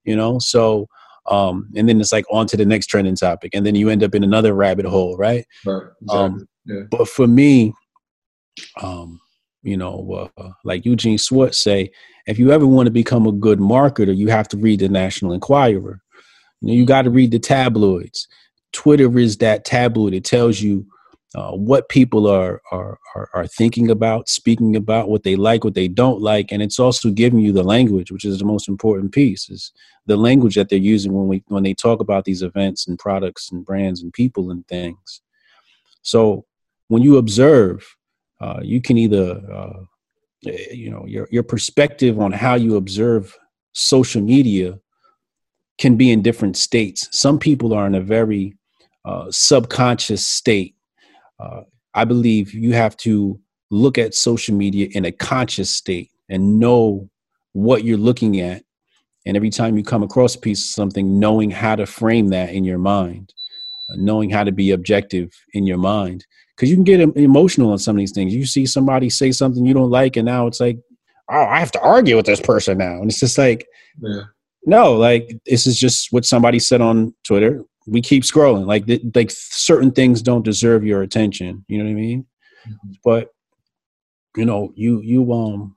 You 0.04 0.16
know? 0.16 0.40
So 0.40 0.88
um, 1.30 1.70
and 1.76 1.90
then 1.90 2.00
it's 2.00 2.12
like 2.12 2.26
on 2.32 2.48
to 2.48 2.58
the 2.58 2.66
next 2.66 2.88
trending 2.88 3.16
topic. 3.16 3.52
And 3.54 3.66
then 3.66 3.76
you 3.76 3.90
end 3.90 4.04
up 4.04 4.16
in 4.16 4.24
another 4.24 4.54
rabbit 4.54 4.86
hole, 4.86 5.18
right? 5.18 5.46
Right. 5.66 5.84
Exactly. 6.02 6.18
Um, 6.18 6.48
yeah. 6.66 6.82
but 6.90 7.08
for 7.08 7.28
me, 7.28 7.74
um, 8.82 9.20
you 9.64 9.78
know, 9.78 10.30
uh, 10.38 10.50
like 10.64 10.86
Eugene 10.86 11.18
Schwartz 11.18 11.58
say, 11.58 11.92
if 12.26 12.40
you 12.40 12.52
ever 12.52 12.66
want 12.68 12.88
to 12.88 12.92
become 12.92 13.28
a 13.28 13.32
good 13.32 13.60
marketer, 13.60 14.16
you 14.16 14.28
have 14.30 14.48
to 14.50 14.58
read 14.58 14.80
the 14.80 14.90
National 14.90 15.34
Enquirer. 15.34 16.02
You, 16.62 16.68
know, 16.68 16.74
you 16.74 16.86
got 16.86 17.04
to 17.04 17.10
read 17.10 17.32
the 17.32 17.40
tabloids. 17.40 18.28
Twitter 18.74 19.18
is 19.18 19.38
that 19.38 19.66
tabloid. 19.66 20.14
It 20.14 20.24
tells 20.24 20.62
you 20.62 20.86
uh, 21.36 21.52
what 21.52 21.90
people 21.90 22.28
are, 22.28 22.62
are, 22.72 22.98
are 23.16 23.30
are 23.34 23.48
thinking 23.48 23.92
about, 23.92 24.30
speaking 24.30 24.76
about, 24.76 25.10
what 25.10 25.24
they 25.24 25.36
like, 25.36 25.64
what 25.64 25.74
they 25.76 25.88
don't 25.88 26.22
like, 26.22 26.52
and 26.52 26.62
it's 26.62 26.80
also 26.80 27.10
giving 27.10 27.40
you 27.40 27.52
the 27.52 27.64
language, 27.64 28.12
which 28.12 28.24
is 28.26 28.40
the 28.40 28.46
most 28.46 28.70
important 28.70 29.12
piece. 29.12 29.50
Is 29.50 29.72
the 30.06 30.16
language 30.16 30.56
that 30.56 30.70
they're 30.70 30.80
using 30.80 31.14
when 31.14 31.28
we 31.28 31.44
when 31.48 31.64
they 31.64 31.74
talk 31.74 32.00
about 32.00 32.26
these 32.26 32.42
events 32.42 32.88
and 32.88 32.98
products 32.98 33.52
and 33.52 33.66
brands 33.66 34.02
and 34.02 34.14
people 34.14 34.50
and 34.50 34.66
things. 34.68 35.22
So 36.02 36.46
when 36.88 37.04
you 37.04 37.18
observe 37.18 37.97
uh, 38.40 38.60
you 38.62 38.82
can 38.82 38.98
either 38.98 39.42
uh, 39.52 39.80
eh, 40.46 40.72
you 40.72 40.90
know 40.90 41.06
your 41.08 41.28
your 41.32 41.44
perspective 41.44 42.20
on 42.20 42.32
how 42.32 42.56
you 42.56 42.76
observe 42.76 43.36
social 43.74 44.22
media 44.22 44.80
can 45.78 45.96
be 45.96 46.12
in 46.12 46.22
different 46.22 46.58
states. 46.58 47.08
Some 47.12 47.38
people 47.38 47.74
are 47.74 47.86
in 47.86 47.96
a 47.96 48.02
very 48.02 48.58
uh, 49.06 49.28
subconscious 49.30 50.26
state. 50.26 50.76
Uh, 51.40 51.62
I 51.94 52.04
believe 52.04 52.54
you 52.54 52.74
have 52.74 52.98
to 52.98 53.40
look 53.70 53.98
at 53.98 54.16
social 54.16 54.56
media 54.56 54.88
in 54.92 55.06
a 55.06 55.12
conscious 55.12 55.70
state 55.70 56.10
and 56.30 56.60
know 56.60 57.10
what 57.54 57.84
you're 57.84 57.98
looking 57.98 58.40
at. 58.40 58.64
And 59.26 59.36
every 59.36 59.50
time 59.50 59.78
you 59.78 59.84
come 59.84 60.04
across 60.04 60.36
a 60.36 60.40
piece 60.40 60.64
of 60.64 60.74
something, 60.74 61.20
knowing 61.20 61.52
how 61.52 61.76
to 61.76 61.86
frame 61.86 62.30
that 62.30 62.54
in 62.54 62.64
your 62.64 62.78
mind, 62.78 63.34
uh, 63.92 63.96
knowing 63.98 64.30
how 64.30 64.44
to 64.44 64.52
be 64.52 64.72
objective 64.72 65.32
in 65.54 65.68
your 65.68 65.78
mind 65.78 66.26
because 66.58 66.72
you 66.72 66.76
can 66.76 66.84
get 66.84 67.00
emotional 67.16 67.72
on 67.72 67.78
some 67.78 67.96
of 67.96 68.00
these 68.00 68.12
things. 68.12 68.34
You 68.34 68.46
see 68.46 68.66
somebody 68.66 69.12
say 69.12 69.32
something 69.32 69.64
you 69.66 69.76
don't 69.76 69.92
like, 69.92 70.18
and 70.18 70.26
now 70.26 70.48
it's 70.48 70.60
like, 70.60 70.80
oh, 71.30 71.46
I 71.46 71.60
have 71.60 71.72
to 71.74 71.82
argue 71.82 72.16
with 72.16 72.26
this 72.26 72.42
person 72.42 72.80
now, 72.80 72.94
and 72.94 73.12
it's 73.12 73.20
just 73.20 73.38
like, 73.38 73.68
yeah. 74.02 74.22
no, 74.66 74.94
like 74.94 75.38
this 75.46 75.68
is 75.68 75.78
just 75.78 76.12
what 76.12 76.26
somebody 76.26 76.58
said 76.58 76.82
on 76.82 77.14
Twitter. 77.24 77.64
We 77.86 78.02
keep 78.02 78.24
scrolling, 78.24 78.66
like 78.66 78.88
th- 78.88 79.04
like 79.14 79.30
certain 79.32 79.92
things 79.92 80.22
don't 80.22 80.44
deserve 80.44 80.84
your 80.84 81.04
attention. 81.04 81.64
You 81.68 81.78
know 81.78 81.86
what 81.86 81.92
I 81.92 81.94
mean? 81.94 82.26
Mm-hmm. 82.68 82.92
But 83.04 83.30
you 84.36 84.46
know, 84.46 84.74
you 84.76 85.02
you 85.02 85.32
um. 85.32 85.76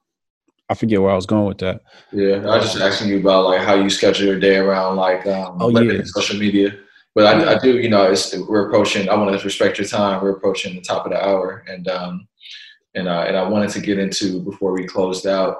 I 0.68 0.74
forget 0.74 1.02
where 1.02 1.10
I 1.10 1.16
was 1.16 1.26
going 1.26 1.46
with 1.46 1.58
that. 1.58 1.80
Yeah, 2.12 2.46
I 2.48 2.58
was 2.58 2.72
just 2.72 2.80
asking 2.80 3.08
you 3.08 3.18
about 3.18 3.46
like 3.46 3.60
how 3.60 3.74
you 3.74 3.90
schedule 3.90 4.28
your 4.28 4.38
day 4.38 4.54
around 4.54 4.94
like 4.94 5.26
um, 5.26 5.56
oh, 5.60 5.76
yeah. 5.80 6.02
social 6.04 6.38
media. 6.38 6.78
But 7.14 7.26
I, 7.26 7.54
I, 7.54 7.58
do, 7.58 7.78
you 7.78 7.88
know, 7.88 8.14
we're 8.48 8.68
approaching. 8.68 9.08
I 9.08 9.16
want 9.16 9.36
to 9.36 9.44
respect 9.44 9.78
your 9.78 9.86
time. 9.86 10.22
We're 10.22 10.30
approaching 10.30 10.76
the 10.76 10.80
top 10.80 11.06
of 11.06 11.12
the 11.12 11.22
hour, 11.22 11.64
and 11.66 11.88
um, 11.88 12.28
and 12.94 13.08
uh, 13.08 13.24
and 13.26 13.36
I 13.36 13.48
wanted 13.48 13.70
to 13.70 13.80
get 13.80 13.98
into 13.98 14.40
before 14.42 14.72
we 14.72 14.86
closed 14.86 15.26
out. 15.26 15.58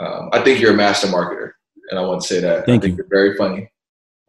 Um, 0.00 0.30
I 0.32 0.40
think 0.42 0.60
you're 0.60 0.72
a 0.72 0.76
master 0.76 1.08
marketer, 1.08 1.52
and 1.90 1.98
I 1.98 2.02
want 2.02 2.22
to 2.22 2.26
say 2.26 2.40
that. 2.40 2.64
Thank 2.64 2.82
I 2.82 2.86
think 2.86 2.98
you. 2.98 3.04
are 3.04 3.08
very 3.08 3.36
funny. 3.36 3.70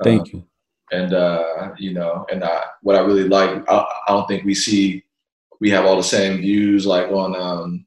Thank 0.03 0.21
um, 0.21 0.27
you. 0.33 0.43
And 0.91 1.13
uh, 1.13 1.69
you 1.77 1.93
know, 1.93 2.25
and 2.31 2.43
uh, 2.43 2.61
what 2.81 2.95
I 2.95 3.01
really 3.01 3.27
like, 3.27 3.49
I, 3.69 3.77
I, 4.07 4.11
don't 4.11 4.27
think 4.27 4.43
we 4.43 4.55
see 4.55 5.03
we 5.61 5.69
have 5.69 5.85
all 5.85 5.95
the 5.95 6.03
same 6.03 6.41
views 6.41 6.85
like 6.85 7.09
on 7.09 7.35
um, 7.35 7.85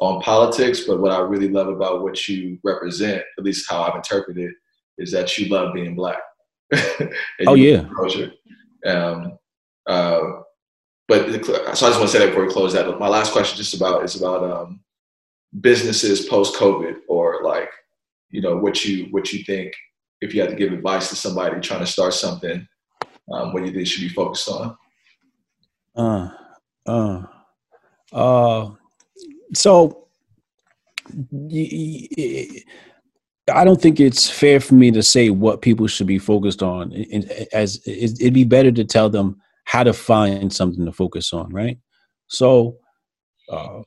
on 0.00 0.22
politics, 0.22 0.80
but 0.80 1.00
what 1.00 1.12
I 1.12 1.18
really 1.18 1.48
love 1.48 1.68
about 1.68 2.02
what 2.02 2.28
you 2.28 2.58
represent, 2.62 3.22
at 3.38 3.44
least 3.44 3.68
how 3.68 3.82
I've 3.82 3.96
interpreted, 3.96 4.52
is 4.98 5.10
that 5.12 5.36
you 5.36 5.48
love 5.48 5.74
being 5.74 5.94
black. 5.94 6.18
oh 7.46 7.54
yeah. 7.54 7.84
Um, 8.84 9.38
uh, 9.86 10.20
but 11.08 11.28
the, 11.28 11.44
so 11.44 11.86
I 11.86 11.90
just 11.90 11.98
want 11.98 12.02
to 12.02 12.08
say 12.08 12.18
that 12.18 12.28
before 12.28 12.46
we 12.46 12.52
close 12.52 12.72
that. 12.72 12.98
My 12.98 13.08
last 13.08 13.32
question, 13.32 13.56
just 13.56 13.74
about, 13.74 14.04
is 14.04 14.16
about 14.16 14.42
um, 14.42 14.80
businesses 15.60 16.26
post 16.26 16.56
COVID, 16.56 16.96
or 17.08 17.42
like, 17.44 17.70
you 18.30 18.40
know, 18.40 18.56
what 18.56 18.84
you 18.84 19.06
what 19.10 19.32
you 19.32 19.44
think 19.44 19.72
if 20.20 20.34
you 20.34 20.40
had 20.40 20.50
to 20.50 20.56
give 20.56 20.72
advice 20.72 21.08
to 21.10 21.16
somebody 21.16 21.60
trying 21.60 21.80
to 21.80 21.86
start 21.86 22.14
something, 22.14 22.66
um, 23.32 23.52
what 23.52 23.60
do 23.60 23.66
you 23.66 23.74
think 23.74 23.86
should 23.86 24.00
be 24.00 24.08
focused 24.08 24.48
on? 24.48 24.76
Uh, 25.94 26.30
uh, 26.86 27.22
uh. 28.12 28.70
So. 29.54 30.02
Y- 31.30 32.08
y- 32.16 32.62
I 33.52 33.64
don't 33.64 33.80
think 33.80 34.00
it's 34.00 34.28
fair 34.28 34.58
for 34.58 34.74
me 34.74 34.90
to 34.90 35.02
say 35.02 35.30
what 35.30 35.62
people 35.62 35.86
should 35.86 36.08
be 36.08 36.18
focused 36.18 36.62
on. 36.62 36.92
As 37.52 37.80
it'd 37.86 38.34
be 38.34 38.44
better 38.44 38.72
to 38.72 38.84
tell 38.84 39.08
them 39.08 39.40
how 39.64 39.84
to 39.84 39.92
find 39.92 40.52
something 40.52 40.84
to 40.84 40.92
focus 40.92 41.32
on, 41.32 41.50
right? 41.52 41.78
So, 42.28 42.76
uh, 43.50 43.82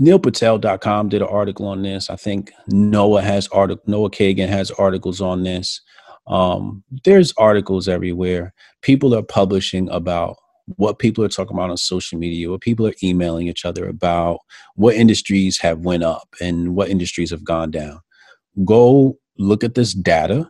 NeilPatel.com 0.00 1.08
did 1.08 1.22
an 1.22 1.28
article 1.28 1.66
on 1.66 1.82
this. 1.82 2.10
I 2.10 2.16
think 2.16 2.52
Noah 2.68 3.22
has 3.22 3.46
article. 3.48 3.84
Noah 3.86 4.10
Kagan 4.10 4.48
has 4.48 4.70
articles 4.72 5.20
on 5.20 5.44
this. 5.44 5.80
Um, 6.26 6.82
there's 7.04 7.32
articles 7.38 7.88
everywhere. 7.88 8.52
People 8.82 9.14
are 9.14 9.22
publishing 9.22 9.88
about 9.90 10.36
what 10.76 10.98
people 10.98 11.24
are 11.24 11.28
talking 11.28 11.56
about 11.56 11.70
on 11.70 11.76
social 11.76 12.18
media, 12.18 12.50
what 12.50 12.60
people 12.60 12.86
are 12.86 12.94
emailing 13.02 13.48
each 13.48 13.64
other 13.64 13.88
about, 13.88 14.40
what 14.74 14.94
industries 14.94 15.58
have 15.60 15.80
went 15.80 16.02
up 16.02 16.28
and 16.40 16.74
what 16.74 16.90
industries 16.90 17.30
have 17.30 17.44
gone 17.44 17.70
down 17.70 18.00
go 18.64 19.18
look 19.38 19.64
at 19.64 19.74
this 19.74 19.94
data, 19.94 20.48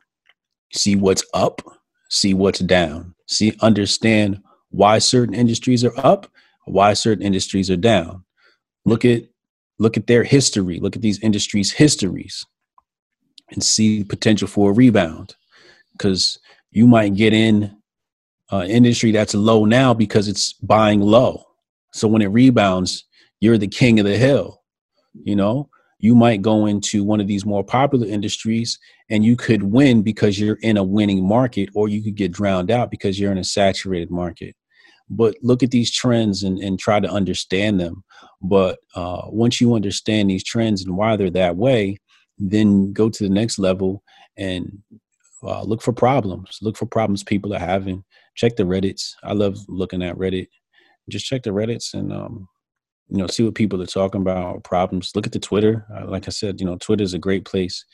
see 0.72 0.96
what's 0.96 1.24
up, 1.34 1.62
see 2.10 2.34
what's 2.34 2.60
down, 2.60 3.14
see, 3.26 3.54
understand 3.60 4.40
why 4.70 4.98
certain 4.98 5.34
industries 5.34 5.84
are 5.84 5.98
up, 5.98 6.26
why 6.66 6.92
certain 6.92 7.24
industries 7.24 7.70
are 7.70 7.76
down. 7.76 8.24
Look 8.84 9.04
at 9.04 9.22
look 9.78 9.96
at 9.96 10.06
their 10.06 10.24
history, 10.24 10.80
look 10.80 10.96
at 10.96 11.02
these 11.02 11.20
industries' 11.20 11.72
histories, 11.72 12.44
and 13.50 13.62
see 13.62 14.04
potential 14.04 14.48
for 14.48 14.70
a 14.70 14.74
rebound. 14.74 15.36
Because 15.92 16.38
you 16.70 16.86
might 16.86 17.14
get 17.14 17.32
in 17.32 17.76
an 18.50 18.70
industry 18.70 19.12
that's 19.12 19.34
low 19.34 19.64
now 19.64 19.94
because 19.94 20.28
it's 20.28 20.52
buying 20.54 21.00
low. 21.00 21.44
So 21.92 22.08
when 22.08 22.22
it 22.22 22.28
rebounds, 22.28 23.04
you're 23.40 23.58
the 23.58 23.68
king 23.68 23.98
of 23.98 24.06
the 24.06 24.16
hill. 24.16 24.62
You 25.14 25.36
know, 25.36 25.68
you 25.98 26.14
might 26.14 26.42
go 26.42 26.66
into 26.66 27.02
one 27.02 27.20
of 27.20 27.26
these 27.26 27.44
more 27.44 27.64
popular 27.64 28.06
industries 28.06 28.78
and 29.10 29.24
you 29.24 29.36
could 29.36 29.64
win 29.64 30.02
because 30.02 30.38
you're 30.38 30.58
in 30.62 30.76
a 30.76 30.84
winning 30.84 31.26
market, 31.26 31.68
or 31.74 31.88
you 31.88 32.02
could 32.02 32.14
get 32.14 32.32
drowned 32.32 32.70
out 32.70 32.90
because 32.90 33.18
you're 33.18 33.32
in 33.32 33.38
a 33.38 33.44
saturated 33.44 34.10
market. 34.10 34.54
But 35.10 35.36
look 35.42 35.62
at 35.62 35.70
these 35.70 35.90
trends 35.90 36.42
and, 36.42 36.58
and 36.58 36.78
try 36.78 37.00
to 37.00 37.10
understand 37.10 37.80
them. 37.80 38.04
But 38.42 38.78
uh, 38.94 39.22
once 39.26 39.60
you 39.60 39.74
understand 39.74 40.30
these 40.30 40.44
trends 40.44 40.84
and 40.84 40.96
why 40.96 41.16
they're 41.16 41.30
that 41.30 41.56
way, 41.56 41.98
then 42.38 42.92
go 42.92 43.08
to 43.08 43.22
the 43.24 43.30
next 43.30 43.58
level 43.58 44.02
and 44.36 44.78
uh, 45.42 45.62
look 45.62 45.82
for 45.82 45.92
problems. 45.92 46.58
Look 46.62 46.76
for 46.76 46.86
problems 46.86 47.24
people 47.24 47.54
are 47.54 47.58
having. 47.58 48.04
Check 48.34 48.56
the 48.56 48.64
Reddits. 48.64 49.14
I 49.24 49.32
love 49.32 49.58
looking 49.66 50.02
at 50.02 50.16
Reddit. 50.16 50.48
Just 51.08 51.26
check 51.26 51.42
the 51.42 51.50
Reddits 51.50 51.94
and 51.94 52.12
um, 52.12 52.46
you 53.10 53.18
know 53.18 53.26
see 53.26 53.42
what 53.42 53.54
people 53.54 53.82
are 53.82 53.86
talking 53.86 54.20
about 54.20 54.64
problems. 54.64 55.12
Look 55.14 55.26
at 55.26 55.32
the 55.32 55.38
Twitter. 55.38 55.86
Uh, 55.94 56.06
like 56.06 56.28
I 56.28 56.30
said, 56.30 56.60
you 56.60 56.66
know 56.66 56.76
Twitter 56.76 57.04
is 57.04 57.14
a 57.14 57.18
great 57.18 57.44
place. 57.44 57.84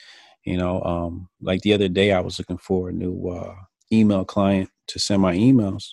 You 0.44 0.58
know, 0.58 0.82
um, 0.82 1.28
like 1.40 1.62
the 1.62 1.72
other 1.72 1.88
day 1.88 2.12
I 2.12 2.20
was 2.20 2.38
looking 2.38 2.58
for 2.58 2.88
a 2.88 2.92
new 2.92 3.28
uh, 3.28 3.54
email 3.92 4.24
client 4.24 4.70
to 4.88 4.98
send 4.98 5.22
my 5.22 5.34
emails 5.34 5.90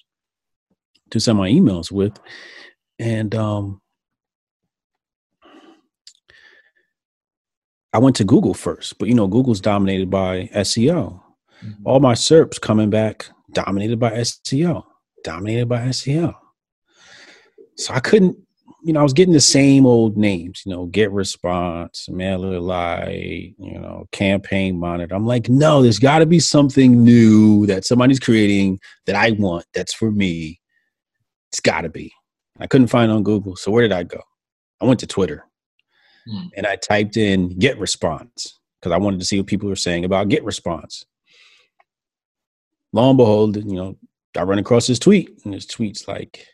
to 1.11 1.19
send 1.19 1.38
my 1.38 1.49
emails 1.49 1.91
with, 1.91 2.17
and 2.99 3.36
um, 3.36 3.82
I 7.93 7.99
went 7.99 8.15
to 8.17 8.24
Google 8.24 8.53
first, 8.53 8.97
but 8.97 9.07
you 9.07 9.13
know 9.13 9.28
Google's 9.28 9.61
dominated 9.61 10.09
by 10.09 10.49
SEO. 10.55 11.22
Mm-hmm. 11.63 11.86
All 11.86 11.99
my 11.99 12.13
SERPs 12.13 12.59
coming 12.59 12.89
back 12.89 13.28
dominated 13.51 13.99
by 13.99 14.11
SEO, 14.11 14.84
dominated 15.24 15.67
by 15.67 15.82
SEO. 15.88 16.34
So 17.76 17.93
I 17.93 17.99
couldn't, 17.99 18.38
you 18.84 18.94
know, 18.94 19.00
I 19.00 19.04
was 19.04 19.14
getting 19.14 19.34
the 19.34 19.40
same 19.40 19.86
old 19.86 20.18
names, 20.18 20.64
you 20.66 20.74
know, 20.74 20.86
Get 20.88 21.12
Response, 21.12 22.08
MailerLite, 22.10 23.56
you 23.58 23.80
know, 23.80 24.08
Campaign 24.12 24.80
Monitor. 24.80 25.16
I'm 25.16 25.26
like, 25.26 25.50
no, 25.50 25.82
there's 25.82 26.00
got 26.00 26.20
to 26.20 26.26
be 26.26 26.40
something 26.40 27.04
new 27.04 27.66
that 27.68 27.86
somebody's 27.86 28.20
creating 28.20 28.80
that 29.06 29.16
I 29.16 29.32
want. 29.32 29.66
That's 29.74 29.94
for 29.94 30.12
me. 30.12 30.60
It's 31.52 31.60
got 31.60 31.82
to 31.82 31.90
be. 31.90 32.12
I 32.60 32.68
couldn't 32.68 32.88
find 32.88 33.12
on 33.12 33.24
Google. 33.24 33.56
So 33.56 33.72
where 33.72 33.82
did 33.82 33.92
I 33.92 34.04
go? 34.04 34.22
I 34.82 34.86
went 34.86 35.00
to 35.02 35.08
Twitter 35.08 35.46
hmm. 36.28 36.48
and 36.58 36.66
I 36.66 36.76
typed 36.76 37.18
in 37.18 37.58
Get 37.60 37.78
Response 37.78 38.60
because 38.80 38.94
I 38.94 38.98
wanted 38.98 39.20
to 39.20 39.26
see 39.26 39.38
what 39.38 39.48
people 39.48 39.70
were 39.70 39.76
saying 39.76 40.06
about 40.06 40.30
Get 40.30 40.44
Response 40.44 41.06
lo 42.94 43.10
and 43.10 43.18
behold, 43.18 43.58
you 43.58 43.76
know, 43.76 43.98
I 44.38 44.44
run 44.44 44.60
across 44.60 44.88
this 44.88 45.00
tweet, 45.00 45.30
and 45.44 45.54
this 45.54 45.66
tweet's 45.66 46.08
like, 46.08 46.48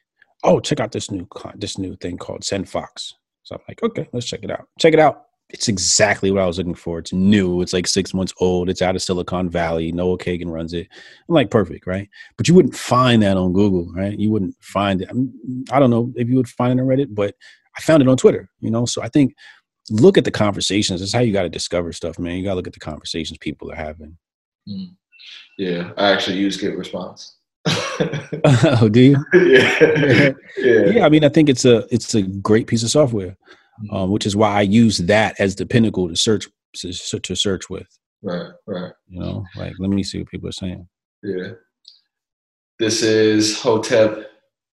"Oh, 0.43 0.59
check 0.59 0.79
out 0.79 0.91
this 0.91 1.11
new 1.11 1.27
this 1.55 1.77
new 1.77 1.95
thing 1.97 2.17
called 2.17 2.41
SendFox." 2.41 3.13
So 3.43 3.55
I'm 3.55 3.61
like, 3.67 3.83
"Okay, 3.83 4.07
let's 4.13 4.25
check 4.25 4.41
it 4.43 4.51
out. 4.51 4.67
Check 4.79 4.93
it 4.93 4.99
out. 4.99 5.23
It's 5.49 5.69
exactly 5.69 6.29
what 6.29 6.43
I 6.43 6.45
was 6.45 6.57
looking 6.57 6.75
for. 6.75 6.99
It's 6.99 7.13
new. 7.13 7.61
It's 7.61 7.71
like 7.71 7.87
six 7.87 8.13
months 8.13 8.33
old. 8.41 8.69
It's 8.69 8.81
out 8.81 8.97
of 8.97 9.01
Silicon 9.01 9.49
Valley. 9.49 9.93
Noah 9.93 10.17
Kagan 10.17 10.51
runs 10.51 10.73
it. 10.73 10.87
I'm 11.29 11.35
like, 11.35 11.49
perfect, 11.49 11.87
right? 11.87 12.09
But 12.35 12.49
you 12.49 12.53
wouldn't 12.53 12.75
find 12.75 13.23
that 13.23 13.37
on 13.37 13.53
Google, 13.53 13.89
right? 13.93 14.19
You 14.19 14.29
wouldn't 14.29 14.55
find 14.59 15.01
it. 15.01 15.09
I 15.71 15.79
don't 15.79 15.89
know 15.89 16.11
if 16.17 16.27
you 16.27 16.35
would 16.35 16.49
find 16.49 16.77
it 16.77 16.83
on 16.83 16.87
Reddit, 16.89 17.15
but 17.15 17.33
I 17.77 17.81
found 17.81 18.01
it 18.01 18.09
on 18.09 18.17
Twitter. 18.17 18.49
You 18.59 18.71
know, 18.71 18.85
so 18.85 19.01
I 19.01 19.07
think 19.07 19.35
look 19.89 20.17
at 20.17 20.25
the 20.25 20.31
conversations. 20.31 20.99
That's 20.99 21.13
how 21.13 21.21
you 21.21 21.31
got 21.31 21.43
to 21.43 21.49
discover 21.49 21.93
stuff, 21.93 22.19
man. 22.19 22.37
You 22.37 22.43
got 22.43 22.51
to 22.51 22.55
look 22.55 22.67
at 22.67 22.73
the 22.73 22.79
conversations 22.79 23.37
people 23.37 23.71
are 23.71 23.75
having. 23.75 24.17
Mm. 24.67 24.95
Yeah, 25.57 25.91
I 25.97 26.11
actually 26.11 26.37
use 26.37 26.57
Get 26.57 26.77
Response. 26.77 27.36
oh, 28.81 28.89
do 28.89 29.01
you? 29.01 29.25
yeah. 29.33 30.31
yeah. 30.57 30.91
Yeah. 30.91 31.05
I 31.05 31.09
mean, 31.09 31.23
I 31.23 31.29
think 31.29 31.49
it's 31.49 31.65
a 31.65 31.85
it's 31.93 32.13
a 32.15 32.21
great 32.21 32.67
piece 32.67 32.83
of 32.83 32.89
software, 32.89 33.31
mm-hmm. 33.31 33.95
um, 33.95 34.11
which 34.11 34.25
is 34.25 34.35
why 34.35 34.49
I 34.53 34.61
use 34.61 34.97
that 34.99 35.39
as 35.39 35.55
the 35.55 35.65
pinnacle 35.65 36.07
to 36.07 36.15
search 36.15 36.47
to, 36.77 36.91
to 37.19 37.35
search 37.35 37.69
with. 37.69 37.87
Right. 38.21 38.51
Right. 38.65 38.91
You 39.07 39.19
know, 39.19 39.45
like 39.55 39.73
let 39.79 39.89
me 39.89 40.03
see 40.03 40.19
what 40.19 40.29
people 40.29 40.49
are 40.49 40.53
saying. 40.53 40.87
Yeah. 41.23 41.51
This 42.79 43.01
is 43.01 43.59
Hotep 43.59 44.29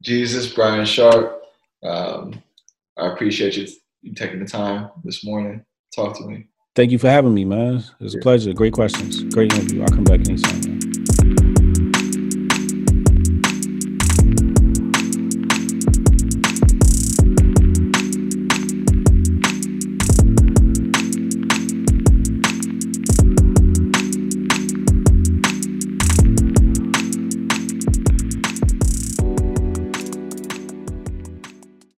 Jesus 0.02 0.52
Brian 0.52 0.86
Sharp. 0.86 1.42
Um, 1.82 2.42
I 2.96 3.08
appreciate 3.08 3.56
you, 3.56 3.66
you 4.02 4.14
taking 4.14 4.40
the 4.40 4.46
time 4.46 4.90
this 5.04 5.24
morning. 5.24 5.64
Talk 5.94 6.16
to 6.18 6.26
me. 6.26 6.46
Thank 6.74 6.92
you 6.92 6.98
for 6.98 7.08
having 7.08 7.34
me, 7.34 7.44
man. 7.44 7.76
It 7.78 8.04
was 8.04 8.14
a 8.14 8.18
pleasure. 8.18 8.52
Great 8.52 8.72
questions. 8.72 9.22
Great 9.34 9.52
interview. 9.52 9.82
I'll 9.82 9.88
come 9.88 10.04
back 10.04 10.20
anytime. 10.20 10.69